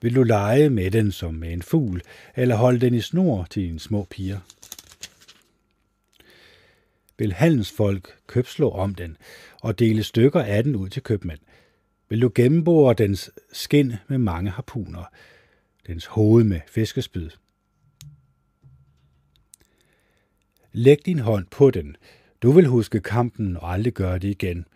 Vil 0.00 0.14
du 0.14 0.22
lege 0.22 0.70
med 0.70 0.90
den 0.90 1.12
som 1.12 1.34
med 1.34 1.52
en 1.52 1.62
fugl, 1.62 2.02
eller 2.34 2.56
holde 2.56 2.80
den 2.80 2.94
i 2.94 3.00
snor 3.00 3.46
til 3.50 3.62
dine 3.62 3.80
små 3.80 4.06
piger? 4.10 4.38
Vil 7.18 7.32
handelsfolk 7.32 8.18
købslå 8.26 8.70
om 8.70 8.94
den 8.94 9.16
og 9.62 9.78
dele 9.78 10.02
stykker 10.02 10.42
af 10.42 10.64
den 10.64 10.76
ud 10.76 10.88
til 10.88 11.02
købmænd. 11.02 11.40
Vil 12.08 12.22
du 12.22 12.30
gennembore 12.34 12.94
dens 12.94 13.30
skin 13.52 13.92
med 14.08 14.18
mange 14.18 14.50
harpuner, 14.50 15.04
dens 15.86 16.06
hoved 16.06 16.44
med 16.44 16.60
fiskespyd. 16.68 17.30
Læg 20.72 21.06
din 21.06 21.18
hånd 21.18 21.46
på 21.50 21.70
den. 21.70 21.96
Du 22.42 22.50
vil 22.52 22.66
huske 22.66 23.00
kampen 23.00 23.56
og 23.56 23.72
aldrig 23.72 23.92
gøre 23.92 24.18
det 24.18 24.28
igen. 24.28 24.66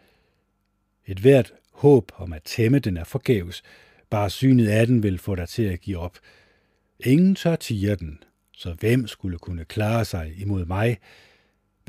Et 1.07 1.18
hvert 1.18 1.53
håb 1.72 2.12
om 2.16 2.32
at 2.32 2.43
tæmme 2.43 2.78
den 2.78 2.97
er 2.97 3.05
forgæves. 3.05 3.62
Bare 4.11 4.30
synet 4.30 4.68
af 4.68 4.86
den 4.86 5.03
vil 5.03 5.18
få 5.18 5.34
dig 5.34 5.49
til 5.49 5.62
at 5.62 5.80
give 5.80 5.99
op. 5.99 6.18
Ingen 7.05 7.34
tør 7.34 7.57
tiger 7.57 7.95
den, 7.95 8.22
så 8.53 8.72
hvem 8.72 9.07
skulle 9.07 9.38
kunne 9.38 9.64
klare 9.64 10.05
sig 10.05 10.32
imod 10.36 10.64
mig? 10.64 10.99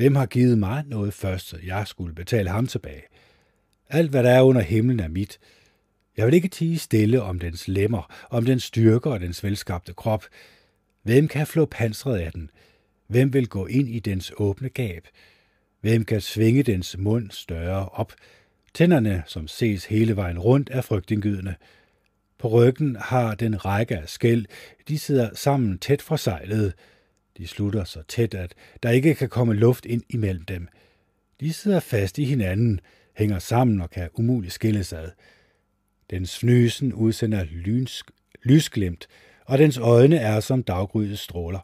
Hvem 0.02 0.16
har 0.16 0.26
givet 0.26 0.58
mig 0.58 0.84
noget 0.88 1.14
først, 1.14 1.48
så 1.48 1.58
jeg 1.66 1.88
skulle 1.88 2.16
betale 2.16 2.50
ham 2.50 2.68
tilbage? 2.68 3.02
Alt, 3.90 4.10
hvad 4.10 4.24
der 4.24 4.30
er 4.30 4.42
under 4.42 4.62
himlen, 4.62 5.00
er 5.00 5.08
mit. 5.08 5.40
Jeg 6.18 6.26
vil 6.26 6.34
ikke 6.34 6.48
tige 6.48 6.80
stille 6.80 7.22
om 7.22 7.40
dens 7.40 7.68
lemmer, 7.68 8.14
om 8.30 8.46
dens 8.46 8.64
styrke 8.64 9.10
og 9.10 9.20
dens 9.20 9.44
velskabte 9.44 9.94
krop. 9.94 10.26
Hvem 11.04 11.28
kan 11.28 11.48
flå 11.48 11.66
pansret 11.66 12.18
af 12.18 12.32
den? 12.32 12.50
Hvem 13.08 13.34
vil 13.34 13.48
gå 13.48 13.66
ind 13.66 13.90
i 13.90 14.00
dens 14.00 14.32
åbne 14.38 14.70
gab? 14.70 15.08
Hvem 15.82 16.06
kan 16.06 16.22
svinge 16.22 16.64
dens 16.64 16.98
mund 16.98 17.32
større 17.32 17.90
op? 17.90 18.14
Tænderne, 18.74 19.24
som 19.28 19.48
ses 19.48 19.86
hele 19.86 20.16
vejen 20.16 20.40
rundt, 20.40 20.70
er 20.74 20.82
frygtindgydende. 20.82 21.56
På 22.40 22.48
ryggen 22.48 22.96
har 23.00 23.36
den 23.36 23.66
række 23.66 23.98
af 23.98 24.10
skæld. 24.10 24.46
De 24.88 25.00
sidder 25.00 25.30
sammen 25.34 25.80
tæt 25.80 26.02
forsejlet. 26.02 26.50
sejlet. 26.50 26.74
De 27.42 27.48
slutter 27.48 27.84
så 27.84 28.02
tæt, 28.08 28.34
at 28.34 28.54
der 28.84 28.90
ikke 28.90 29.16
kan 29.16 29.30
komme 29.30 29.54
luft 29.54 29.86
ind 29.86 30.04
imellem 30.10 30.46
dem. 30.46 30.68
De 31.40 31.54
sidder 31.54 31.80
fast 31.80 32.18
i 32.18 32.24
hinanden, 32.24 32.80
hænger 33.18 33.40
sammen 33.40 33.82
og 33.82 33.90
kan 33.90 34.10
umuligt 34.14 34.54
skilles 34.54 34.94
ad. 34.94 35.10
Dens 36.10 36.38
fnysen 36.40 36.94
udsender 36.94 37.44
lynsk, 37.44 38.12
lysglimt, 38.44 39.08
og 39.46 39.58
dens 39.58 39.78
øjne 39.78 40.18
er 40.18 40.40
som 40.40 40.64
daggrydets 40.64 41.22
stråler. 41.22 41.60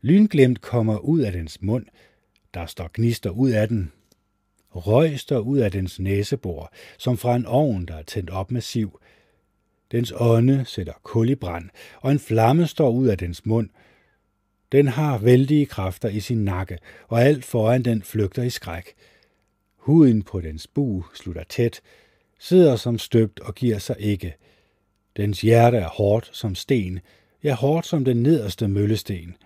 Lynglimt 0.00 0.60
kommer 0.60 0.98
ud 0.98 1.20
af 1.20 1.32
dens 1.32 1.62
mund. 1.62 1.86
Der 2.54 2.66
står 2.66 2.90
gnister 2.94 3.30
ud 3.30 3.50
af 3.50 3.68
den. 3.68 3.92
Røg 4.70 5.20
står 5.20 5.38
ud 5.38 5.58
af 5.58 5.70
dens 5.70 6.00
næsebor, 6.00 6.72
som 6.98 7.16
fra 7.16 7.36
en 7.36 7.46
ovn, 7.46 7.86
der 7.86 7.96
er 7.96 8.02
tændt 8.02 8.30
op 8.30 8.50
med 8.50 8.60
siv. 8.60 9.00
Dens 9.92 10.12
ånde 10.16 10.64
sætter 10.64 10.92
kul 11.02 11.30
i 11.30 11.34
brand, 11.34 11.70
og 12.00 12.12
en 12.12 12.18
flamme 12.18 12.66
står 12.66 12.90
ud 12.90 13.06
af 13.08 13.18
dens 13.18 13.46
mund. 13.46 13.68
Den 14.72 14.88
har 14.88 15.18
vældige 15.18 15.66
kræfter 15.66 16.08
i 16.08 16.20
sin 16.20 16.44
nakke, 16.44 16.78
og 17.08 17.22
alt 17.22 17.44
foran 17.44 17.82
den 17.82 18.02
flygter 18.02 18.42
i 18.42 18.50
skræk. 18.50 18.94
Huden 19.76 20.22
på 20.22 20.40
dens 20.40 20.66
bu 20.66 21.04
slutter 21.14 21.44
tæt, 21.48 21.80
sidder 22.38 22.76
som 22.76 22.98
støbt 22.98 23.40
og 23.40 23.54
giver 23.54 23.78
sig 23.78 23.96
ikke. 23.98 24.34
Dens 25.16 25.40
hjerte 25.40 25.76
er 25.76 25.88
hårdt 25.88 26.30
som 26.32 26.54
sten, 26.54 27.00
ja 27.44 27.54
hårdt 27.54 27.86
som 27.86 28.04
den 28.04 28.22
nederste 28.22 28.68
møllesten. 28.68 29.36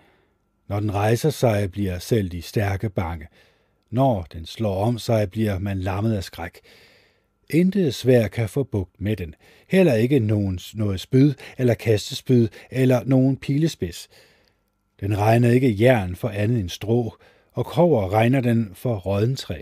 Når 0.67 0.79
den 0.79 0.93
rejser 0.93 1.29
sig, 1.29 1.71
bliver 1.71 1.99
selv 1.99 2.29
de 2.29 2.41
stærke 2.41 2.89
bange. 2.89 3.27
Når 3.89 4.27
den 4.33 4.45
slår 4.45 4.83
om 4.83 4.99
sig, 4.99 5.31
bliver 5.31 5.59
man 5.59 5.79
lammet 5.79 6.13
af 6.13 6.23
skræk. 6.23 6.59
Intet 7.49 7.95
svær 7.95 8.27
kan 8.27 8.49
få 8.49 8.63
bugt 8.63 9.01
med 9.01 9.15
den. 9.15 9.35
Heller 9.67 9.93
ikke 9.93 10.19
nogen, 10.19 10.59
noget 10.73 10.99
spyd 10.99 11.33
eller 11.57 11.73
kastespyd 11.73 12.47
eller 12.71 13.03
nogen 13.03 13.37
pilespids. 13.37 14.09
Den 14.99 15.17
regner 15.17 15.51
ikke 15.51 15.75
jern 15.83 16.15
for 16.15 16.29
andet 16.29 16.59
end 16.59 16.69
strå, 16.69 17.13
og 17.51 17.65
kover 17.65 18.13
regner 18.13 18.41
den 18.41 18.71
for 18.73 18.95
rådentræ. 18.95 19.61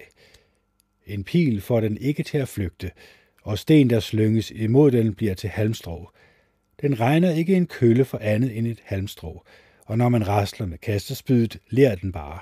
En 1.06 1.24
pil 1.24 1.62
får 1.62 1.80
den 1.80 1.98
ikke 1.98 2.24
til 2.24 2.38
at 2.38 2.48
flygte, 2.48 2.92
og 3.44 3.60
sten, 3.60 3.90
der 3.90 4.00
slynges 4.00 4.52
imod 4.52 4.92
den, 4.92 5.14
bliver 5.14 5.34
til 5.34 5.50
halmstrå. 5.50 6.10
Den 6.82 7.00
regner 7.00 7.32
ikke 7.32 7.56
en 7.56 7.68
kølle 7.68 8.06
for 8.06 8.18
andet 8.18 8.58
end 8.58 8.68
et 8.68 8.82
halmstrå, 8.84 9.44
og 9.86 9.98
når 9.98 10.10
man 10.10 10.28
rasler 10.28 10.68
med 10.68 10.78
kastespydet, 10.78 11.58
lærer 11.70 11.96
den 11.96 12.12
bare. 12.12 12.40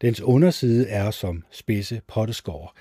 Dens 0.00 0.20
underside 0.20 0.88
er 0.88 1.10
som 1.10 1.44
spidse 1.50 2.00
potteskår. 2.06 2.76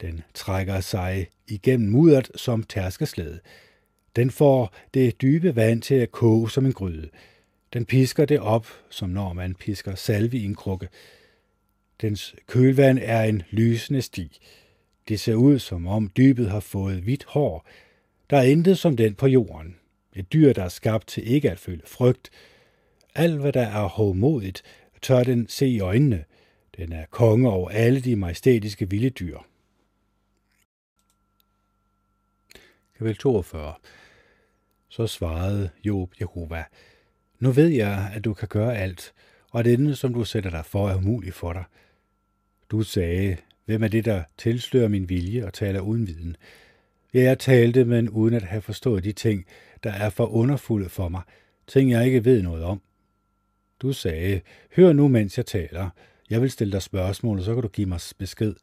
Den 0.00 0.22
trækker 0.34 0.80
sig 0.80 1.26
igennem 1.48 1.90
mudderet 1.90 2.30
som 2.36 2.62
tærskeslæde. 2.62 3.40
Den 4.16 4.30
får 4.30 4.74
det 4.94 5.22
dybe 5.22 5.56
vand 5.56 5.82
til 5.82 5.94
at 5.94 6.12
koge 6.12 6.50
som 6.50 6.66
en 6.66 6.72
gryde. 6.72 7.08
Den 7.72 7.86
pisker 7.86 8.24
det 8.24 8.40
op, 8.40 8.66
som 8.90 9.10
når 9.10 9.32
man 9.32 9.54
pisker 9.54 9.94
salve 9.94 10.36
i 10.36 10.44
en 10.44 10.54
krukke. 10.54 10.88
Dens 12.00 12.34
kølvand 12.46 12.98
er 13.02 13.22
en 13.22 13.42
lysende 13.50 14.02
sti. 14.02 14.40
Det 15.08 15.20
ser 15.20 15.34
ud, 15.34 15.58
som 15.58 15.86
om 15.86 16.10
dybet 16.16 16.50
har 16.50 16.60
fået 16.60 17.02
hvidt 17.02 17.24
hår. 17.24 17.66
Der 18.30 18.36
er 18.36 18.42
intet 18.42 18.78
som 18.78 18.96
den 18.96 19.14
på 19.14 19.26
jorden. 19.26 19.76
Et 20.16 20.32
dyr, 20.32 20.52
der 20.52 20.64
er 20.64 20.68
skabt 20.68 21.06
til 21.06 21.32
ikke 21.32 21.50
at 21.50 21.58
føle 21.58 21.82
frygt. 21.86 22.30
Alt, 23.14 23.40
hvad 23.40 23.52
der 23.52 23.66
er 23.66 23.88
hovmodigt, 23.88 24.62
tør 25.02 25.24
den 25.24 25.48
se 25.48 25.66
i 25.66 25.80
øjnene. 25.80 26.24
Den 26.76 26.92
er 26.92 27.06
konge 27.10 27.50
over 27.50 27.68
alle 27.68 28.00
de 28.00 28.16
majestætiske 28.16 28.90
vilde 28.90 29.10
dyr. 29.10 29.38
Kapitel 32.98 33.18
42 33.18 33.74
Så 34.88 35.06
svarede 35.06 35.70
Job 35.84 36.14
Jehova, 36.20 36.64
nu 37.42 37.50
ved 37.50 37.68
jeg, 37.68 38.10
at 38.14 38.24
du 38.24 38.34
kan 38.34 38.48
gøre 38.48 38.76
alt, 38.78 39.12
og 39.50 39.60
at 39.60 39.64
det, 39.64 39.98
som 39.98 40.14
du 40.14 40.24
sætter 40.24 40.50
dig 40.50 40.64
for, 40.64 40.88
er 40.88 40.96
umuligt 40.96 41.34
for 41.34 41.52
dig. 41.52 41.64
Du 42.70 42.82
sagde, 42.82 43.36
hvem 43.64 43.82
er 43.82 43.88
det, 43.88 44.04
der 44.04 44.22
tilslører 44.38 44.88
min 44.88 45.08
vilje 45.08 45.46
og 45.46 45.52
taler 45.52 45.80
uden 45.80 46.06
viden? 46.06 46.36
Ja, 47.14 47.22
jeg 47.22 47.38
talte, 47.38 47.84
men 47.84 48.08
uden 48.08 48.34
at 48.34 48.42
have 48.42 48.62
forstået 48.62 49.04
de 49.04 49.12
ting, 49.12 49.44
der 49.84 49.92
er 49.92 50.10
for 50.10 50.26
underfulde 50.26 50.88
for 50.88 51.08
mig, 51.08 51.22
ting 51.66 51.90
jeg 51.90 52.06
ikke 52.06 52.24
ved 52.24 52.42
noget 52.42 52.64
om. 52.64 52.80
Du 53.80 53.92
sagde, 53.92 54.40
hør 54.76 54.92
nu, 54.92 55.08
mens 55.08 55.36
jeg 55.36 55.46
taler. 55.46 55.90
Jeg 56.30 56.42
vil 56.42 56.50
stille 56.50 56.72
dig 56.72 56.82
spørgsmål, 56.82 57.38
og 57.38 57.44
så 57.44 57.54
kan 57.54 57.62
du 57.62 57.68
give 57.68 57.88
mig 57.88 58.00
besked. 58.18 58.54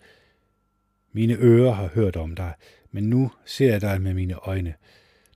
Mine 1.12 1.34
ører 1.34 1.72
har 1.72 1.88
hørt 1.88 2.16
om 2.16 2.36
dig, 2.36 2.54
men 2.92 3.04
nu 3.04 3.32
ser 3.46 3.72
jeg 3.72 3.82
dig 3.82 4.02
med 4.02 4.14
mine 4.14 4.36
øjne. 4.36 4.74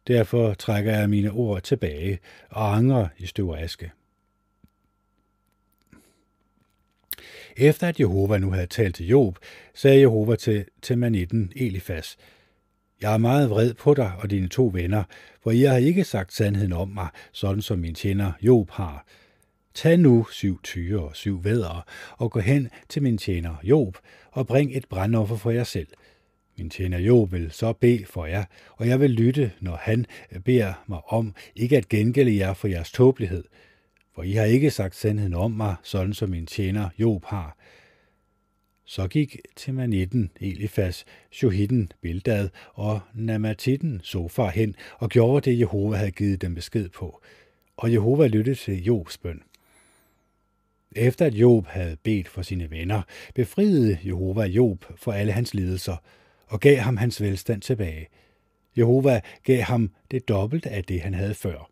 Derfor 0.08 0.54
trækker 0.54 0.98
jeg 0.98 1.10
mine 1.10 1.32
ord 1.32 1.62
tilbage 1.62 2.20
og 2.50 2.76
angrer 2.76 3.08
i 3.18 3.26
støv 3.26 3.50
og 3.50 3.62
aske. 3.62 3.92
Efter 7.58 7.88
at 7.88 8.00
Jehova 8.00 8.38
nu 8.38 8.52
havde 8.52 8.68
talt 8.68 8.96
til 8.96 9.08
Job, 9.08 9.40
sagde 9.74 10.00
Jehova 10.00 10.36
til, 10.36 10.66
til 10.82 10.98
manitten 10.98 11.52
Elifas, 11.56 12.18
Jeg 13.02 13.14
er 13.14 13.18
meget 13.18 13.50
vred 13.50 13.74
på 13.74 13.94
dig 13.94 14.12
og 14.20 14.32
dine 14.32 14.48
to 14.48 14.72
venner, 14.74 15.04
for 15.44 15.52
I 15.52 15.62
har 15.62 15.78
ikke 15.78 16.04
sagt 16.04 16.34
sandheden 16.34 16.74
om 16.74 16.88
mig, 16.90 17.08
sådan 17.32 17.62
som 17.62 17.80
min 17.80 17.96
tjener 17.96 18.32
Job 18.42 18.70
har. 18.72 19.06
Tag 19.74 19.98
nu 19.98 20.26
syv 20.32 20.62
tyre 20.64 21.04
og 21.04 21.16
syv 21.16 21.44
vædre, 21.44 21.82
og 22.18 22.32
gå 22.32 22.40
hen 22.40 22.70
til 22.90 23.04
min 23.04 23.18
tjener 23.18 23.56
Job, 23.64 23.98
og 24.32 24.48
bring 24.48 24.78
et 24.78 24.86
brandoffer 24.90 25.36
for 25.36 25.52
jer 25.52 25.64
selv. 25.64 25.88
Min 26.58 26.70
tjener 26.70 26.98
Job 26.98 27.32
vil 27.32 27.52
så 27.52 27.74
bede 27.74 28.06
for 28.06 28.26
jer, 28.26 28.44
og 28.78 28.88
jeg 28.88 29.00
vil 29.00 29.12
lytte, 29.12 29.52
når 29.60 29.76
han 29.76 30.06
øh, 30.32 30.40
beder 30.40 30.84
mig 30.88 31.02
om 31.08 31.36
ikke 31.56 31.78
at 31.78 31.90
gengælde 31.90 32.38
jer 32.38 32.54
for 32.54 32.68
jeres 32.68 32.92
tåbelighed, 32.92 33.44
for 34.16 34.24
I 34.24 34.32
har 34.32 34.46
ikke 34.46 34.72
sagt 34.72 34.96
sandheden 34.96 35.34
om 35.34 35.52
mig, 35.52 35.76
sådan 35.84 36.14
som 36.14 36.30
min 36.30 36.46
tjener 36.46 36.90
Job 37.00 37.26
har. 37.26 37.58
Så 38.86 39.08
gik 39.08 39.38
Temanitten, 39.56 40.32
Elifas, 40.40 41.06
Shohitten, 41.32 41.92
Bildad 42.02 42.50
og 42.74 43.00
Namatitten 43.14 44.02
Sofar 44.04 44.50
hen 44.50 44.76
og 45.00 45.10
gjorde 45.10 45.50
det, 45.50 45.60
Jehova 45.60 45.96
havde 45.96 46.12
givet 46.12 46.42
dem 46.42 46.56
besked 46.56 46.90
på. 46.90 47.22
Og 47.78 47.92
Jehova 47.92 48.28
lyttede 48.28 48.56
til 48.56 48.84
Jobs 48.84 49.18
bøn. 49.18 49.42
Efter 50.96 51.26
at 51.26 51.34
Job 51.34 51.68
havde 51.68 51.98
bedt 52.04 52.28
for 52.28 52.42
sine 52.42 52.72
venner, 52.72 53.02
befriede 53.36 53.98
Jehova 54.06 54.44
Job 54.44 54.86
for 54.96 55.12
alle 55.12 55.32
hans 55.32 55.54
lidelser 55.54 55.96
og 56.48 56.60
gav 56.60 56.78
ham 56.78 56.98
hans 56.98 57.22
velstand 57.22 57.62
tilbage. 57.62 58.08
Jehova 58.78 59.22
gav 59.44 59.62
ham 59.62 59.92
det 60.12 60.28
dobbelte 60.28 60.70
af 60.70 60.84
det, 60.84 61.02
han 61.02 61.14
havde 61.14 61.36
før. 61.36 61.70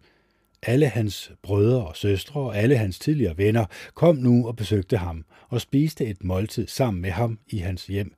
Alle 0.63 0.88
hans 0.88 1.32
brødre 1.41 1.88
og 1.88 1.97
søstre 1.97 2.41
og 2.41 2.57
alle 2.57 2.78
hans 2.78 2.99
tidligere 2.99 3.38
venner 3.38 3.65
kom 3.93 4.15
nu 4.15 4.47
og 4.47 4.55
besøgte 4.55 4.97
ham 4.97 5.26
og 5.49 5.61
spiste 5.61 6.05
et 6.05 6.24
måltid 6.24 6.67
sammen 6.67 7.01
med 7.01 7.11
ham 7.11 7.39
i 7.47 7.57
hans 7.57 7.88
hjem. 7.88 8.13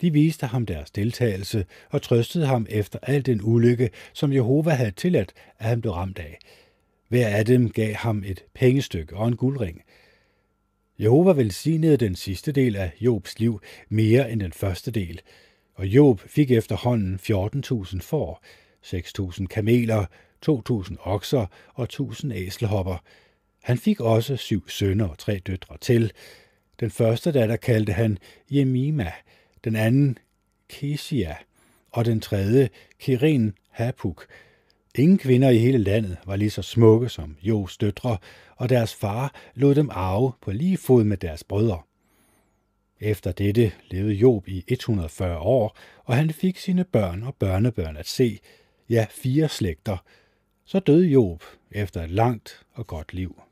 De 0.00 0.12
viste 0.12 0.46
ham 0.46 0.66
deres 0.66 0.90
deltagelse 0.90 1.66
og 1.90 2.02
trøstede 2.02 2.46
ham 2.46 2.66
efter 2.70 2.98
al 3.02 3.26
den 3.26 3.40
ulykke, 3.42 3.90
som 4.12 4.32
Jehova 4.32 4.70
havde 4.70 4.90
tilladt, 4.90 5.32
at 5.58 5.66
han 5.66 5.80
blev 5.80 5.92
ramt 5.92 6.18
af. 6.18 6.38
Hver 7.08 7.28
af 7.28 7.44
dem 7.44 7.70
gav 7.70 7.94
ham 7.94 8.22
et 8.26 8.44
pengestykke 8.54 9.16
og 9.16 9.28
en 9.28 9.36
guldring. 9.36 9.82
Jehova 10.98 11.32
velsignede 11.32 11.96
den 11.96 12.16
sidste 12.16 12.52
del 12.52 12.76
af 12.76 12.92
Jobs 13.00 13.38
liv 13.38 13.60
mere 13.88 14.32
end 14.32 14.40
den 14.40 14.52
første 14.52 14.90
del, 14.90 15.20
og 15.80 15.86
Job 15.86 16.20
fik 16.20 16.50
efterhånden 16.50 17.18
14.000 17.22 18.00
får, 18.00 18.44
6.000 18.86 19.46
kameler, 19.46 20.04
2.000 20.48 20.96
okser 21.00 21.46
og 21.74 21.88
1.000 21.92 22.32
æselhopper. 22.32 22.96
Han 23.62 23.78
fik 23.78 24.00
også 24.00 24.36
syv 24.36 24.68
sønner 24.68 25.08
og 25.08 25.18
tre 25.18 25.38
døtre 25.46 25.76
til. 25.80 26.12
Den 26.80 26.90
første 26.90 27.32
datter 27.32 27.56
kaldte 27.56 27.92
han 27.92 28.18
Jemima, 28.50 29.12
den 29.64 29.76
anden 29.76 30.18
Kesia, 30.68 31.36
og 31.90 32.04
den 32.04 32.20
tredje 32.20 32.68
Kirin 32.98 33.52
Hapuk. 33.70 34.26
Ingen 34.94 35.18
kvinder 35.18 35.50
i 35.50 35.58
hele 35.58 35.78
landet 35.78 36.16
var 36.26 36.36
lige 36.36 36.50
så 36.50 36.62
smukke 36.62 37.08
som 37.08 37.36
Jos 37.42 37.76
døtre, 37.76 38.18
og 38.56 38.68
deres 38.68 38.94
far 38.94 39.34
lod 39.54 39.74
dem 39.74 39.88
arve 39.92 40.32
på 40.42 40.52
lige 40.52 40.76
fod 40.76 41.04
med 41.04 41.16
deres 41.16 41.44
brødre. 41.44 41.82
Efter 43.00 43.32
dette 43.32 43.72
levede 43.90 44.14
Job 44.14 44.48
i 44.48 44.64
140 44.68 45.38
år, 45.38 45.76
og 46.04 46.16
han 46.16 46.30
fik 46.30 46.58
sine 46.58 46.84
børn 46.84 47.22
og 47.22 47.34
børnebørn 47.34 47.96
at 47.96 48.06
se, 48.06 48.40
ja 48.88 49.06
fire 49.10 49.48
slægter. 49.48 49.96
Så 50.64 50.80
døde 50.80 51.06
Job 51.06 51.44
efter 51.70 52.02
et 52.02 52.10
langt 52.10 52.66
og 52.72 52.86
godt 52.86 53.14
liv. 53.14 53.42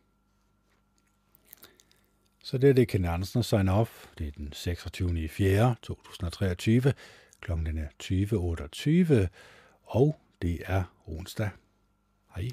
Så 2.43 2.59
det 2.59 2.71
er 2.71 2.75
det 2.75 2.89
Ken 2.89 3.05
Andersen 3.05 3.43
sign 3.43 3.69
off. 3.69 4.07
Det 4.19 4.27
er 4.27 4.31
den 4.31 4.53
26. 4.53 5.25
i 5.25 5.29
4. 5.29 5.75
2023. 5.83 6.93
Klokken 7.41 7.79
er 7.79 7.89
20.28, 9.23 9.29
og 9.85 10.17
det 10.43 10.63
er 10.65 10.83
onsdag. 11.07 11.51
Hej. 12.35 12.49